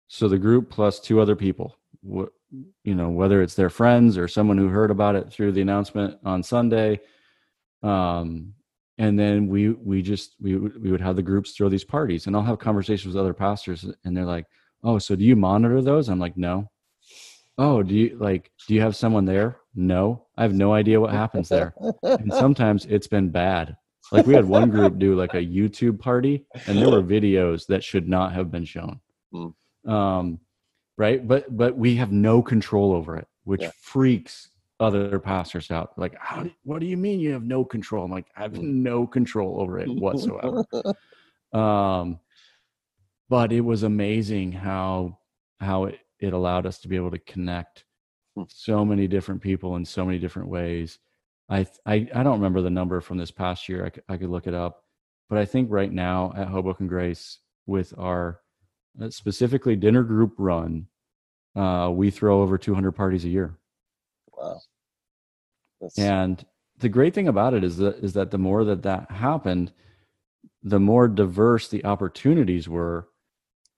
So 0.08 0.28
the 0.28 0.38
group 0.38 0.70
plus 0.70 1.00
two 1.00 1.20
other 1.20 1.36
people, 1.36 1.76
you 2.02 2.94
know, 2.94 3.08
whether 3.08 3.42
it's 3.42 3.54
their 3.54 3.70
friends 3.70 4.16
or 4.16 4.28
someone 4.28 4.58
who 4.58 4.68
heard 4.68 4.90
about 4.90 5.16
it 5.16 5.32
through 5.32 5.52
the 5.52 5.62
announcement 5.62 6.18
on 6.24 6.42
Sunday, 6.42 7.00
um, 7.82 8.54
and 8.98 9.18
then 9.18 9.48
we 9.48 9.70
we 9.70 10.02
just 10.02 10.36
we 10.40 10.56
we 10.56 10.90
would 10.90 11.00
have 11.00 11.16
the 11.16 11.22
groups 11.22 11.52
throw 11.52 11.68
these 11.68 11.84
parties 11.84 12.26
and 12.26 12.34
i'll 12.34 12.42
have 12.42 12.58
conversations 12.58 13.14
with 13.14 13.20
other 13.20 13.34
pastors 13.34 13.84
and 14.04 14.16
they're 14.16 14.24
like 14.24 14.46
oh 14.84 14.98
so 14.98 15.14
do 15.16 15.24
you 15.24 15.36
monitor 15.36 15.82
those? 15.82 16.08
I'm 16.08 16.18
like 16.18 16.36
no. 16.36 16.70
Oh 17.58 17.82
do 17.82 17.94
you 17.94 18.16
like 18.18 18.50
do 18.66 18.74
you 18.74 18.80
have 18.80 18.96
someone 18.96 19.24
there? 19.24 19.58
No. 19.74 20.26
I 20.36 20.42
have 20.42 20.54
no 20.54 20.72
idea 20.72 21.00
what 21.00 21.12
happens 21.12 21.48
there. 21.48 21.74
And 22.02 22.32
sometimes 22.44 22.86
it's 22.86 23.06
been 23.06 23.30
bad. 23.30 23.76
Like 24.12 24.26
we 24.26 24.34
had 24.34 24.44
one 24.44 24.70
group 24.70 24.98
do 24.98 25.14
like 25.14 25.34
a 25.34 25.38
youtube 25.38 25.98
party 25.98 26.46
and 26.66 26.78
there 26.78 26.90
were 26.90 27.02
videos 27.02 27.66
that 27.66 27.82
should 27.82 28.08
not 28.08 28.32
have 28.32 28.50
been 28.50 28.64
shown. 28.64 29.00
Mm. 29.34 29.54
Um 29.86 30.40
right? 30.98 31.26
But 31.26 31.56
but 31.56 31.76
we 31.76 31.96
have 31.96 32.12
no 32.12 32.42
control 32.42 32.92
over 32.92 33.16
it 33.16 33.28
which 33.46 33.62
yeah. 33.62 33.70
freaks 33.80 34.50
other 34.80 35.18
pastors 35.20 35.70
out. 35.70 35.96
Like 35.96 36.16
how 36.18 36.42
do, 36.42 36.50
what 36.64 36.80
do 36.80 36.86
you 36.86 36.96
mean 36.96 37.20
you 37.20 37.32
have 37.32 37.44
no 37.44 37.64
control? 37.64 38.04
I'm 38.04 38.10
like 38.10 38.26
i 38.36 38.42
have 38.42 38.52
mm. 38.52 38.62
no 38.62 39.06
control 39.06 39.60
over 39.60 39.78
it 39.78 39.88
whatsoever. 39.88 40.64
Um 41.52 42.18
but 43.28 43.52
it 43.52 43.60
was 43.60 43.84
amazing 43.84 44.50
how 44.50 45.18
how 45.60 45.84
it, 45.84 46.00
it 46.18 46.32
allowed 46.32 46.66
us 46.66 46.78
to 46.80 46.88
be 46.88 46.96
able 46.96 47.12
to 47.12 47.20
connect 47.20 47.84
hmm. 48.34 48.42
so 48.48 48.84
many 48.84 49.06
different 49.06 49.40
people 49.40 49.76
in 49.76 49.84
so 49.84 50.04
many 50.04 50.18
different 50.18 50.48
ways. 50.48 50.98
I, 51.48 51.64
I 51.86 52.08
i 52.14 52.22
don't 52.24 52.40
remember 52.40 52.62
the 52.62 52.68
number 52.68 53.00
from 53.00 53.16
this 53.16 53.30
past 53.30 53.68
year. 53.68 53.86
I 53.86 53.90
could, 53.90 54.02
I 54.08 54.16
could 54.16 54.28
look 54.28 54.48
it 54.48 54.54
up. 54.54 54.82
But 55.30 55.38
i 55.38 55.44
think 55.44 55.70
right 55.70 55.92
now 55.92 56.32
at 56.36 56.48
hoboken 56.48 56.88
grace 56.88 57.38
with 57.64 57.94
our 57.96 58.40
specifically 59.10 59.76
dinner 59.76 60.02
group 60.02 60.34
run 60.38 60.86
uh, 61.54 61.90
we 61.90 62.10
throw 62.10 62.42
over 62.42 62.58
200 62.58 62.92
parties 62.92 63.24
a 63.24 63.28
year 63.28 63.56
Wow. 64.36 64.60
That's... 65.80 65.98
And 65.98 66.44
the 66.78 66.88
great 66.88 67.14
thing 67.14 67.28
about 67.28 67.54
it 67.54 67.64
is 67.64 67.76
that 67.78 67.96
is 67.96 68.12
that 68.14 68.30
the 68.30 68.38
more 68.38 68.64
that 68.64 68.82
that 68.82 69.10
happened, 69.10 69.72
the 70.62 70.80
more 70.80 71.08
diverse 71.08 71.68
the 71.68 71.84
opportunities 71.84 72.68
were. 72.68 73.08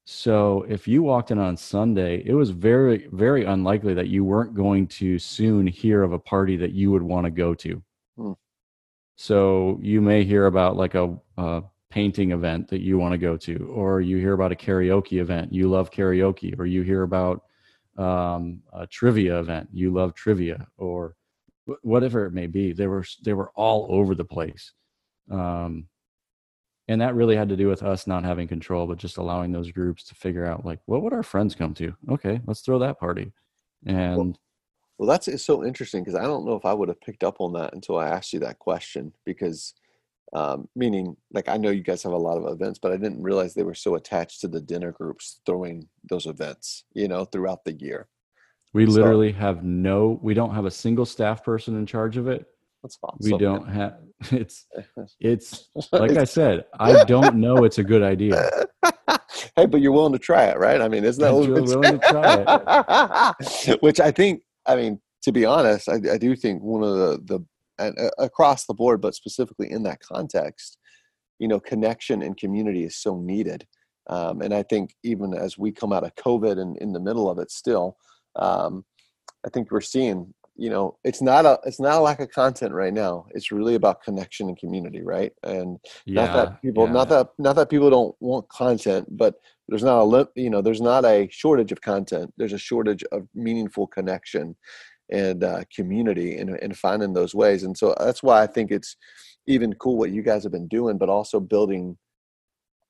So 0.05 0.65
if 0.69 0.89
you 0.89 1.03
walked 1.03 1.31
in 1.31 1.39
on 1.39 1.57
Sunday, 1.57 2.23
it 2.25 2.35
was 2.35 2.51
very 2.51 3.09
very 3.13 3.45
unlikely 3.45 3.95
that 3.95 4.09
you 4.09 4.25
weren't 4.25 4.55
going 4.55 4.87
to 4.89 5.19
soon 5.19 5.67
hear 5.67 6.03
of 6.03 6.13
a 6.13 6.19
party 6.19 6.57
that 6.57 6.73
you 6.73 6.91
would 6.91 7.03
want 7.03 7.25
to 7.25 7.31
go 7.31 7.55
to. 7.55 7.83
Hmm. 8.17 8.33
So 9.17 9.79
you 9.83 10.01
may 10.01 10.25
hear 10.25 10.47
about 10.47 10.77
like 10.77 10.95
a, 10.95 11.17
a 11.37 11.63
painting 11.91 12.33
event 12.33 12.69
that 12.69 12.83
you 12.83 12.99
want 12.99 13.13
to 13.13 13.19
go 13.19 13.37
to, 13.37 13.71
or 13.73 14.01
you 14.01 14.19
hear 14.19 14.35
about 14.35 14.53
a 14.53 14.57
karaoke 14.57 15.21
event. 15.21 15.53
You 15.53 15.69
love 15.69 15.91
karaoke, 15.91 16.59
or 16.59 16.67
you 16.67 16.83
hear 16.83 17.03
about 17.03 17.45
um, 17.97 18.63
a 18.73 18.87
trivia 18.87 19.39
event. 19.41 19.69
You 19.73 19.93
love 19.93 20.15
trivia, 20.15 20.67
or 20.77 21.17
whatever 21.83 22.27
it 22.27 22.33
may 22.33 22.47
be. 22.47 22.73
They 22.73 22.87
were 22.87 23.05
they 23.25 23.33
were 23.33 23.51
all 23.55 23.87
over 23.91 24.15
the 24.15 24.25
place, 24.25 24.73
um, 25.31 25.87
and 26.89 27.01
that 27.01 27.15
really 27.15 27.37
had 27.37 27.49
to 27.49 27.57
do 27.57 27.69
with 27.69 27.83
us 27.83 28.07
not 28.07 28.25
having 28.25 28.49
control, 28.49 28.87
but 28.87 28.99
just 28.99 29.17
allowing 29.17 29.53
those 29.53 29.71
groups 29.71 30.05
to 30.05 30.15
figure 30.15 30.47
out 30.47 30.67
like 30.67 30.81
what 30.87 31.03
would 31.03 31.15
our 31.15 31.23
friends 31.23 31.55
come 31.55 31.75
to. 31.75 31.95
Okay, 32.11 32.41
let's 32.47 32.61
throw 32.61 32.79
that 32.79 32.99
party, 32.99 33.33
and. 33.87 34.17
Well, 34.17 34.39
well 34.99 35.09
that's 35.09 35.29
it's 35.29 35.45
so 35.45 35.65
interesting 35.65 36.03
because 36.03 36.19
I 36.19 36.25
don't 36.25 36.45
know 36.45 36.57
if 36.57 36.67
I 36.67 36.75
would 36.75 36.89
have 36.89 37.01
picked 37.01 37.23
up 37.25 37.41
on 37.41 37.53
that 37.55 37.73
until 37.73 37.99
I 37.99 38.09
asked 38.09 38.33
you 38.33 38.41
that 38.41 38.59
question 38.59 39.13
because 39.25 39.75
um, 40.35 40.69
meaning 40.77 41.17
like 41.33 41.49
I 41.49 41.57
know 41.57 41.71
you 41.71 41.83
guys 41.83 42.03
have 42.03 42.13
a 42.13 42.17
lot 42.17 42.37
of 42.39 42.53
events, 42.53 42.79
but 42.79 42.93
I 42.93 42.97
didn't 42.97 43.23
realize 43.23 43.55
they 43.55 43.63
were 43.63 43.75
so 43.75 43.95
attached 43.95 44.41
to 44.43 44.49
the 44.49 44.61
dinner 44.61 44.93
groups 44.93 45.41
throwing 45.47 45.89
those 46.09 46.27
events, 46.27 46.85
you 46.95 47.09
know, 47.09 47.25
throughout 47.25 47.65
the 47.65 47.73
year. 47.73 48.09
We 48.75 48.85
So- 48.87 48.93
literally 48.93 49.33
have 49.33 49.65
no. 49.65 50.19
We 50.23 50.35
don't 50.35 50.55
have 50.55 50.67
a 50.67 50.71
single 50.71 51.07
staff 51.07 51.43
person 51.45 51.77
in 51.77 51.87
charge 51.87 52.17
of 52.17 52.29
it. 52.29 52.47
That's 52.83 52.99
awesome. 53.03 53.19
We 53.33 53.39
don't 53.39 53.67
have. 53.69 53.97
It's 54.33 54.67
it's 55.21 55.69
like 55.93 56.17
I 56.17 56.25
said. 56.25 56.65
I 56.79 57.05
don't 57.05 57.37
know. 57.37 57.65
It's 57.65 57.79
a 57.79 57.85
good 57.85 58.03
idea. 58.03 58.51
hey, 59.57 59.67
but 59.67 59.81
you're 59.81 59.93
willing 59.93 60.13
to 60.13 60.19
try 60.19 60.47
it, 60.47 60.59
right? 60.59 60.81
I 60.81 60.89
mean, 60.89 61.05
isn't 61.05 61.23
that 61.23 61.33
what 61.33 61.49
willing 61.49 62.01
to 62.01 62.09
try 62.09 63.35
it? 63.69 63.83
Which 63.83 64.01
I 64.01 64.11
think, 64.11 64.43
I 64.67 64.75
mean, 64.75 65.01
to 65.23 65.31
be 65.33 65.45
honest, 65.45 65.89
I, 65.89 66.01
I 66.13 66.19
do 66.19 66.35
think 66.35 66.63
one 66.63 66.83
of 66.83 66.97
the 66.97 67.21
the 67.25 67.45
and, 67.79 67.99
uh, 67.99 68.11
across 68.19 68.67
the 68.67 68.75
board, 68.75 69.01
but 69.01 69.15
specifically 69.15 69.71
in 69.71 69.83
that 69.85 70.01
context, 70.01 70.79
you 71.39 71.49
know, 71.49 71.61
connection 71.61 72.23
and 72.23 72.37
community 72.37 72.85
is 72.85 72.97
so 72.97 73.19
needed. 73.19 73.67
Um, 74.09 74.41
and 74.41 74.55
I 74.55 74.63
think 74.63 74.95
even 75.05 75.35
as 75.35 75.59
we 75.59 75.71
come 75.71 75.93
out 75.93 76.05
of 76.05 76.15
COVID 76.15 76.59
and 76.59 76.77
in 76.79 76.93
the 76.93 77.01
middle 77.01 77.29
of 77.29 77.39
it, 77.39 77.51
still, 77.51 77.97
um, 78.37 78.85
I 79.47 79.51
think 79.51 79.71
we're 79.71 79.81
seeing 79.81 80.33
you 80.59 80.69
know 80.69 80.99
it's 81.05 81.23
not 81.23 81.47
a 81.47 81.59
it's 81.65 81.81
not 81.81 81.99
a 81.99 82.01
lack 82.01 82.19
of 82.21 82.31
content 82.31 82.75
right 82.75 82.93
now 82.93 83.25
it's 83.31 83.53
really 83.53 83.77
about 83.77 84.03
connection 84.03 84.49
and 84.49 84.59
community 84.59 85.03
right 85.03 85.33
and 85.45 85.79
Yeah. 86.05 86.25
not 86.27 86.33
that 86.35 86.63
people 86.63 86.87
yeah. 86.87 86.93
not 86.93 87.09
that 87.11 87.29
not 87.39 87.57
that 87.57 87.71
people 87.71 87.89
don't 87.91 88.15
want 88.21 88.49
content 88.49 89.07
but 89.17 89.37
there's 89.69 89.85
not 89.85 90.03
a 90.03 90.29
you 90.35 90.51
know 90.51 90.61
there's 90.61 90.81
not 90.81 91.05
a 91.05 91.29
shortage 91.31 91.71
of 91.71 91.81
content 91.81 92.35
there's 92.37 92.53
a 92.53 92.59
shortage 92.59 93.05
of 93.13 93.29
meaningful 93.35 93.87
connection 93.87 94.57
and 95.11 95.43
uh, 95.43 95.63
community 95.75 96.37
and, 96.37 96.51
and 96.51 96.77
finding 96.77 97.15
those 97.15 97.35
ways. 97.35 97.63
And 97.63 97.77
so 97.77 97.95
that's 97.99 98.23
why 98.23 98.43
i 98.43 98.47
think 98.47 98.71
it's 98.71 98.97
even 99.47 99.75
cool 99.75 99.97
what 99.97 100.11
you 100.11 100.23
guys 100.23 100.43
have 100.43 100.53
been 100.53 100.69
doing 100.69 100.99
but 100.99 101.09
also 101.09 101.41
building 101.41 101.97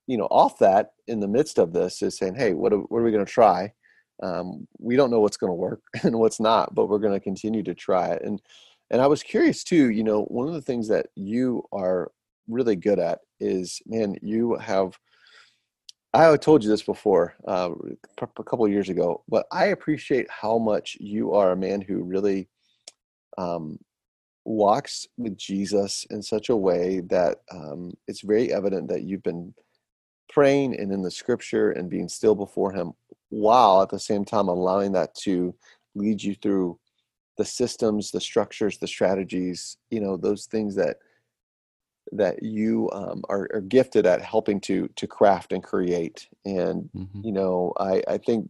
you 0.07 0.17
know 0.17 0.27
off 0.29 0.59
that 0.59 0.91
in 1.07 1.19
the 1.19 1.27
midst 1.27 1.57
of 1.57 1.71
this 1.71 2.01
is 2.01 2.17
saying 2.17 2.35
hey 2.35 2.53
what 2.53 2.73
are, 2.73 2.79
what 2.79 2.99
are 2.99 3.03
we 3.03 3.11
going 3.11 3.25
to 3.25 3.31
try? 3.31 3.71
Um, 4.21 4.67
we 4.79 4.97
don't 4.97 5.11
know 5.11 5.21
what's 5.21 5.37
going 5.37 5.51
to 5.51 5.55
work 5.55 5.81
and 6.03 6.19
what's 6.19 6.39
not 6.39 6.75
but 6.75 6.87
we're 6.87 6.99
going 6.99 7.13
to 7.13 7.19
continue 7.19 7.63
to 7.63 7.73
try 7.73 8.09
it. 8.09 8.21
And 8.23 8.41
and 8.91 9.01
i 9.01 9.07
was 9.07 9.23
curious 9.23 9.63
too 9.63 9.89
you 9.89 10.03
know 10.03 10.23
one 10.23 10.47
of 10.47 10.53
the 10.53 10.61
things 10.61 10.87
that 10.89 11.07
you 11.15 11.63
are 11.71 12.11
really 12.47 12.75
good 12.75 12.99
at 12.99 13.19
is 13.39 13.79
man 13.85 14.15
you 14.21 14.55
have 14.55 14.97
i 16.13 16.35
told 16.37 16.63
you 16.63 16.69
this 16.69 16.83
before 16.83 17.35
uh, 17.47 17.69
a 18.21 18.43
couple 18.43 18.65
of 18.65 18.71
years 18.71 18.89
ago 18.89 19.23
but 19.27 19.45
i 19.51 19.65
appreciate 19.65 20.27
how 20.29 20.57
much 20.57 20.97
you 20.99 21.33
are 21.33 21.51
a 21.51 21.57
man 21.57 21.81
who 21.81 22.03
really 22.03 22.47
um, 23.37 23.77
walks 24.45 25.07
with 25.17 25.37
jesus 25.37 26.05
in 26.09 26.21
such 26.21 26.49
a 26.49 26.55
way 26.55 27.01
that 27.01 27.41
um, 27.51 27.91
it's 28.07 28.21
very 28.21 28.51
evident 28.51 28.87
that 28.87 29.03
you've 29.03 29.23
been 29.23 29.53
praying 30.29 30.79
and 30.79 30.91
in 30.91 31.01
the 31.01 31.11
scripture 31.11 31.71
and 31.71 31.89
being 31.89 32.07
still 32.07 32.35
before 32.35 32.71
him 32.71 32.93
while 33.29 33.81
at 33.81 33.89
the 33.89 33.99
same 33.99 34.25
time 34.25 34.47
allowing 34.47 34.91
that 34.91 35.13
to 35.15 35.53
lead 35.95 36.21
you 36.21 36.35
through 36.35 36.79
the 37.37 37.45
systems 37.45 38.11
the 38.11 38.21
structures 38.21 38.77
the 38.77 38.87
strategies 38.87 39.77
you 39.89 39.99
know 39.99 40.17
those 40.17 40.45
things 40.45 40.75
that 40.75 40.97
that 42.11 42.41
you 42.41 42.89
um, 42.91 43.23
are, 43.29 43.47
are 43.53 43.61
gifted 43.61 44.05
at 44.05 44.21
helping 44.21 44.59
to 44.61 44.87
to 44.95 45.07
craft 45.07 45.53
and 45.53 45.63
create 45.63 46.27
and 46.45 46.89
Mhm. 46.95 47.23
you 47.23 47.31
know 47.31 47.73
i 47.79 48.01
i 48.07 48.17
think 48.17 48.47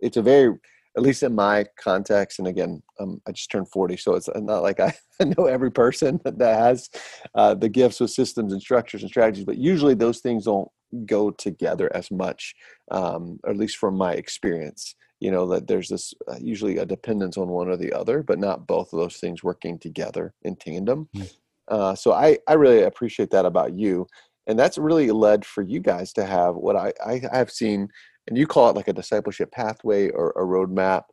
it's 0.00 0.16
a 0.16 0.22
very 0.22 0.56
at 0.96 1.02
least 1.02 1.24
in 1.24 1.34
my 1.34 1.66
context 1.76 2.38
and 2.38 2.46
again 2.48 2.82
um, 3.00 3.20
i 3.26 3.32
just 3.32 3.50
turned 3.50 3.68
40 3.68 3.96
so 3.96 4.14
it's 4.14 4.28
not 4.34 4.62
like 4.62 4.78
i 4.80 4.92
know 5.24 5.46
every 5.46 5.70
person 5.72 6.20
that 6.24 6.58
has 6.58 6.88
uh, 7.34 7.54
the 7.54 7.68
gifts 7.68 8.00
with 8.00 8.10
systems 8.10 8.52
and 8.52 8.62
structures 8.62 9.02
and 9.02 9.10
strategies 9.10 9.44
but 9.44 9.58
usually 9.58 9.94
those 9.94 10.20
things 10.20 10.44
don't 10.44 10.68
go 11.06 11.30
together 11.32 11.90
as 11.94 12.10
much 12.10 12.54
um, 12.92 13.40
or 13.42 13.50
at 13.50 13.56
least 13.56 13.76
from 13.78 13.96
my 13.96 14.12
experience 14.12 14.94
you 15.18 15.30
know 15.30 15.46
that 15.48 15.66
there's 15.66 15.88
this 15.88 16.14
uh, 16.28 16.36
usually 16.40 16.78
a 16.78 16.86
dependence 16.86 17.36
on 17.36 17.48
one 17.48 17.68
or 17.68 17.76
the 17.76 17.92
other 17.92 18.22
but 18.22 18.38
not 18.38 18.66
both 18.66 18.92
of 18.92 18.98
those 19.00 19.16
things 19.16 19.42
working 19.42 19.78
together 19.78 20.34
in 20.42 20.54
tandem 20.54 21.08
Mm. 21.16 21.30
Uh, 21.68 21.94
so 21.94 22.12
I, 22.12 22.38
I 22.48 22.54
really 22.54 22.82
appreciate 22.82 23.30
that 23.30 23.46
about 23.46 23.74
you 23.74 24.06
and 24.46 24.58
that's 24.58 24.78
really 24.78 25.10
led 25.10 25.44
for 25.44 25.62
you 25.62 25.80
guys 25.80 26.12
to 26.14 26.26
have 26.26 26.54
what 26.56 26.76
I, 26.76 26.92
I 27.04 27.22
have 27.32 27.50
seen 27.50 27.88
and 28.28 28.36
you 28.36 28.46
call 28.46 28.70
it 28.70 28.76
like 28.76 28.88
a 28.88 28.92
discipleship 28.92 29.52
pathway 29.52 30.10
or 30.10 30.30
a 30.30 30.42
roadmap 30.42 31.04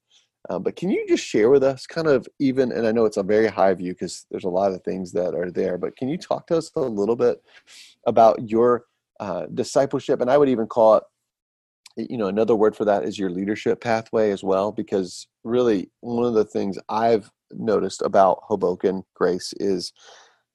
uh, 0.50 0.60
but 0.60 0.76
can 0.76 0.90
you 0.90 1.06
just 1.08 1.24
share 1.24 1.50
with 1.50 1.64
us 1.64 1.86
kind 1.86 2.08
of 2.08 2.28
even 2.40 2.72
and 2.72 2.88
i 2.88 2.92
know 2.92 3.06
it's 3.06 3.18
a 3.18 3.24
very 3.24 3.48
high 3.48 3.74
view 3.74 3.94
because 3.94 4.26
there's 4.32 4.44
a 4.44 4.50
lot 4.50 4.72
of 4.72 4.82
things 4.84 5.12
that 5.12 5.36
are 5.36 5.52
there 5.52 5.78
but 5.78 5.96
can 5.96 6.10
you 6.10 6.18
talk 6.18 6.48
to 6.48 6.58
us 6.58 6.72
a 6.76 6.80
little 6.80 7.16
bit 7.16 7.42
about 8.08 8.50
your 8.50 8.86
uh, 9.20 9.46
discipleship? 9.54 10.20
And 10.20 10.32
i 10.32 10.38
would 10.38 10.50
even 10.50 10.68
call 10.68 10.96
it 10.96 11.04
you 11.98 12.18
know 12.18 12.28
another 12.28 12.56
word 12.56 12.76
for 12.76 12.86
that 12.86 13.04
is 13.04 13.20
your 13.20 13.30
leadership 13.30 13.82
pathway 13.82 14.32
as 14.32 14.44
well 14.44 14.72
because 14.72 15.28
really 15.44 15.92
one 16.00 16.26
of 16.26 16.34
the 16.34 16.46
things 16.46 16.78
i've 16.90 17.30
noticed 17.52 18.02
about 18.02 18.40
hoboken 18.44 19.04
grace 19.14 19.54
is 19.58 19.92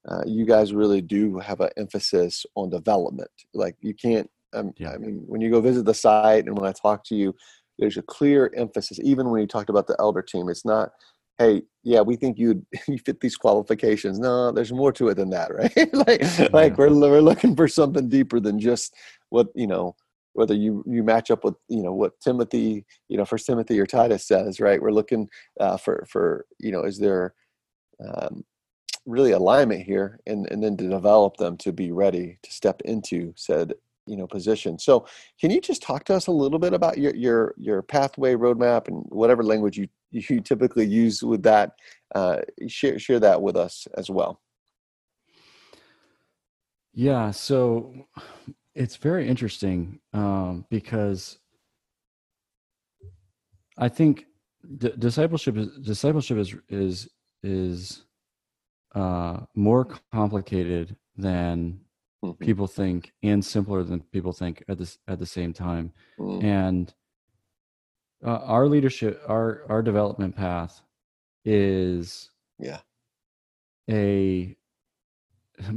uh, 0.09 0.23
you 0.27 0.45
guys 0.47 0.73
really 0.73 1.01
do 1.01 1.39
have 1.39 1.61
an 1.61 1.71
emphasis 1.77 2.47
on 2.55 2.71
development. 2.71 3.31
Like 3.55 3.77
you 3.81 3.95
can't 3.95 4.31
um, 4.55 4.73
Yeah. 4.79 4.93
i 4.93 4.99
mean 4.99 5.23
when 5.27 5.41
you 5.41 5.51
go 5.51 5.61
visit 5.61 5.85
the 5.85 5.95
site 5.95 6.47
and 6.47 6.57
when 6.57 6.69
i 6.69 6.73
talk 6.73 7.05
to 7.07 7.15
you 7.17 7.35
there's 7.79 7.97
a 7.97 8.03
clear 8.03 8.51
emphasis 8.57 8.99
even 9.03 9.29
when 9.31 9.41
you 9.41 9.47
talked 9.47 9.71
about 9.71 9.87
the 9.87 9.97
elder 9.99 10.23
team 10.23 10.49
it's 10.49 10.65
not 10.65 10.91
hey 11.39 11.63
yeah 11.83 12.01
we 12.01 12.17
think 12.17 12.39
you 12.39 12.65
you 12.89 12.99
fit 12.99 13.21
these 13.21 13.37
qualifications. 13.37 14.19
No 14.19 14.53
there's 14.53 14.73
more 14.73 14.93
to 14.93 15.09
it 15.09 15.15
than 15.15 15.31
that 15.31 15.53
right? 15.55 15.75
Like 15.93 16.23
like 16.53 16.79
we're, 16.79 16.95
we're 16.95 17.21
looking 17.21 17.55
for 17.57 17.69
something 17.69 18.09
deeper 18.09 18.41
than 18.41 18.59
just 18.59 18.95
what 19.31 19.49
you 19.55 19.67
know 19.67 19.95
whether 20.35 20.55
you 20.55 20.85
you 20.87 21.03
match 21.03 21.31
up 21.31 21.45
with 21.45 21.57
you 21.69 21.83
know 21.83 21.93
what 21.93 22.19
timothy 22.21 22.85
you 23.09 23.17
know 23.19 23.25
first 23.25 23.47
timothy 23.47 23.79
or 23.81 23.87
titus 23.87 24.27
says 24.29 24.61
right? 24.61 24.81
We're 24.81 24.93
looking 24.93 25.29
uh, 25.61 25.77
for 25.77 26.07
for 26.09 26.47
you 26.59 26.71
know 26.73 26.83
is 26.83 26.99
there 26.99 27.35
um, 28.07 28.45
really 29.07 29.31
alignment 29.31 29.83
here 29.83 30.21
and 30.27 30.51
and 30.51 30.63
then 30.63 30.77
to 30.77 30.89
develop 30.89 31.37
them 31.37 31.57
to 31.57 31.73
be 31.73 31.93
ready 31.93 32.39
to 32.43 32.53
step 32.53 32.81
into 32.83 33.33
said 33.37 33.73
you 34.07 34.17
know 34.17 34.27
position. 34.27 34.79
So 34.79 35.07
can 35.41 35.51
you 35.51 35.61
just 35.61 35.83
talk 35.83 36.05
to 36.05 36.15
us 36.15 36.27
a 36.27 36.33
little 36.33 36.59
bit 36.59 36.73
about 36.73 36.99
your 36.99 37.15
your 37.15 37.55
your 37.57 37.83
pathway 37.83 38.35
roadmap 38.35 38.89
and 38.89 39.05
whatever 39.09 39.43
language 39.43 39.77
you 39.79 39.89
you 40.11 40.41
typically 40.41 40.87
use 40.87 41.23
with 41.23 41.43
that 41.43 41.73
uh, 42.15 42.39
share 42.69 42.99
share 42.99 43.21
that 43.21 43.43
with 43.43 43.57
us 43.57 43.87
as 43.97 44.11
well? 44.11 44.41
Yeah, 46.95 47.31
so 47.31 48.07
it's 48.75 48.97
very 48.97 49.29
interesting 49.29 50.01
um, 50.15 50.65
because 50.71 51.39
I 53.77 53.91
think 53.91 54.25
d- 54.79 54.95
discipleship 54.99 55.57
is 55.57 55.69
discipleship 55.79 56.39
is 56.39 56.55
is 56.69 57.09
is 57.43 58.06
uh, 58.97 59.41
more 59.55 59.85
complicated 60.13 60.97
than 61.17 61.81
Mhm. 62.25 62.39
people 62.41 62.67
think 62.67 63.13
and 63.23 63.45
simpler 63.45 63.85
than 63.85 64.01
people 64.17 64.33
think 64.33 64.65
at 64.69 64.79
this 64.79 64.99
at 65.07 65.19
the 65.19 65.27
same 65.27 65.53
time. 65.53 65.93
Mm, 66.19 66.43
And 66.45 66.95
uh, 68.25 68.41
our 68.45 68.67
leadership, 68.67 69.23
our 69.29 69.65
our 69.69 69.83
development 69.83 70.35
path 70.35 70.83
is 71.45 72.31
yeah 72.59 72.81
a 73.91 74.57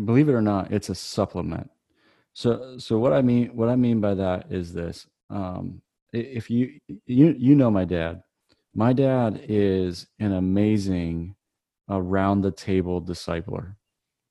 believe 0.05 0.29
it 0.29 0.33
or 0.33 0.41
not 0.41 0.71
it's 0.71 0.89
a 0.89 0.95
supplement 0.95 1.69
so 2.33 2.77
so 2.77 2.97
what 2.99 3.13
i 3.13 3.21
mean 3.21 3.47
what 3.55 3.69
i 3.69 3.75
mean 3.75 4.01
by 4.01 4.13
that 4.13 4.51
is 4.51 4.73
this 4.73 5.07
um 5.29 5.81
if 6.11 6.49
you 6.49 6.79
you 7.05 7.35
you 7.37 7.55
know 7.55 7.71
my 7.71 7.85
dad 7.85 8.21
my 8.73 8.91
dad 8.93 9.39
is 9.47 10.07
an 10.19 10.33
amazing 10.33 11.35
around 11.89 12.41
the 12.41 12.51
table 12.51 13.01
discipler. 13.01 13.75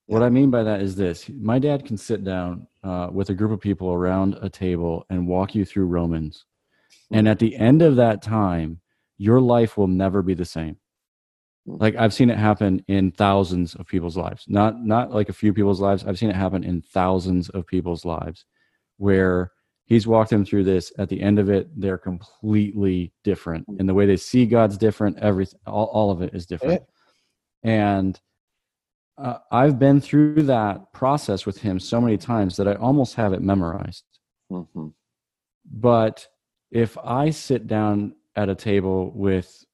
What 0.07 0.23
i 0.23 0.31
mean 0.31 0.51
by 0.51 0.63
that 0.63 0.81
is 0.81 0.97
this. 0.97 1.29
My 1.29 1.59
dad 1.59 1.85
can 1.85 1.99
sit 1.99 2.25
down 2.25 2.67
uh, 2.83 3.09
with 3.13 3.29
a 3.29 3.35
group 3.35 3.53
of 3.53 3.61
people 3.61 3.93
around 3.93 4.39
a 4.41 4.49
table 4.49 5.05
and 5.11 5.29
walk 5.29 5.55
you 5.55 5.67
through 5.67 5.85
romans. 5.87 6.47
And 7.13 7.27
hmm. 7.27 7.31
at 7.31 7.39
the 7.39 7.55
end 7.57 7.83
of 7.83 7.97
that 7.97 8.23
time 8.23 8.81
your 9.19 9.41
life 9.41 9.77
will 9.77 9.89
never 9.89 10.23
be 10.23 10.35
the 10.35 10.45
same. 10.45 10.79
Hmm. 11.67 11.77
Like 11.77 11.97
i've 11.97 12.15
seen 12.15 12.31
it 12.31 12.39
happen 12.39 12.83
in 12.89 13.13
thousands 13.13 13.75
of 13.75 13.87
people's 13.87 14.17
lives. 14.17 14.47
Not 14.49 14.83
not 14.83 15.13
like 15.13 15.29
a 15.29 15.35
few 15.35 15.53
people's 15.53 15.81
lives. 15.81 16.05
I've 16.05 16.19
seen 16.19 16.31
it 16.31 16.37
happen 16.37 16.65
in 16.65 16.81
thousands 16.81 17.51
of 17.51 17.67
people's 17.67 18.07
lives 18.07 18.47
where 18.97 19.53
he's 19.85 20.07
walked 20.07 20.31
them 20.31 20.45
through 20.45 20.65
this. 20.65 20.91
At 20.99 21.11
the 21.11 21.21
end 21.21 21.39
of 21.39 21.51
it 21.51 21.69
they're 21.79 21.99
completely 21.99 23.13
different. 23.25 23.67
Hmm. 23.67 23.77
And 23.79 23.87
the 23.87 23.95
way 23.95 24.07
they 24.07 24.17
see 24.17 24.47
god's 24.47 24.79
different 24.79 25.19
everything 25.19 25.61
all, 25.67 25.91
all 25.93 26.11
of 26.11 26.23
it 26.23 26.33
is 26.33 26.47
different 26.47 26.81
eh, 26.81 26.85
and 27.63 28.21
uh, 29.19 29.39
i've 29.51 29.79
been 29.79 30.01
through 30.01 30.43
that 30.43 30.93
process 30.93 31.45
with 31.47 31.59
him 31.59 31.79
so 31.81 32.01
many 32.01 32.17
times 32.17 32.57
that 32.57 32.69
i 32.69 32.75
almost 32.75 33.15
have 33.15 33.33
it 33.33 33.43
memorized 33.43 34.05
Mhm. 34.51 34.93
but 35.71 36.27
if 36.71 36.97
I 36.99 37.31
sit 37.31 37.67
down 37.67 38.15
at 38.37 38.49
a 38.49 38.55
table 38.55 39.11
with 39.15 39.65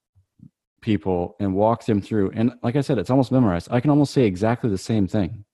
people 0.80 1.34
and 1.40 1.54
walk 1.54 1.84
them 1.86 2.00
through, 2.00 2.30
and 2.34 2.52
like 2.62 2.76
I 2.76 2.82
said, 2.82 2.98
it's 2.98 3.10
almost 3.10 3.32
memorized, 3.32 3.68
I 3.70 3.80
can 3.80 3.90
almost 3.90 4.12
say 4.14 4.24
exactly 4.26 4.70
the 4.70 4.78
same 4.78 5.06
thing. 5.08 5.44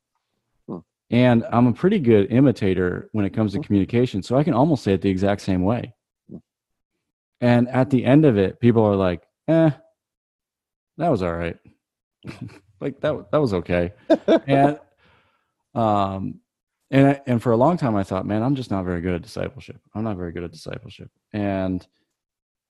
Hmm. 0.69 0.79
And 1.11 1.45
I'm 1.51 1.67
a 1.67 1.73
pretty 1.73 1.99
good 1.99 2.31
imitator 2.31 3.09
when 3.13 3.25
it 3.25 3.31
comes 3.31 3.53
to 3.53 3.59
Hmm. 3.59 3.63
communication. 3.63 4.23
So 4.23 4.37
I 4.37 4.45
can 4.45 4.53
almost 4.55 4.83
say 4.85 4.93
it 4.93 5.01
the 5.03 5.09
exact 5.11 5.41
same 5.41 5.63
way. 5.63 5.95
Hmm. 6.31 6.39
And 7.41 7.69
at 7.69 7.89
the 7.91 8.05
end 8.05 8.25
of 8.27 8.37
it, 8.37 8.61
people 8.61 8.83
are 8.85 8.97
like, 8.97 9.23
eh, 9.49 9.71
that 10.99 11.09
was 11.09 11.23
all 11.23 11.35
right. 11.35 11.57
like 12.81 13.01
that 13.01 13.31
that 13.31 13.41
was 13.41 13.55
okay. 13.55 13.93
and 14.47 14.79
um 15.75 16.41
and 16.91 17.21
and 17.27 17.43
for 17.43 17.53
a 17.53 17.57
long 17.57 17.77
time 17.77 17.97
I 17.97 18.03
thought, 18.03 18.27
man, 18.27 18.43
I'm 18.43 18.55
just 18.55 18.71
not 18.71 18.85
very 18.85 19.01
good 19.01 19.15
at 19.15 19.23
discipleship. 19.23 19.81
I'm 19.95 20.05
not 20.05 20.17
very 20.17 20.33
good 20.33 20.45
at 20.45 20.53
discipleship. 20.53 21.11
And 21.33 21.87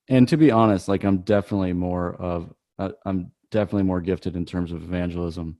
and 0.09 0.29
to 0.29 0.37
be 0.37 0.51
honest, 0.51 0.89
like 0.89 1.05
I'm 1.05 1.19
definitely 1.19 1.73
more 1.73 2.15
of 2.17 2.53
uh, 2.79 2.91
I'm 3.05 3.33
definitely 3.51 3.85
more 3.85 4.01
gifted 4.01 4.37
in 4.37 4.45
terms 4.45 4.73
of 4.73 4.83
evangelism 4.83 5.57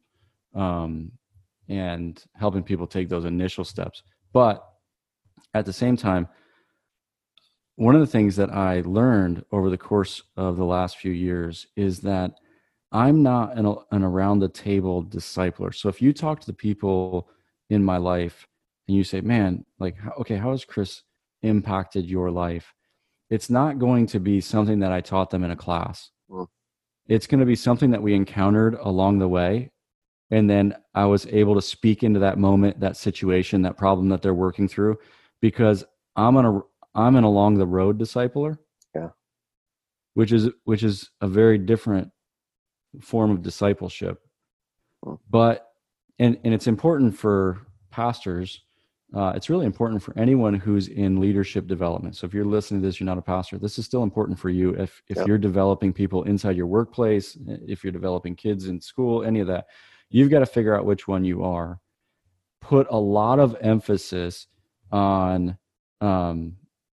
um 0.55 1.13
and 1.69 2.25
helping 2.35 2.63
people 2.63 2.87
take 2.87 3.09
those 3.09 3.25
initial 3.25 3.65
steps. 3.65 4.03
But 4.33 4.67
at 5.55 5.65
the 5.65 5.73
same 5.73 5.97
time, 5.97 6.29
one 7.77 7.95
of 7.95 8.01
the 8.03 8.07
things 8.07 8.37
that 8.37 8.51
I 8.51 8.83
learned 8.85 9.45
over 9.53 9.71
the 9.71 9.79
course 9.79 10.23
of 10.37 10.57
the 10.57 10.65
last 10.65 10.99
few 10.99 11.13
years 11.13 11.67
is 11.77 12.01
that 12.01 12.33
I'm 12.93 13.23
not 13.23 13.57
an, 13.57 13.75
an 13.93 14.03
around 14.03 14.41
the 14.41 14.49
table 14.49 15.05
discipler. 15.05 15.75
So 15.75 15.89
if 15.89 16.03
you 16.03 16.13
talk 16.13 16.41
to 16.41 16.47
the 16.47 16.53
people 16.53 17.29
in 17.69 17.85
my 17.85 17.99
life 17.99 18.47
and 18.89 18.97
you 18.97 19.05
say, 19.05 19.21
man, 19.21 19.65
like, 19.79 19.97
okay, 20.19 20.37
how 20.37 20.51
has 20.51 20.65
Chris 20.65 21.03
impacted 21.43 22.07
your 22.07 22.31
life? 22.31 22.75
It's 23.31 23.49
not 23.49 23.79
going 23.79 24.07
to 24.09 24.19
be 24.19 24.41
something 24.41 24.81
that 24.81 24.91
I 24.91 25.01
taught 25.01 25.31
them 25.31 25.45
in 25.45 25.53
a 25.53 25.57
class. 25.57 26.11
Mm. 26.29 26.49
It's 27.07 27.29
going 27.29 27.39
to 27.41 27.47
be 27.47 27.55
something 27.55 27.91
that 27.93 28.03
we 28.03 28.15
encountered 28.15 28.75
along 28.75 29.21
the 29.21 29.29
way. 29.29 29.71
And 30.33 30.51
then 30.51 30.75
I 30.95 31.05
was 31.05 31.27
able 31.27 31.55
to 31.55 31.63
speak 31.63 32.03
into 32.03 32.21
that 32.21 32.39
moment, 32.39 32.81
that 32.81 32.97
situation, 32.97 33.63
that 33.63 33.77
problem 33.77 34.09
that 34.09 34.23
they're 34.23 34.35
working 34.35 34.69
through, 34.69 34.99
because 35.41 35.85
I'm 36.17 36.37
an, 36.37 36.63
I'm 36.95 37.17
an 37.17 37.25
along 37.25 37.59
the 37.59 37.67
road 37.67 37.99
discipler. 37.99 38.59
Yeah. 38.95 39.11
Which 40.15 40.33
is, 40.33 40.49
which 40.65 40.83
is 40.83 41.11
a 41.21 41.29
very 41.29 41.59
different 41.59 42.11
form 43.01 43.31
of 43.31 43.43
discipleship. 43.43 44.21
But 45.31 45.73
and 46.19 46.39
and 46.45 46.55
it's 46.55 46.67
important 46.67 47.17
for 47.17 47.67
pastors. 47.91 48.63
Uh, 49.13 49.33
it's 49.35 49.51
really 49.51 49.67
important 49.67 50.01
for 50.01 50.17
anyone 50.17 50.55
who's 50.55 50.87
in 50.87 51.19
leadership 51.19 51.67
development. 51.67 52.15
So 52.17 52.27
if 52.27 52.33
you're 52.33 52.45
listening 52.45 52.81
to 52.81 52.87
this, 52.87 53.01
you're 53.01 53.07
not 53.07 53.19
a 53.19 53.23
pastor. 53.23 53.59
This 53.59 53.77
is 53.77 53.85
still 53.85 54.05
important 54.05 54.39
for 54.39 54.51
you. 54.51 54.71
If 54.75 55.03
if 55.09 55.17
yep. 55.17 55.27
you're 55.27 55.39
developing 55.39 55.93
people 55.93 56.23
inside 56.25 56.57
your 56.57 56.67
workplace, 56.67 57.37
if 57.47 57.83
you're 57.83 57.93
developing 57.93 58.37
kids 58.37 58.67
in 58.67 58.81
school, 58.81 59.25
any 59.25 59.41
of 59.41 59.47
that, 59.49 59.67
you've 60.11 60.31
got 60.31 60.41
to 60.41 60.47
figure 60.47 60.77
out 60.77 60.85
which 60.85 61.09
one 61.09 61.25
you 61.25 61.43
are. 61.43 61.81
Put 62.61 62.87
a 62.91 62.97
lot 62.97 63.41
of 63.41 63.57
emphasis 63.61 64.47
on 64.93 65.57
um, 66.01 66.57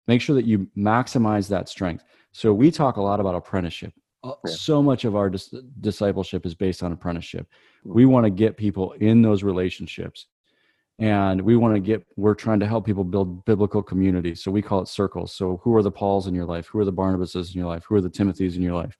make 0.08 0.22
sure 0.22 0.36
that 0.36 0.46
you 0.46 0.68
maximize 0.78 1.48
that 1.50 1.70
strength. 1.70 2.04
So 2.32 2.54
we 2.54 2.72
talk 2.72 2.98
a 2.98 3.02
lot 3.02 3.20
about 3.20 3.36
apprenticeship. 3.36 3.94
Uh, 4.24 4.34
yeah. 4.46 4.54
so 4.54 4.84
much 4.84 5.04
of 5.06 5.16
our 5.16 5.30
dis- 5.30 5.54
discipleship 5.80 6.46
is 6.46 6.54
based 6.54 6.84
on 6.84 6.92
apprenticeship. 6.92 7.48
Mm. 7.86 7.96
We 7.96 8.06
want 8.06 8.26
to 8.26 8.30
get 8.30 8.58
people 8.58 8.92
in 8.94 9.22
those 9.22 9.44
relationships. 9.44 10.28
And 11.00 11.42
we 11.42 11.56
want 11.56 11.74
to 11.74 11.80
get, 11.80 12.06
we're 12.16 12.36
trying 12.36 12.60
to 12.60 12.68
help 12.68 12.86
people 12.86 13.04
build 13.04 13.44
biblical 13.46 13.82
communities. 13.82 14.44
So 14.44 14.52
we 14.52 14.62
call 14.62 14.82
it 14.82 14.88
circles. 14.88 15.34
So 15.34 15.60
who 15.64 15.76
are 15.76 15.82
the 15.82 15.90
Pauls 15.90 16.28
in 16.28 16.36
your 16.36 16.46
life? 16.46 16.68
Who 16.68 16.78
are 16.78 16.86
the 16.86 16.94
Barnabases 16.94 17.54
in 17.54 17.60
your 17.60 17.68
life? 17.68 17.86
Who 17.88 17.96
are 17.96 18.02
the 18.02 18.10
Timothys 18.10 18.56
in 18.56 18.62
your 18.62 18.76
life? 18.76 18.96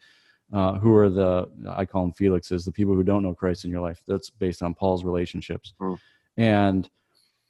Uh, 0.52 0.80
who 0.80 0.96
are 0.96 1.10
the, 1.10 1.48
I 1.70 1.86
call 1.86 2.02
them 2.02 2.14
Felixes, 2.14 2.66
the 2.66 2.72
people 2.72 2.96
who 2.96 3.04
don't 3.04 3.22
know 3.22 3.36
Christ 3.36 3.66
in 3.66 3.72
your 3.72 3.82
life? 3.82 4.02
That's 4.08 4.32
based 4.32 4.64
on 4.64 4.74
Paul's 4.74 5.04
relationships. 5.04 5.74
Mm. 5.80 6.00
And 6.38 6.90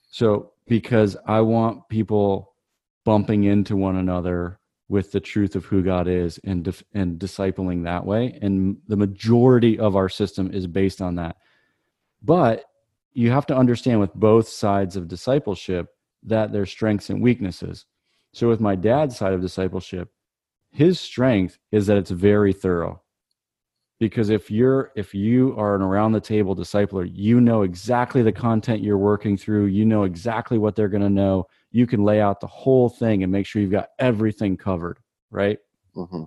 so 0.10 0.52
because 0.68 1.16
I 1.26 1.40
want 1.40 1.88
people 1.88 2.54
bumping 3.06 3.46
into 3.46 3.78
one 3.78 3.96
another 3.96 4.60
with 4.92 5.14
the 5.14 5.22
truth 5.22 5.56
of 5.56 5.64
who 5.64 5.82
God 5.82 6.10
is 6.10 6.38
and 6.44 6.66
dif- 6.66 6.84
and 6.94 7.18
discipling 7.18 7.86
that 7.86 8.06
way. 8.06 8.38
And 8.42 8.76
the 8.90 8.98
majority 8.98 9.80
of 9.80 9.96
our 9.96 10.10
system 10.10 10.52
is 10.52 10.68
based 10.68 11.02
on 11.02 11.16
that. 11.16 11.38
But 12.22 12.66
you 13.14 13.32
have 13.32 13.46
to 13.46 13.56
understand 13.56 14.02
with 14.02 14.14
both 14.14 14.50
sides 14.50 14.98
of 14.98 15.08
discipleship 15.08 15.88
that 16.24 16.52
there's 16.52 16.70
strengths 16.70 17.10
and 17.10 17.22
weaknesses. 17.22 17.86
So 18.34 18.50
with 18.50 18.60
my 18.60 18.76
dad's 18.76 19.16
side 19.16 19.32
of 19.32 19.40
discipleship, 19.40 20.10
his 20.72 21.00
strength 21.00 21.58
is 21.72 21.88
that 21.88 21.98
it's 21.98 22.12
very 22.12 22.52
thorough. 22.52 23.02
Because 23.98 24.30
if 24.30 24.52
you're 24.52 24.92
if 24.98 25.14
you 25.14 25.56
are 25.58 25.74
an 25.74 25.82
around 25.82 26.12
the 26.12 26.20
table 26.20 26.54
discipler, 26.54 27.10
you 27.10 27.40
know 27.40 27.62
exactly 27.62 28.24
the 28.24 28.34
content 28.34 28.84
you're 28.84 28.98
working 28.98 29.38
through, 29.38 29.68
you 29.68 29.86
know 29.86 30.04
exactly 30.04 30.58
what 30.58 30.76
they're 30.76 30.90
going 30.90 31.02
to 31.02 31.10
know 31.10 31.48
you 31.72 31.88
can 31.88 32.04
lay 32.04 32.22
out 32.22 32.40
the 32.40 32.48
whole 32.48 32.90
thing 32.90 33.24
and 33.24 33.32
make 33.32 33.46
sure 33.46 33.62
you've 33.62 33.72
got 33.72 33.90
everything 33.98 34.58
covered, 34.58 35.00
right? 35.30 35.58
Mm-hmm. 35.96 36.24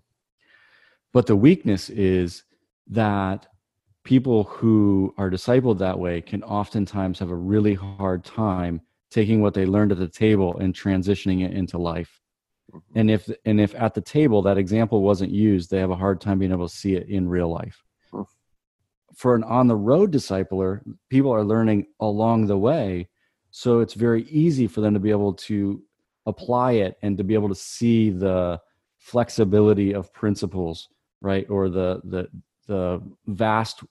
But 1.13 1.27
the 1.27 1.37
weakness 1.37 1.91
is 1.91 2.43
that 2.89 3.47
people 4.05 4.45
who 4.45 5.15
are 5.17 5.31
discipled 5.31 5.79
that 5.79 5.99
way 5.99 6.21
can 6.21 6.43
oftentimes 6.43 7.19
have 7.19 7.31
a 7.31 7.37
really 7.37 7.75
hard 7.75 8.25
time 8.25 8.81
taking 9.11 9.41
what 9.41 9.55
they 9.55 9.65
learned 9.65 9.93
at 9.93 9.99
the 9.99 10.09
table 10.09 10.59
and 10.59 10.75
transitioning 10.75 11.45
it 11.45 11.53
into 11.53 11.79
life. 11.79 12.21
Mm-hmm. 12.73 12.99
And 12.99 13.11
if 13.11 13.31
and 13.45 13.61
if 13.61 13.75
at 13.75 13.95
the 13.95 14.01
table 14.01 14.43
that 14.43 14.59
example 14.59 15.03
wasn't 15.03 15.31
used, 15.31 15.71
they 15.71 15.79
have 15.79 15.91
a 15.91 15.97
hard 15.97 16.21
time 16.21 16.39
being 16.39 16.53
able 16.53 16.69
to 16.69 16.75
see 16.75 16.97
it 16.97 17.09
in 17.09 17.29
real 17.29 17.49
life. 17.49 17.85
Mm-hmm. 18.13 18.23
For 19.15 19.35
an 19.35 19.45
on 19.45 19.69
the 19.69 19.77
road 19.77 20.11
discipler, 20.13 20.81
people 21.11 21.33
are 21.33 21.45
learning 21.45 21.87
along 22.01 22.47
the 22.47 22.59
way 22.59 23.09
so 23.57 23.79
it's 23.79 23.95
very 23.95 24.25
easy 24.25 24.67
for 24.67 24.81
them 24.81 24.95
to 24.95 25.01
be 25.01 25.13
able 25.13 25.33
to 25.33 25.81
apply 26.27 26.73
it 26.73 26.99
and 27.03 27.17
to 27.17 27.23
be 27.23 27.35
able 27.35 27.49
to 27.49 27.55
see 27.55 28.11
the 28.11 28.61
flexibility 28.99 29.95
of 29.95 30.13
principles, 30.13 30.89
right? 31.23 31.49
Or 31.49 31.69
the 31.69 32.01
the 32.03 32.29
the 32.67 33.01
vast 33.29 33.85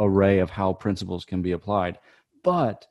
array 0.00 0.38
of 0.38 0.48
how 0.48 0.72
principles 0.72 1.26
can 1.26 1.42
be 1.42 1.52
applied. 1.52 1.98
But 2.42 2.86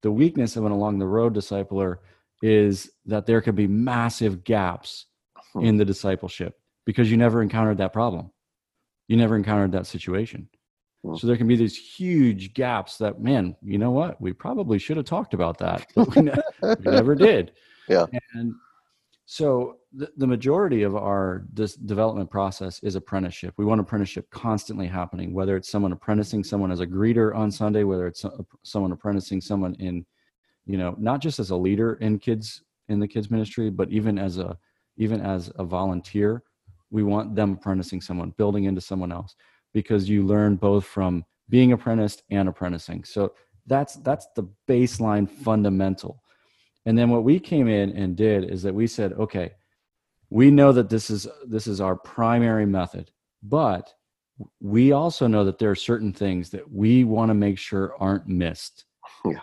the 0.00 0.10
weakness 0.10 0.56
of 0.56 0.64
an 0.64 0.72
along 0.72 1.00
the 1.00 1.06
road 1.06 1.34
discipler 1.34 1.98
is 2.40 2.90
that 3.04 3.26
there 3.26 3.42
can 3.42 3.54
be 3.54 3.66
massive 3.66 4.44
gaps 4.44 5.04
hmm. 5.52 5.66
in 5.66 5.76
the 5.76 5.84
discipleship 5.84 6.58
because 6.86 7.10
you 7.10 7.18
never 7.18 7.42
encountered 7.42 7.76
that 7.76 7.92
problem. 7.92 8.30
You 9.06 9.18
never 9.18 9.36
encountered 9.36 9.72
that 9.72 9.86
situation. 9.86 10.48
Hmm. 11.04 11.14
So 11.16 11.26
there 11.26 11.36
can 11.36 11.46
be 11.46 11.56
these 11.56 11.76
huge 11.76 12.54
gaps 12.54 12.98
that, 12.98 13.20
man, 13.20 13.56
you 13.62 13.78
know 13.78 13.90
what? 13.90 14.20
We 14.20 14.32
probably 14.32 14.78
should 14.78 14.96
have 14.96 15.06
talked 15.06 15.34
about 15.34 15.58
that, 15.58 15.86
but 15.94 16.14
we, 16.14 16.22
ne- 16.22 16.42
we 16.62 16.90
never 16.90 17.14
did. 17.14 17.52
Yeah. 17.88 18.06
And 18.34 18.54
so 19.26 19.76
the, 19.92 20.10
the 20.16 20.26
majority 20.26 20.82
of 20.82 20.96
our 20.96 21.44
this 21.52 21.74
development 21.74 22.30
process 22.30 22.82
is 22.82 22.94
apprenticeship. 22.94 23.54
We 23.56 23.64
want 23.64 23.80
apprenticeship 23.80 24.28
constantly 24.30 24.86
happening, 24.86 25.32
whether 25.32 25.56
it's 25.56 25.70
someone 25.70 25.92
apprenticing 25.92 26.44
someone 26.44 26.70
as 26.70 26.80
a 26.80 26.86
greeter 26.86 27.34
on 27.34 27.50
Sunday, 27.50 27.84
whether 27.84 28.06
it's 28.06 28.24
someone 28.62 28.92
apprenticing 28.92 29.40
someone 29.40 29.74
in, 29.74 30.04
you 30.66 30.78
know, 30.78 30.94
not 30.98 31.20
just 31.20 31.38
as 31.38 31.50
a 31.50 31.56
leader 31.56 31.94
in 31.94 32.18
kids 32.18 32.62
in 32.88 33.00
the 33.00 33.08
kids 33.08 33.30
ministry, 33.30 33.70
but 33.70 33.90
even 33.90 34.18
as 34.18 34.38
a 34.38 34.56
even 34.96 35.20
as 35.20 35.50
a 35.56 35.64
volunteer. 35.64 36.42
We 36.90 37.02
want 37.02 37.36
them 37.36 37.52
apprenticing 37.52 38.00
someone, 38.00 38.30
building 38.38 38.64
into 38.64 38.80
someone 38.80 39.12
else 39.12 39.36
because 39.72 40.08
you 40.08 40.24
learn 40.24 40.56
both 40.56 40.84
from 40.84 41.24
being 41.48 41.72
apprenticed 41.72 42.22
and 42.30 42.48
apprenticing. 42.48 43.04
So 43.04 43.32
that's 43.66 43.96
that's 43.96 44.26
the 44.34 44.48
baseline 44.66 45.28
fundamental. 45.28 46.22
And 46.86 46.96
then 46.96 47.10
what 47.10 47.24
we 47.24 47.38
came 47.38 47.68
in 47.68 47.90
and 47.96 48.16
did 48.16 48.50
is 48.50 48.62
that 48.62 48.74
we 48.74 48.86
said, 48.86 49.12
okay, 49.14 49.52
we 50.30 50.50
know 50.50 50.72
that 50.72 50.88
this 50.88 51.10
is 51.10 51.26
this 51.46 51.66
is 51.66 51.80
our 51.80 51.96
primary 51.96 52.66
method, 52.66 53.10
but 53.42 53.92
we 54.60 54.92
also 54.92 55.26
know 55.26 55.44
that 55.44 55.58
there 55.58 55.70
are 55.70 55.74
certain 55.76 56.12
things 56.12 56.50
that 56.50 56.70
we 56.70 57.04
want 57.04 57.30
to 57.30 57.34
make 57.34 57.58
sure 57.58 57.94
aren't 57.98 58.26
missed. 58.26 58.84
Yeah. 59.24 59.40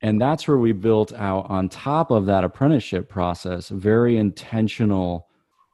And 0.00 0.20
that's 0.20 0.46
where 0.46 0.58
we 0.58 0.72
built 0.72 1.12
out 1.12 1.50
on 1.50 1.68
top 1.68 2.10
of 2.10 2.26
that 2.26 2.44
apprenticeship 2.44 3.08
process, 3.08 3.68
very 3.68 4.16
intentional, 4.16 5.28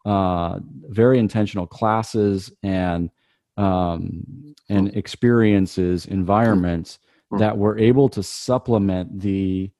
uh, 0.07 0.59
very 0.89 1.19
intentional 1.19 1.67
classes 1.67 2.51
and 2.63 3.11
um, 3.57 4.55
and 4.69 4.97
experiences, 4.97 6.07
environments 6.07 6.99
mm-hmm. 7.33 7.39
that 7.39 7.57
were 7.57 7.79
able 7.79 8.09
to 8.11 8.23
supplement 8.23 9.21
the 9.21 9.71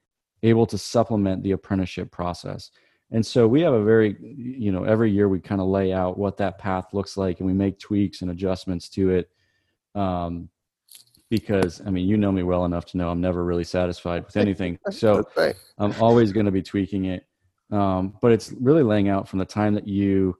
able 0.43 0.67
to 0.67 0.77
supplement 0.77 1.43
the 1.43 1.53
apprenticeship 1.53 2.11
process. 2.11 2.71
And 3.11 3.25
so 3.25 3.47
we 3.47 3.63
have 3.63 3.73
a 3.73 3.83
very, 3.83 4.17
you 4.21 4.73
know, 4.73 4.85
every 4.85 5.11
year 5.11 5.29
we 5.29 5.41
kind 5.41 5.61
of 5.61 5.69
lay 5.69 5.93
out 5.93 6.19
what 6.19 6.37
that 6.39 6.59
path 6.59 6.93
looks 6.93 7.17
like, 7.17 7.41
and 7.41 7.47
we 7.47 7.55
make 7.55 7.79
tweaks 7.79 8.23
and 8.23 8.31
adjustments 8.31 8.89
to 8.91 9.11
it. 9.11 9.31
Um, 9.95 10.49
because 11.31 11.81
I 11.85 11.91
mean, 11.91 12.07
you 12.07 12.17
know 12.17 12.31
me 12.31 12.43
well 12.43 12.65
enough 12.65 12.85
to 12.87 12.99
know 12.99 13.09
I'm 13.11 13.21
never 13.21 13.45
really 13.45 13.65
satisfied 13.65 14.25
with 14.27 14.37
anything. 14.47 14.79
So. 14.91 15.25
I'm 15.79 15.95
always 16.01 16.33
going 16.33 16.47
to 16.47 16.53
be 16.53 16.63
tweaking 16.63 17.07
it. 17.07 17.27
Um, 17.71 18.15
but 18.21 18.31
it's 18.31 18.53
really 18.61 18.83
laying 18.83 19.09
out 19.09 19.29
from 19.29 19.39
the 19.39 19.45
time 19.45 19.75
that 19.75 19.89
you 19.89 20.37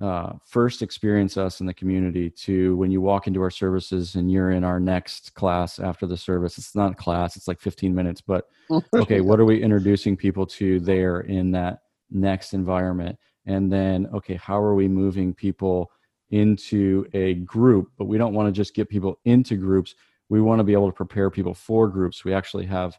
uh, 0.00 0.32
first 0.44 0.82
experience 0.82 1.36
us 1.36 1.60
in 1.60 1.66
the 1.66 1.72
community 1.72 2.28
to 2.28 2.76
when 2.76 2.90
you 2.90 3.00
walk 3.00 3.26
into 3.26 3.40
our 3.40 3.50
services 3.50 4.14
and 4.14 4.30
you're 4.30 4.50
in 4.50 4.62
our 4.62 4.78
next 4.78 5.34
class 5.34 5.78
after 5.78 6.06
the 6.06 6.16
service. 6.16 6.58
It's 6.58 6.74
not 6.74 6.92
a 6.92 6.94
class, 6.96 7.36
it's 7.36 7.48
like 7.48 7.60
15 7.60 7.94
minutes, 7.94 8.20
but 8.20 8.48
okay, 8.94 9.20
what 9.20 9.40
are 9.40 9.44
we 9.44 9.62
introducing 9.62 10.16
people 10.16 10.46
to 10.46 10.80
there 10.80 11.20
in 11.20 11.50
that 11.52 11.80
next 12.10 12.52
environment? 12.52 13.18
And 13.46 13.72
then, 13.72 14.08
okay, 14.12 14.34
how 14.34 14.58
are 14.60 14.74
we 14.74 14.88
moving 14.88 15.32
people 15.32 15.90
into 16.30 17.06
a 17.14 17.34
group, 17.34 17.90
but 17.96 18.06
we 18.06 18.18
don't 18.18 18.34
want 18.34 18.48
to 18.48 18.52
just 18.52 18.74
get 18.74 18.88
people 18.88 19.18
into 19.24 19.56
groups. 19.56 19.94
We 20.28 20.40
want 20.40 20.58
to 20.58 20.64
be 20.64 20.72
able 20.72 20.88
to 20.88 20.96
prepare 20.96 21.30
people 21.30 21.54
for 21.54 21.88
groups. 21.88 22.24
We 22.24 22.34
actually 22.34 22.66
have 22.66 22.98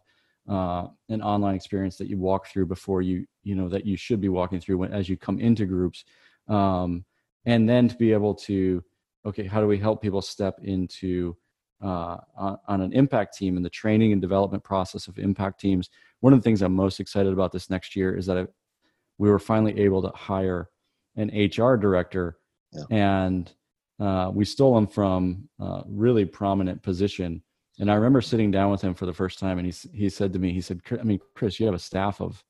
uh, 0.50 0.88
an 1.10 1.22
online 1.22 1.56
experience 1.56 1.98
that 1.98 2.08
you 2.08 2.18
walk 2.18 2.48
through 2.48 2.68
before 2.68 3.02
you, 3.02 3.26
you 3.43 3.56
know, 3.56 3.68
that 3.68 3.86
you 3.86 3.98
should 3.98 4.22
be 4.22 4.30
walking 4.30 4.62
through 4.62 4.78
when, 4.78 4.93
as 4.93 5.10
you 5.10 5.18
come 5.18 5.39
into 5.39 5.66
groups. 5.66 6.06
Um, 6.48 7.06
and 7.45 7.68
then 7.68 7.88
to 7.88 7.95
be 7.95 8.14
able 8.14 8.36
to, 8.36 8.84
okay, 9.26 9.45
how 9.45 9.62
do 9.62 9.68
we 9.68 9.78
help 9.78 10.02
people 10.02 10.22
step 10.22 10.60
into 10.64 11.36
uh, 11.84 12.18
on, 12.36 12.58
on 12.68 12.82
an 12.82 12.93
impact 12.93 13.38
team 13.38 13.56
and 13.56 13.66
the 13.66 13.70
training 13.70 14.12
and 14.12 14.22
development 14.22 14.64
process 14.64 15.08
of 15.08 15.18
impact 15.20 15.60
teams? 15.60 15.89
One 16.20 16.34
of 16.34 16.39
the 16.39 16.43
things 16.43 16.62
I'm 16.62 16.74
most 16.74 17.00
excited 17.00 17.32
about 17.32 17.52
this 17.52 17.70
next 17.70 17.95
year 17.95 18.16
is 18.16 18.26
that 18.26 18.38
I, 18.38 18.48
we 19.18 19.30
were 19.30 19.39
finally 19.39 19.80
able 19.80 20.02
to 20.02 20.10
hire 20.16 20.70
an 21.16 21.30
HR 21.30 21.76
director 21.78 22.38
yeah. 22.72 22.84
and 22.91 23.52
uh, 24.00 24.32
we 24.34 24.45
stole 24.45 24.78
him 24.78 24.88
from 24.88 25.50
a 25.60 25.84
really 25.88 26.26
prominent 26.26 26.82
position. 26.84 27.41
And 27.80 27.91
I 27.91 27.95
remember 27.95 28.22
sitting 28.22 28.52
down 28.52 28.72
with 28.72 28.82
him 28.82 28.93
for 28.93 29.06
the 29.06 29.14
first 29.14 29.39
time, 29.39 29.60
and 29.60 29.72
he 29.72 29.89
he 29.93 30.10
said 30.10 30.34
to 30.34 30.39
me, 30.39 30.52
he 30.52 30.62
said, 30.62 30.82
"I 31.00 31.04
mean, 31.04 31.20
Chris, 31.36 31.60
you 31.60 31.66
have 31.66 31.76
a 31.76 31.80
staff 31.80 32.22
of 32.22 32.43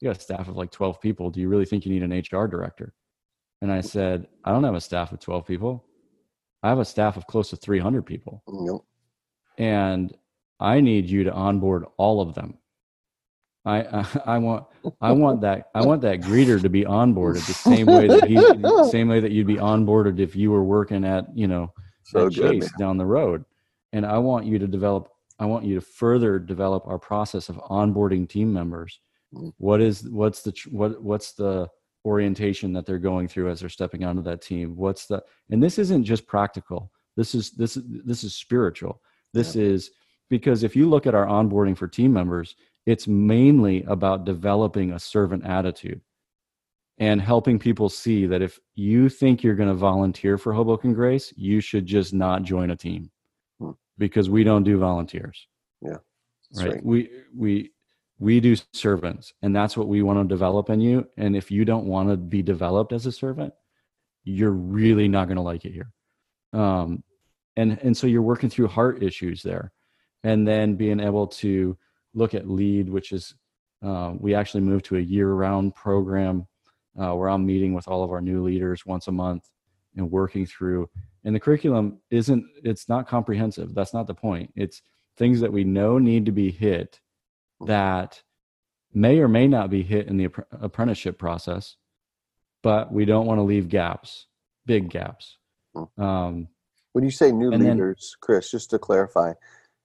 you 0.00 0.08
got 0.08 0.16
a 0.16 0.20
staff 0.20 0.48
of 0.48 0.56
like 0.56 0.70
12 0.70 1.00
people. 1.00 1.30
Do 1.30 1.40
you 1.40 1.48
really 1.48 1.64
think 1.64 1.84
you 1.84 1.92
need 1.92 2.02
an 2.02 2.12
HR 2.12 2.46
director?" 2.46 2.94
And 3.60 3.72
I 3.72 3.80
said, 3.80 4.26
"I 4.44 4.52
don't 4.52 4.64
have 4.64 4.74
a 4.74 4.80
staff 4.80 5.12
of 5.12 5.20
12 5.20 5.46
people. 5.46 5.84
I 6.62 6.68
have 6.68 6.78
a 6.78 6.84
staff 6.84 7.16
of 7.16 7.26
close 7.26 7.50
to 7.50 7.56
300 7.56 8.02
people, 8.02 8.42
yep. 8.46 8.80
and 9.58 10.16
I 10.60 10.80
need 10.80 11.06
you 11.06 11.24
to 11.24 11.32
onboard 11.32 11.84
all 11.96 12.20
of 12.20 12.34
them." 12.34 12.58
I, 13.64 13.80
I, 13.80 14.06
I 14.34 14.38
want 14.38 14.66
I 15.00 15.12
want 15.12 15.40
that 15.42 15.70
I 15.74 15.84
want 15.84 16.02
that 16.02 16.20
greeter 16.20 16.60
to 16.60 16.68
be 16.68 16.84
onboarded 16.84 17.46
the 17.46 17.54
same 17.54 17.86
way 17.86 18.06
that 18.08 18.28
he 18.28 18.34
the 18.34 18.88
same 18.90 19.08
way 19.08 19.20
that 19.20 19.32
you'd 19.32 19.46
be 19.46 19.56
onboarded 19.56 20.18
if 20.18 20.34
you 20.34 20.50
were 20.50 20.64
working 20.64 21.04
at 21.04 21.26
you 21.36 21.46
know 21.46 21.72
so 22.04 22.26
at 22.26 22.32
Chase 22.32 22.70
good, 22.70 22.78
down 22.78 22.96
the 22.96 23.06
road, 23.06 23.44
and 23.92 24.06
I 24.06 24.18
want 24.18 24.46
you 24.46 24.58
to 24.58 24.66
develop 24.66 25.10
I 25.38 25.46
want 25.46 25.64
you 25.64 25.74
to 25.74 25.80
further 25.80 26.38
develop 26.38 26.86
our 26.86 26.98
process 26.98 27.48
of 27.48 27.56
onboarding 27.56 28.28
team 28.28 28.52
members. 28.52 28.98
Mm. 29.34 29.52
What 29.58 29.80
is 29.80 30.08
what's 30.08 30.42
the 30.42 30.52
what 30.70 31.02
what's 31.02 31.32
the 31.32 31.68
orientation 32.08 32.72
that 32.72 32.86
they're 32.86 32.98
going 32.98 33.28
through 33.28 33.50
as 33.50 33.60
they're 33.60 33.68
stepping 33.68 34.04
onto 34.04 34.22
that 34.22 34.42
team? 34.42 34.74
What's 34.74 35.06
the 35.06 35.22
and 35.50 35.62
this 35.62 35.78
isn't 35.78 36.04
just 36.04 36.26
practical. 36.26 36.90
This 37.16 37.34
is 37.34 37.50
this 37.52 37.76
is 37.76 37.84
this 38.04 38.24
is 38.24 38.34
spiritual. 38.34 39.00
This 39.34 39.54
yeah. 39.54 39.64
is 39.64 39.90
because 40.30 40.64
if 40.64 40.74
you 40.74 40.88
look 40.88 41.06
at 41.06 41.14
our 41.14 41.26
onboarding 41.26 41.76
for 41.76 41.86
team 41.86 42.12
members, 42.12 42.56
it's 42.86 43.06
mainly 43.06 43.82
about 43.84 44.24
developing 44.24 44.92
a 44.92 44.98
servant 44.98 45.44
attitude 45.44 46.00
and 46.98 47.20
helping 47.20 47.58
people 47.58 47.88
see 47.88 48.26
that 48.26 48.42
if 48.42 48.58
you 48.74 49.08
think 49.08 49.42
you're 49.42 49.54
going 49.54 49.68
to 49.68 49.74
volunteer 49.74 50.36
for 50.36 50.52
Hoboken 50.52 50.92
Grace, 50.92 51.32
you 51.36 51.60
should 51.60 51.86
just 51.86 52.12
not 52.12 52.42
join 52.42 52.70
a 52.70 52.76
team 52.76 53.10
hmm. 53.60 53.72
because 53.98 54.28
we 54.28 54.42
don't 54.42 54.64
do 54.64 54.78
volunteers. 54.78 55.46
Yeah. 55.80 55.98
Right? 56.56 56.72
right. 56.72 56.84
We 56.84 57.10
we 57.36 57.70
we 58.18 58.40
do 58.40 58.56
servants 58.72 59.32
and 59.42 59.54
that's 59.54 59.76
what 59.76 59.88
we 59.88 60.02
want 60.02 60.18
to 60.18 60.34
develop 60.34 60.70
in 60.70 60.80
you. 60.80 61.08
And 61.16 61.36
if 61.36 61.50
you 61.50 61.64
don't 61.64 61.86
want 61.86 62.08
to 62.10 62.16
be 62.16 62.42
developed 62.42 62.92
as 62.92 63.06
a 63.06 63.12
servant, 63.12 63.54
you're 64.24 64.50
really 64.50 65.08
not 65.08 65.26
going 65.26 65.36
to 65.36 65.42
like 65.42 65.64
it 65.64 65.72
here. 65.72 65.92
Um 66.52 67.02
and 67.56 67.78
and 67.82 67.96
so 67.96 68.06
you're 68.06 68.22
working 68.22 68.50
through 68.50 68.68
heart 68.68 69.02
issues 69.02 69.42
there. 69.42 69.72
And 70.24 70.46
then 70.46 70.74
being 70.74 71.00
able 71.00 71.28
to 71.28 71.76
look 72.14 72.34
at 72.34 72.48
lead 72.48 72.88
which 72.88 73.12
is 73.12 73.34
uh, 73.80 74.12
we 74.18 74.34
actually 74.34 74.62
moved 74.62 74.86
to 74.86 74.96
a 74.96 75.00
year-round 75.00 75.72
program 75.72 76.48
uh, 77.00 77.14
where 77.14 77.28
i'm 77.28 77.46
meeting 77.46 77.74
with 77.74 77.86
all 77.86 78.02
of 78.02 78.10
our 78.10 78.20
new 78.20 78.42
leaders 78.42 78.84
once 78.84 79.06
a 79.06 79.12
month 79.12 79.48
and 79.98 80.10
working 80.10 80.46
through. 80.46 80.88
And 81.24 81.34
the 81.34 81.40
curriculum 81.40 82.00
isn't 82.10 82.44
it's 82.62 82.88
not 82.88 83.08
comprehensive. 83.08 83.74
That's 83.74 83.92
not 83.92 84.06
the 84.06 84.14
point. 84.14 84.52
It's 84.56 84.82
things 85.16 85.40
that 85.40 85.52
we 85.52 85.64
know 85.64 85.98
need 85.98 86.24
to 86.26 86.32
be 86.32 86.50
hit 86.50 87.00
that 87.66 88.22
may 88.92 89.18
or 89.18 89.28
may 89.28 89.46
not 89.46 89.70
be 89.70 89.82
hit 89.82 90.06
in 90.08 90.16
the 90.16 90.28
apprenticeship 90.60 91.18
process 91.18 91.76
but 92.62 92.92
we 92.92 93.04
don't 93.04 93.26
want 93.26 93.38
to 93.38 93.42
leave 93.42 93.68
gaps 93.68 94.26
big 94.66 94.90
gaps 94.90 95.38
hmm. 95.74 96.02
um, 96.02 96.48
when 96.92 97.04
you 97.04 97.10
say 97.10 97.30
new 97.30 97.50
leaders 97.50 98.14
then, 98.14 98.18
chris 98.20 98.50
just 98.50 98.70
to 98.70 98.78
clarify 98.78 99.32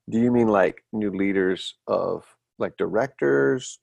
do 0.10 0.20
you 0.20 0.32
mean 0.32 0.48
like 0.48 0.84
new 0.92 1.12
leaders 1.12 1.76
of 1.88 2.26
like 2.60 2.78
directors? 2.78 3.80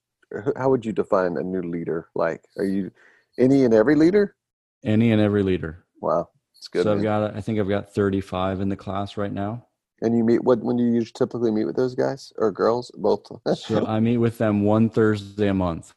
How 0.57 0.71
would 0.71 0.85
you 0.85 0.93
define 0.93 1.37
a 1.37 1.43
new 1.43 1.63
leader? 1.63 2.09
Like, 2.15 2.43
are 2.57 2.65
you 2.65 2.91
any 3.39 3.65
and 3.65 3.75
every 3.75 3.97
leader? 3.97 4.37
Any 4.85 5.13
and 5.13 5.21
every 5.21 5.43
leader. 5.43 5.85
Wow, 6.01 6.29
it's 6.57 6.69
good. 6.69 6.85
So 6.85 6.91
man. 6.91 6.99
I've 6.99 7.03
got, 7.03 7.37
I 7.37 7.41
think 7.41 7.59
I've 7.59 7.69
got 7.69 7.93
35 7.93 8.61
in 8.61 8.69
the 8.69 8.77
class 8.77 9.17
right 9.17 9.33
now. 9.33 9.67
And 10.03 10.17
you 10.17 10.25
meet 10.25 10.43
what? 10.43 10.61
When 10.61 10.77
do 10.77 10.85
you 10.85 11.05
typically 11.05 11.51
meet 11.51 11.65
with 11.65 11.77
those 11.77 11.95
guys 11.95 12.33
or 12.37 12.51
girls? 12.51 12.91
Both. 12.97 13.27
so 13.57 13.87
I 13.89 14.01
meet 14.01 14.17
with 14.17 14.39
them 14.39 14.63
one 14.63 14.89
Thursday 14.89 15.49
a 15.49 15.55
month. 15.55 15.95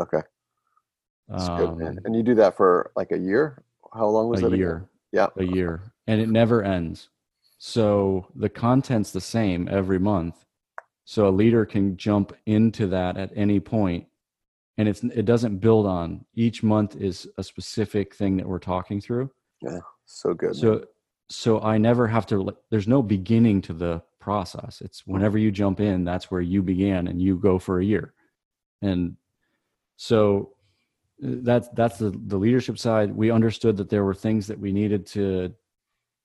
Okay. 0.00 0.22
That's 1.28 1.48
um, 1.48 1.58
good, 1.58 1.76
man. 1.76 1.98
And 2.04 2.16
you 2.16 2.22
do 2.22 2.34
that 2.36 2.56
for 2.56 2.92
like 2.96 3.12
a 3.12 3.18
year? 3.18 3.62
How 3.94 4.08
long 4.08 4.28
was 4.28 4.42
a 4.42 4.46
it? 4.46 4.54
A 4.54 4.56
year. 4.56 4.88
Yeah. 5.12 5.28
A 5.36 5.44
year, 5.44 5.92
and 6.06 6.20
it 6.20 6.28
never 6.28 6.62
ends. 6.62 7.10
So 7.58 8.26
the 8.34 8.48
content's 8.48 9.12
the 9.12 9.20
same 9.20 9.68
every 9.68 9.98
month. 9.98 10.44
So 11.04 11.28
a 11.28 11.30
leader 11.30 11.66
can 11.66 11.96
jump 11.96 12.34
into 12.46 12.86
that 12.88 13.16
at 13.16 13.30
any 13.36 13.60
point 13.60 14.06
and 14.78 14.88
it's 14.88 15.02
it 15.02 15.24
doesn't 15.24 15.58
build 15.58 15.86
on 15.86 16.24
each 16.34 16.62
month 16.62 16.96
is 16.96 17.28
a 17.38 17.42
specific 17.42 18.14
thing 18.14 18.36
that 18.36 18.46
we're 18.46 18.58
talking 18.58 19.00
through. 19.00 19.30
Yeah, 19.60 19.78
so 20.06 20.34
good. 20.34 20.56
So 20.56 20.72
man. 20.72 20.84
So 21.28 21.60
I 21.60 21.78
never 21.78 22.06
have 22.06 22.26
to 22.26 22.56
there's 22.70 22.88
no 22.88 23.02
beginning 23.02 23.62
to 23.62 23.72
the 23.72 24.02
process. 24.20 24.80
It's 24.80 25.06
whenever 25.06 25.38
you 25.38 25.50
jump 25.50 25.80
in, 25.80 26.04
that's 26.04 26.30
where 26.30 26.40
you 26.40 26.62
began 26.62 27.08
and 27.08 27.20
you 27.20 27.36
go 27.36 27.58
for 27.58 27.80
a 27.80 27.84
year. 27.84 28.14
And 28.80 29.16
so 29.96 30.54
uh, 31.24 31.42
that's 31.42 31.68
that's 31.70 31.98
the 31.98 32.10
the 32.26 32.36
leadership 32.36 32.78
side. 32.78 33.14
We 33.14 33.30
understood 33.30 33.76
that 33.78 33.90
there 33.90 34.04
were 34.04 34.14
things 34.14 34.46
that 34.46 34.58
we 34.58 34.72
needed 34.72 35.06
to 35.08 35.54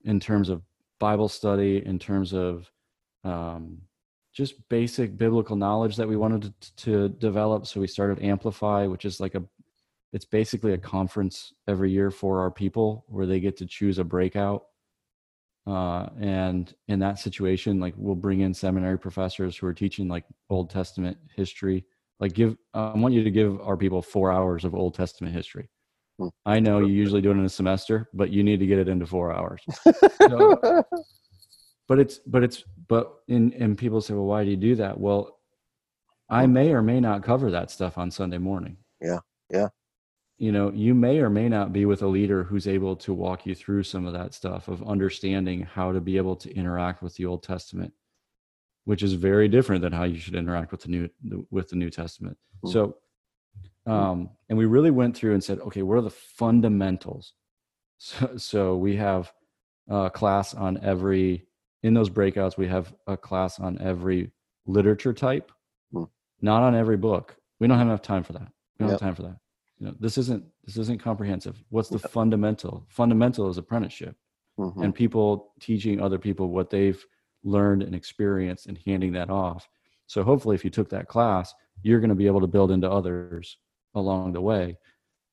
in 0.04 0.20
terms 0.20 0.50
of 0.50 0.62
Bible 1.00 1.30
study, 1.30 1.86
in 1.86 2.00
terms 2.00 2.34
of 2.34 2.72
um, 3.24 3.82
just 4.34 4.68
basic 4.70 5.18
biblical 5.18 5.56
knowledge 5.56 5.96
that 5.96 6.08
we 6.08 6.16
wanted 6.16 6.54
to, 6.62 6.76
to, 6.76 7.10
develop. 7.10 7.66
So 7.66 7.82
we 7.82 7.88
started 7.88 8.24
Amplify, 8.24 8.86
which 8.86 9.04
is 9.04 9.20
like 9.20 9.36
a, 9.36 9.44
it's 10.14 10.26
basically 10.26 10.74
a 10.74 10.78
conference 10.78 11.54
every 11.68 11.92
year 11.92 12.12
for 12.12 12.40
our 12.40 12.52
people 12.52 13.04
where 13.08 13.26
they 13.26 13.40
get 13.40 13.58
to 13.58 13.66
choose 13.66 13.98
a 13.98 14.04
breakout. 14.04 14.66
Uh, 15.68 16.08
and 16.22 16.74
in 16.88 16.98
that 17.00 17.20
situation, 17.20 17.80
like 17.80 17.94
we'll 17.98 18.16
bring 18.16 18.40
in 18.40 18.54
seminary 18.54 18.98
professors 18.98 19.58
who 19.58 19.68
are 19.68 19.74
teaching 19.74 20.08
like 20.08 20.24
Old 20.50 20.70
Testament 20.70 21.18
history. 21.36 21.86
Like 22.22 22.34
give, 22.34 22.56
uh, 22.74 22.94
I 22.94 22.98
want 22.98 23.14
you 23.14 23.24
to 23.24 23.30
give 23.30 23.60
our 23.60 23.76
people 23.76 24.02
four 24.02 24.32
hours 24.32 24.64
of 24.64 24.74
Old 24.74 24.96
Testament 24.96 25.36
history. 25.36 25.70
Hmm. 26.20 26.30
I 26.46 26.60
know 26.60 26.80
you 26.80 26.94
usually 26.94 27.22
do 27.22 27.32
it 27.32 27.34
in 27.34 27.44
a 27.44 27.50
semester, 27.50 28.10
but 28.14 28.30
you 28.32 28.44
need 28.44 28.62
to 28.62 28.66
get 28.66 28.80
it 28.80 28.88
into 28.88 29.06
four 29.06 29.34
hours. 29.34 29.62
So, 30.28 30.84
but 31.88 32.00
it's 32.00 32.20
but 32.28 32.44
it's 32.44 32.64
but 32.90 33.20
in 33.30 33.54
and 33.54 33.78
people 33.78 34.02
say, 34.02 34.14
well, 34.14 34.26
why 34.26 34.44
do 34.44 34.50
you 34.50 34.58
do 34.58 34.76
that? 34.76 35.00
Well, 35.00 35.38
I 36.30 36.46
hmm. 36.46 36.54
may 36.54 36.74
or 36.74 36.82
may 36.82 37.00
not 37.00 37.24
cover 37.24 37.52
that 37.52 37.72
stuff 37.72 37.98
on 37.98 38.12
Sunday 38.12 38.40
morning. 38.40 38.78
Yeah, 39.02 39.20
yeah. 39.50 39.70
You 40.38 40.52
know, 40.52 40.72
you 40.72 40.94
may 40.94 41.20
or 41.20 41.30
may 41.30 41.50
not 41.50 41.74
be 41.74 41.86
with 41.86 42.04
a 42.04 42.08
leader 42.08 42.44
who's 42.44 42.68
able 42.68 42.96
to 42.98 43.14
walk 43.14 43.46
you 43.46 43.56
through 43.56 43.84
some 43.84 44.06
of 44.06 44.14
that 44.14 44.36
stuff 44.36 44.68
of 44.68 44.88
understanding 44.88 45.62
how 45.64 45.92
to 45.92 46.00
be 46.00 46.18
able 46.18 46.36
to 46.36 46.54
interact 46.54 47.02
with 47.02 47.16
the 47.16 47.26
Old 47.26 47.42
Testament, 47.42 47.92
which 48.86 49.02
is 49.02 49.14
very 49.14 49.48
different 49.48 49.82
than 49.82 49.94
how 49.94 50.04
you 50.04 50.20
should 50.20 50.36
interact 50.36 50.72
with 50.72 50.82
the 50.82 50.90
new 50.90 51.48
with 51.50 51.70
the 51.70 51.76
New 51.76 51.90
Testament. 51.90 52.38
Mm-hmm. 52.64 52.72
So 52.72 52.98
um, 53.88 54.30
and 54.50 54.58
we 54.58 54.66
really 54.66 54.92
went 54.92 55.16
through 55.16 55.34
and 55.34 55.44
said, 55.44 55.60
okay, 55.60 55.82
what 55.82 55.98
are 55.98 56.02
the 56.02 56.10
fundamentals? 56.10 57.34
So, 58.00 58.38
so 58.38 58.76
we 58.76 58.96
have 58.98 59.34
a 59.90 60.08
class 60.12 60.54
on 60.54 60.80
every, 60.84 61.48
in 61.82 61.96
those 61.96 62.12
breakouts, 62.12 62.56
we 62.56 62.68
have 62.68 62.94
a 63.08 63.18
class 63.18 63.60
on 63.60 63.82
every 63.82 64.30
literature 64.68 65.14
type, 65.14 65.52
hmm. 65.92 66.04
not 66.40 66.62
on 66.62 66.76
every 66.76 66.98
book. 66.98 67.36
We 67.60 67.66
don't 67.66 67.80
have 67.80 67.88
enough 67.88 68.04
time 68.04 68.22
for 68.22 68.34
that. 68.34 68.50
We 68.78 68.84
don't 68.84 68.90
yep. 68.90 69.00
have 69.00 69.08
time 69.08 69.16
for 69.16 69.24
that. 69.24 69.38
You 69.80 69.88
know, 69.88 69.96
this 70.00 70.18
isn't, 70.18 70.44
this 70.66 70.78
isn't 70.78 71.02
comprehensive. 71.02 71.64
What's 71.70 71.90
the 71.90 72.00
yep. 72.00 72.12
fundamental? 72.12 72.86
Fundamental 72.90 73.50
is 73.50 73.58
apprenticeship 73.58 74.16
mm-hmm. 74.60 74.82
and 74.82 74.96
people 74.96 75.54
teaching 75.60 76.02
other 76.02 76.18
people 76.18 76.50
what 76.50 76.70
they've 76.70 77.04
learned 77.44 77.84
and 77.84 77.94
experienced 77.94 78.66
and 78.68 78.80
handing 78.86 79.14
that 79.14 79.30
off. 79.30 79.70
So 80.08 80.24
hopefully 80.24 80.56
if 80.56 80.64
you 80.64 80.72
took 80.72 80.90
that 80.90 81.08
class, 81.08 81.54
you're 81.84 82.00
going 82.00 82.10
to 82.10 82.16
be 82.16 82.28
able 82.28 82.42
to 82.42 82.48
build 82.48 82.72
into 82.72 82.90
others 82.90 83.58
along 83.94 84.34
the 84.34 84.42
way 84.42 84.78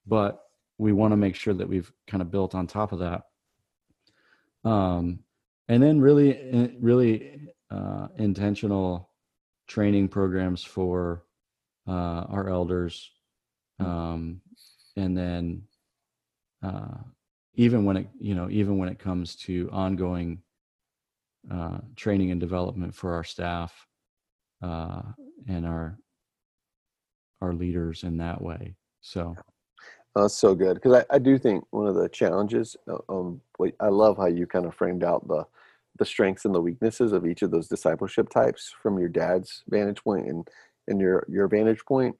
but 0.06 0.40
we 0.78 0.92
want 0.92 1.12
to 1.12 1.16
make 1.16 1.34
sure 1.34 1.54
that 1.54 1.68
we've 1.68 1.90
kind 2.06 2.20
of 2.20 2.30
built 2.30 2.54
on 2.54 2.66
top 2.66 2.92
of 2.92 2.98
that 2.98 3.22
um, 4.64 5.20
and 5.68 5.82
then 5.82 6.00
really 6.00 6.36
eh, 6.36 6.68
really 6.80 7.48
uh, 7.70 8.08
intentional 8.18 9.10
training 9.66 10.08
programs 10.08 10.62
for 10.62 11.24
uh, 11.86 12.24
our 12.28 12.48
elders 12.48 13.10
um, 13.80 14.40
and 14.96 15.16
then 15.16 15.62
uh, 16.62 16.98
even 17.54 17.84
when 17.84 17.96
it 17.96 18.08
you 18.18 18.34
know 18.34 18.48
even 18.50 18.78
when 18.78 18.88
it 18.88 18.98
comes 18.98 19.36
to 19.36 19.68
ongoing 19.72 20.42
uh, 21.50 21.78
training 21.96 22.30
and 22.30 22.40
development 22.40 22.94
for 22.94 23.14
our 23.14 23.24
staff 23.24 23.86
uh, 24.62 25.02
and 25.48 25.66
our 25.66 25.98
our 27.40 27.52
leaders 27.52 28.04
in 28.04 28.16
that 28.18 28.40
way. 28.40 28.74
So 29.00 29.36
oh, 30.16 30.22
that's 30.22 30.34
so 30.34 30.54
good 30.54 30.74
because 30.74 31.04
I, 31.10 31.16
I 31.16 31.18
do 31.18 31.38
think 31.38 31.64
one 31.70 31.86
of 31.86 31.94
the 31.94 32.08
challenges. 32.08 32.76
Uh, 32.88 32.98
um, 33.08 33.40
I 33.80 33.88
love 33.88 34.16
how 34.16 34.26
you 34.26 34.46
kind 34.46 34.66
of 34.66 34.74
framed 34.74 35.04
out 35.04 35.26
the 35.28 35.44
the 35.98 36.04
strengths 36.04 36.44
and 36.44 36.54
the 36.54 36.60
weaknesses 36.60 37.12
of 37.12 37.24
each 37.24 37.42
of 37.42 37.50
those 37.52 37.68
discipleship 37.68 38.28
types 38.28 38.74
from 38.82 38.98
your 38.98 39.08
dad's 39.08 39.62
vantage 39.68 40.02
point 40.02 40.26
and 40.26 40.48
and 40.88 41.00
your 41.00 41.26
your 41.28 41.48
vantage 41.48 41.84
point. 41.84 42.16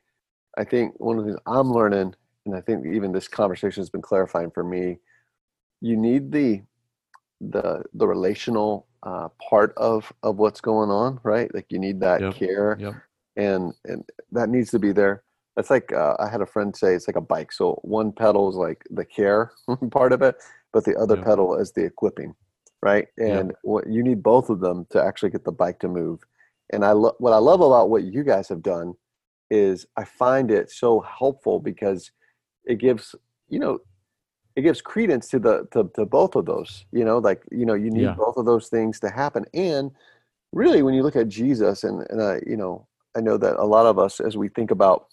I 0.56 0.64
think 0.64 0.98
one 0.98 1.18
of 1.18 1.24
the 1.24 1.32
things 1.32 1.40
I'm 1.46 1.72
learning, 1.72 2.14
and 2.46 2.54
I 2.54 2.60
think 2.60 2.86
even 2.86 3.12
this 3.12 3.28
conversation 3.28 3.80
has 3.80 3.90
been 3.90 4.02
clarifying 4.02 4.50
for 4.50 4.64
me, 4.64 4.98
you 5.80 5.96
need 5.96 6.32
the 6.32 6.62
the 7.40 7.82
the 7.94 8.06
relational 8.06 8.86
uh, 9.02 9.28
part 9.48 9.74
of 9.76 10.12
of 10.22 10.36
what's 10.36 10.60
going 10.60 10.90
on, 10.90 11.20
right? 11.22 11.52
Like 11.54 11.66
you 11.70 11.78
need 11.78 12.00
that 12.00 12.20
yep. 12.20 12.34
care, 12.34 12.76
yep. 12.80 12.94
and 13.36 13.74
and 13.84 14.04
that 14.32 14.48
needs 14.48 14.70
to 14.70 14.78
be 14.78 14.92
there. 14.92 15.24
It's 15.56 15.70
like 15.70 15.92
uh, 15.92 16.16
I 16.18 16.28
had 16.28 16.40
a 16.40 16.46
friend 16.46 16.74
say 16.74 16.94
it's 16.94 17.06
like 17.06 17.16
a 17.16 17.20
bike. 17.20 17.52
So 17.52 17.78
one 17.82 18.12
pedal 18.12 18.48
is 18.48 18.56
like 18.56 18.84
the 18.90 19.04
care 19.04 19.52
part 19.90 20.12
of 20.12 20.22
it, 20.22 20.36
but 20.72 20.84
the 20.84 20.96
other 20.96 21.16
yep. 21.16 21.24
pedal 21.24 21.56
is 21.56 21.72
the 21.72 21.84
equipping, 21.84 22.34
right? 22.82 23.06
And 23.18 23.52
what 23.62 23.86
you 23.88 24.02
need 24.02 24.22
both 24.22 24.50
of 24.50 24.60
them 24.60 24.86
to 24.90 25.02
actually 25.02 25.30
get 25.30 25.44
the 25.44 25.52
bike 25.52 25.78
to 25.80 25.88
move. 25.88 26.20
And 26.72 26.84
I 26.84 26.92
lo- 26.92 27.16
what 27.18 27.32
I 27.32 27.38
love 27.38 27.60
about 27.60 27.90
what 27.90 28.04
you 28.04 28.24
guys 28.24 28.48
have 28.48 28.62
done 28.62 28.94
is 29.50 29.86
I 29.96 30.04
find 30.04 30.50
it 30.50 30.70
so 30.70 31.00
helpful 31.00 31.60
because 31.60 32.10
it 32.64 32.78
gives 32.78 33.14
you 33.48 33.58
know 33.58 33.78
it 34.56 34.62
gives 34.62 34.80
credence 34.80 35.28
to 35.28 35.38
the 35.38 35.66
to, 35.72 35.90
to 35.94 36.06
both 36.06 36.36
of 36.36 36.46
those 36.46 36.86
you 36.92 37.04
know 37.04 37.18
like 37.18 37.42
you 37.50 37.66
know 37.66 37.74
you 37.74 37.90
need 37.90 38.02
yeah. 38.02 38.14
both 38.14 38.36
of 38.36 38.46
those 38.46 38.68
things 38.68 39.00
to 39.00 39.10
happen 39.10 39.44
and 39.54 39.90
really 40.52 40.82
when 40.82 40.94
you 40.94 41.02
look 41.02 41.16
at 41.16 41.28
jesus 41.28 41.84
and 41.84 42.06
and 42.10 42.22
i 42.22 42.40
you 42.46 42.56
know 42.56 42.86
i 43.16 43.20
know 43.20 43.36
that 43.36 43.56
a 43.56 43.64
lot 43.64 43.86
of 43.86 43.98
us 43.98 44.20
as 44.20 44.36
we 44.36 44.48
think 44.48 44.70
about 44.70 45.06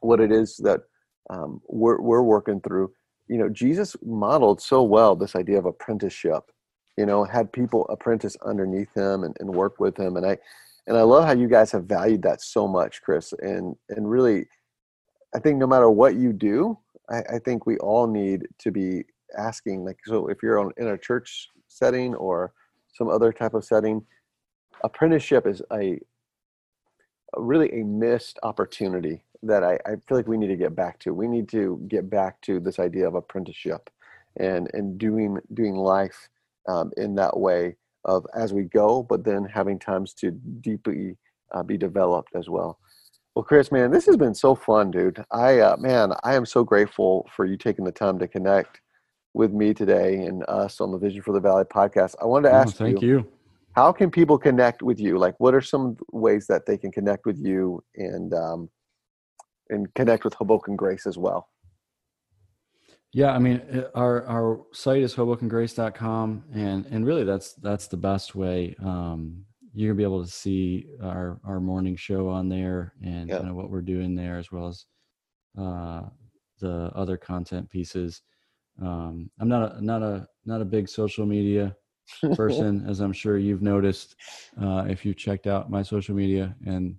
what 0.00 0.20
it 0.20 0.30
is 0.30 0.56
that 0.58 0.82
um, 1.30 1.60
we're, 1.68 2.00
we're 2.00 2.22
working 2.22 2.60
through 2.60 2.92
you 3.28 3.38
know 3.38 3.48
jesus 3.48 3.96
modeled 4.04 4.60
so 4.60 4.82
well 4.82 5.16
this 5.16 5.36
idea 5.36 5.58
of 5.58 5.66
apprenticeship 5.66 6.44
you 6.96 7.06
know 7.06 7.24
had 7.24 7.52
people 7.52 7.86
apprentice 7.88 8.36
underneath 8.44 8.92
him 8.94 9.24
and, 9.24 9.36
and 9.40 9.48
work 9.48 9.80
with 9.80 9.96
him 9.96 10.16
and 10.16 10.26
i 10.26 10.36
and 10.86 10.96
i 10.96 11.02
love 11.02 11.24
how 11.24 11.32
you 11.32 11.48
guys 11.48 11.72
have 11.72 11.84
valued 11.84 12.22
that 12.22 12.40
so 12.40 12.66
much 12.66 13.02
chris 13.02 13.32
and 13.40 13.76
and 13.90 14.10
really 14.10 14.46
i 15.34 15.38
think 15.38 15.58
no 15.58 15.66
matter 15.66 15.90
what 15.90 16.16
you 16.16 16.32
do 16.32 16.76
I, 17.08 17.18
I 17.34 17.38
think 17.38 17.66
we 17.66 17.78
all 17.78 18.08
need 18.08 18.46
to 18.58 18.72
be 18.72 19.04
asking 19.38 19.84
like 19.84 19.98
so 20.04 20.28
if 20.28 20.42
you're 20.42 20.58
on, 20.58 20.72
in 20.76 20.88
a 20.88 20.98
church 20.98 21.48
setting 21.68 22.14
or 22.14 22.52
some 22.92 23.08
other 23.08 23.32
type 23.32 23.54
of 23.54 23.64
setting 23.64 24.04
apprenticeship 24.84 25.46
is 25.46 25.62
a, 25.72 25.98
a 27.36 27.40
really 27.40 27.80
a 27.80 27.84
missed 27.84 28.38
opportunity 28.42 29.22
that 29.42 29.62
I, 29.62 29.74
I 29.86 29.96
feel 30.06 30.16
like 30.16 30.26
we 30.26 30.38
need 30.38 30.48
to 30.48 30.56
get 30.56 30.74
back 30.74 30.98
to. 31.00 31.14
We 31.14 31.28
need 31.28 31.48
to 31.50 31.84
get 31.88 32.08
back 32.08 32.40
to 32.42 32.58
this 32.60 32.78
idea 32.78 33.06
of 33.06 33.14
apprenticeship 33.14 33.90
and 34.38 34.68
and 34.74 34.98
doing 34.98 35.38
doing 35.54 35.76
life 35.76 36.28
um, 36.68 36.92
in 36.96 37.14
that 37.16 37.38
way 37.38 37.76
of 38.06 38.26
as 38.34 38.52
we 38.52 38.64
go 38.64 39.02
but 39.02 39.22
then 39.24 39.44
having 39.44 39.78
times 39.78 40.14
to 40.14 40.30
deeply 40.60 41.16
uh, 41.52 41.62
be 41.62 41.76
developed 41.76 42.34
as 42.34 42.48
well 42.48 42.78
well, 43.36 43.44
Chris, 43.44 43.70
man, 43.70 43.90
this 43.90 44.06
has 44.06 44.16
been 44.16 44.32
so 44.32 44.54
fun, 44.54 44.90
dude. 44.90 45.22
I, 45.30 45.58
uh, 45.58 45.76
man, 45.76 46.14
I 46.24 46.36
am 46.36 46.46
so 46.46 46.64
grateful 46.64 47.28
for 47.36 47.44
you 47.44 47.58
taking 47.58 47.84
the 47.84 47.92
time 47.92 48.18
to 48.18 48.26
connect 48.26 48.80
with 49.34 49.52
me 49.52 49.74
today 49.74 50.24
and 50.24 50.42
us 50.48 50.80
on 50.80 50.90
the 50.90 50.96
Vision 50.96 51.20
for 51.20 51.34
the 51.34 51.40
Valley 51.40 51.64
podcast. 51.64 52.14
I 52.22 52.24
wanted 52.24 52.48
to 52.48 52.54
oh, 52.54 52.58
ask 52.60 52.76
oh, 52.80 52.84
thank 52.86 53.02
you, 53.02 53.08
you, 53.08 53.28
how 53.74 53.92
can 53.92 54.10
people 54.10 54.38
connect 54.38 54.82
with 54.82 54.98
you? 54.98 55.18
Like, 55.18 55.38
what 55.38 55.54
are 55.54 55.60
some 55.60 55.98
ways 56.12 56.46
that 56.46 56.64
they 56.64 56.78
can 56.78 56.90
connect 56.90 57.26
with 57.26 57.36
you 57.36 57.84
and 57.94 58.32
um, 58.32 58.70
and 59.68 59.92
connect 59.92 60.24
with 60.24 60.32
Hoboken 60.32 60.74
Grace 60.74 61.06
as 61.06 61.18
well? 61.18 61.50
Yeah, 63.16 63.32
I 63.32 63.38
mean, 63.38 63.62
uh, 63.72 63.84
our 63.94 64.26
our 64.26 64.60
site 64.74 65.02
is 65.02 65.14
hobokengrace.com, 65.14 66.44
and 66.52 66.84
and 66.84 67.06
really 67.06 67.24
that's 67.24 67.54
that's 67.54 67.86
the 67.86 67.96
best 67.96 68.34
way. 68.34 68.76
Um, 68.84 69.42
you're 69.72 69.88
gonna 69.88 69.96
be 69.96 70.02
able 70.02 70.22
to 70.22 70.30
see 70.30 70.88
our 71.02 71.40
our 71.42 71.58
morning 71.58 71.96
show 71.96 72.28
on 72.28 72.50
there 72.50 72.92
and 73.02 73.30
kind 73.30 73.48
of 73.48 73.54
what 73.54 73.70
we're 73.70 73.80
doing 73.80 74.14
there 74.14 74.36
as 74.36 74.52
well 74.52 74.66
as 74.68 74.84
uh, 75.58 76.02
the 76.60 76.92
other 76.94 77.16
content 77.16 77.70
pieces. 77.70 78.20
Um, 78.82 79.30
I'm 79.40 79.48
not 79.48 79.76
a 79.76 79.82
not 79.82 80.02
a 80.02 80.28
not 80.44 80.60
a 80.60 80.66
big 80.66 80.86
social 80.86 81.24
media 81.24 81.74
person, 82.34 82.84
as 82.86 83.00
I'm 83.00 83.14
sure 83.14 83.38
you've 83.38 83.62
noticed 83.62 84.16
uh, 84.60 84.84
if 84.90 85.06
you 85.06 85.14
checked 85.14 85.46
out 85.46 85.70
my 85.70 85.80
social 85.80 86.14
media. 86.14 86.54
And 86.66 86.96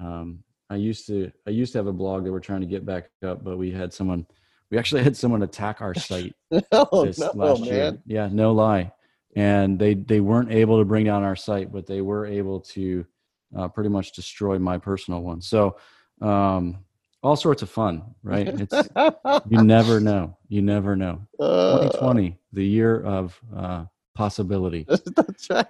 um, 0.00 0.42
I 0.68 0.74
used 0.74 1.06
to 1.06 1.30
I 1.46 1.50
used 1.50 1.70
to 1.74 1.78
have 1.78 1.86
a 1.86 1.92
blog 1.92 2.24
that 2.24 2.32
we're 2.32 2.40
trying 2.40 2.62
to 2.62 2.66
get 2.66 2.84
back 2.84 3.10
up, 3.22 3.44
but 3.44 3.56
we 3.56 3.70
had 3.70 3.92
someone 3.92 4.26
we 4.70 4.78
actually 4.78 5.02
had 5.02 5.16
someone 5.16 5.42
attack 5.42 5.80
our 5.80 5.94
site 5.94 6.34
oh, 6.72 7.06
this 7.06 7.18
no, 7.18 7.32
last 7.34 7.60
man. 7.60 7.68
year. 7.68 7.98
Yeah, 8.06 8.28
no 8.30 8.52
lie 8.52 8.92
and 9.36 9.78
they 9.78 9.94
they 9.94 10.20
weren't 10.20 10.52
able 10.52 10.78
to 10.78 10.84
bring 10.84 11.04
down 11.04 11.22
our 11.22 11.36
site, 11.36 11.72
but 11.72 11.86
they 11.86 12.00
were 12.00 12.26
able 12.26 12.60
to 12.60 13.04
uh, 13.56 13.68
pretty 13.68 13.90
much 13.90 14.12
destroy 14.12 14.58
my 14.58 14.78
personal 14.78 15.22
one. 15.22 15.40
So 15.40 15.76
um, 16.20 16.78
all 17.22 17.36
sorts 17.36 17.62
of 17.62 17.70
fun, 17.70 18.02
right? 18.22 18.48
It's 18.48 18.88
you 19.48 19.62
never 19.62 20.00
know. 20.08 20.36
You 20.48 20.62
never 20.62 20.96
know. 20.96 21.26
Uh, 21.40 21.82
2020, 21.82 22.38
the 22.52 22.64
year 22.64 23.02
of 23.02 23.38
uh, 23.56 23.84
possibility. 24.14 24.86
That's 25.16 25.50
right. 25.50 25.66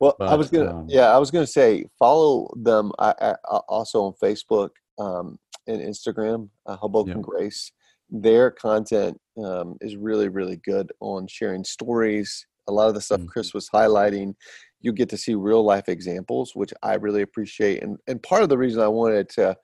Well, 0.00 0.16
but, 0.18 0.28
I 0.28 0.34
was 0.34 0.50
gonna, 0.50 0.76
um, 0.76 0.86
yeah, 0.88 1.14
I 1.14 1.18
was 1.18 1.30
gonna 1.30 1.46
say 1.46 1.86
follow 1.98 2.52
them. 2.56 2.92
I, 2.98 3.14
I 3.20 3.56
also 3.68 4.02
on 4.02 4.14
Facebook 4.22 4.70
um, 4.98 5.38
and 5.66 5.80
Instagram, 5.80 6.48
uh, 6.66 6.76
Hoboken 6.76 7.18
yeah. 7.18 7.22
Grace. 7.22 7.70
Their 8.10 8.50
content 8.50 9.18
um, 9.42 9.76
is 9.80 9.96
really, 9.96 10.28
really 10.28 10.60
good 10.64 10.92
on 11.00 11.26
sharing 11.26 11.64
stories, 11.64 12.46
a 12.68 12.72
lot 12.72 12.88
of 12.88 12.94
the 12.94 13.00
stuff 13.00 13.20
mm-hmm. 13.20 13.28
Chris 13.28 13.54
was 13.54 13.68
highlighting, 13.68 14.34
you 14.80 14.92
get 14.92 15.08
to 15.08 15.16
see 15.16 15.34
real 15.34 15.64
life 15.64 15.88
examples, 15.88 16.54
which 16.54 16.72
I 16.82 16.94
really 16.94 17.22
appreciate. 17.22 17.82
And 17.82 17.98
and 18.06 18.22
part 18.22 18.42
of 18.42 18.48
the 18.48 18.58
reason 18.58 18.82
I 18.82 18.88
wanted 18.88 19.28
to 19.30 19.56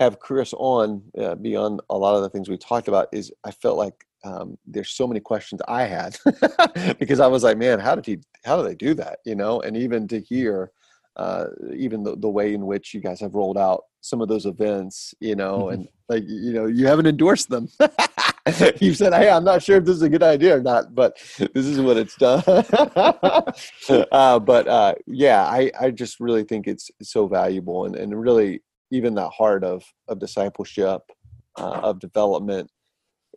have 0.00 0.20
Chris 0.20 0.54
on 0.56 1.02
uh, 1.18 1.34
beyond 1.34 1.80
a 1.90 1.96
lot 1.96 2.14
of 2.14 2.22
the 2.22 2.30
things 2.30 2.48
we 2.48 2.56
talked 2.56 2.88
about 2.88 3.08
is 3.12 3.32
I 3.44 3.50
felt 3.50 3.78
like 3.78 3.94
um, 4.24 4.56
there's 4.66 4.90
so 4.90 5.06
many 5.06 5.20
questions 5.20 5.60
I 5.66 5.84
had 5.84 6.16
because 6.98 7.20
I 7.20 7.26
was 7.26 7.42
like, 7.42 7.56
man, 7.56 7.78
how 7.80 7.94
did 7.94 8.06
he? 8.06 8.18
How 8.44 8.56
do 8.56 8.62
they 8.62 8.74
do 8.74 8.94
that? 8.94 9.18
You 9.24 9.34
know, 9.34 9.60
and 9.60 9.76
even 9.76 10.08
to 10.08 10.20
hear. 10.20 10.70
Uh, 11.16 11.48
even 11.74 12.04
the, 12.04 12.14
the 12.14 12.28
way 12.28 12.54
in 12.54 12.64
which 12.64 12.94
you 12.94 13.00
guys 13.00 13.18
have 13.18 13.34
rolled 13.34 13.58
out 13.58 13.82
some 14.00 14.20
of 14.20 14.28
those 14.28 14.46
events, 14.46 15.14
you 15.20 15.34
know, 15.34 15.64
mm-hmm. 15.64 15.74
and 15.74 15.88
like, 16.08 16.24
you 16.26 16.52
know, 16.52 16.66
you 16.66 16.86
haven't 16.86 17.06
endorsed 17.06 17.50
them. 17.50 17.68
you 18.80 18.94
said, 18.94 19.12
"Hey, 19.12 19.28
I'm 19.28 19.44
not 19.44 19.62
sure 19.62 19.76
if 19.76 19.84
this 19.84 19.96
is 19.96 20.02
a 20.02 20.08
good 20.08 20.22
idea 20.22 20.56
or 20.56 20.62
not, 20.62 20.94
but 20.94 21.16
this 21.38 21.66
is 21.66 21.80
what 21.80 21.96
it's 21.96 22.16
done." 22.16 22.42
uh, 24.12 24.38
but 24.38 24.68
uh, 24.68 24.94
yeah, 25.06 25.44
I, 25.44 25.70
I 25.78 25.90
just 25.90 26.20
really 26.20 26.44
think 26.44 26.66
it's 26.66 26.90
so 27.02 27.26
valuable, 27.26 27.84
and, 27.84 27.96
and 27.96 28.18
really 28.18 28.62
even 28.90 29.14
that 29.16 29.30
heart 29.30 29.64
of 29.64 29.84
of 30.08 30.18
discipleship, 30.18 31.02
uh, 31.58 31.80
of 31.82 32.00
development. 32.00 32.70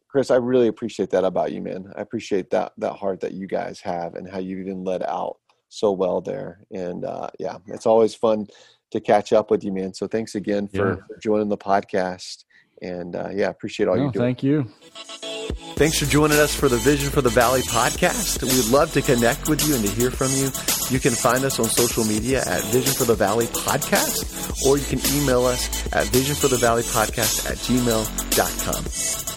Chris, 0.10 0.32
I 0.32 0.36
really 0.36 0.68
appreciate 0.68 1.10
that 1.12 1.24
about 1.24 1.52
you, 1.52 1.62
man. 1.62 1.92
I 1.96 2.02
appreciate 2.02 2.50
that 2.52 2.74
that 2.78 2.94
heart 2.94 3.20
that 3.22 3.34
you 3.34 3.48
guys 3.48 3.82
have, 3.82 4.16
and 4.16 4.30
how 4.30 4.40
you 4.40 4.60
even 4.60 4.84
led 4.84 5.04
out 5.04 5.38
so 5.70 5.92
well 5.92 6.22
there. 6.22 6.62
And 6.72 7.06
uh, 7.06 7.30
yeah, 7.40 7.58
it's 7.68 7.86
always 7.86 8.16
fun 8.16 8.48
to 8.92 9.00
catch 9.00 9.34
up 9.34 9.52
with 9.52 9.64
you, 9.64 9.72
man. 9.72 9.94
So 9.94 10.08
thanks 10.08 10.36
again 10.36 10.68
for, 10.68 10.90
yeah. 10.90 10.96
for 11.08 11.20
joining 11.20 11.50
the 11.50 11.58
podcast. 11.58 12.46
And 12.82 13.16
uh, 13.16 13.30
yeah, 13.32 13.50
appreciate 13.50 13.88
all 13.88 13.96
no, 13.96 14.06
you 14.06 14.12
doing. 14.12 14.26
Thank 14.26 14.44
you. 14.44 14.68
Thanks 15.76 15.98
for 15.98 16.06
joining 16.06 16.38
us 16.38 16.54
for 16.54 16.70
the 16.70 16.78
Vision 16.78 17.10
for 17.10 17.22
the 17.22 17.30
Valley 17.30 17.62
podcast. 17.62 18.44
We'd 18.44 18.72
love 18.72 18.92
to 18.94 19.02
connect 19.02 19.50
with 19.50 19.68
you 19.68 19.76
and 19.76 19.84
to 19.84 19.92
hear 19.92 20.12
from 20.12 20.30
you. 20.32 20.50
You 20.94 21.00
can 21.00 21.12
find 21.12 21.44
us 21.44 21.60
on 21.60 21.66
social 21.66 22.04
media 22.04 22.44
at 22.46 22.62
Vision 22.66 22.94
for 22.94 23.06
the 23.06 23.16
Valley 23.16 23.46
Podcast, 23.48 24.66
or 24.68 24.78
you 24.78 24.86
can 24.86 25.00
email 25.16 25.46
us 25.46 25.92
at 25.94 26.06
Vision 26.08 26.36
for 26.36 26.50
the 26.50 26.58
Valley 26.58 26.84
Podcast 26.84 27.50
at 27.50 27.58
gmail.com. 27.58 29.31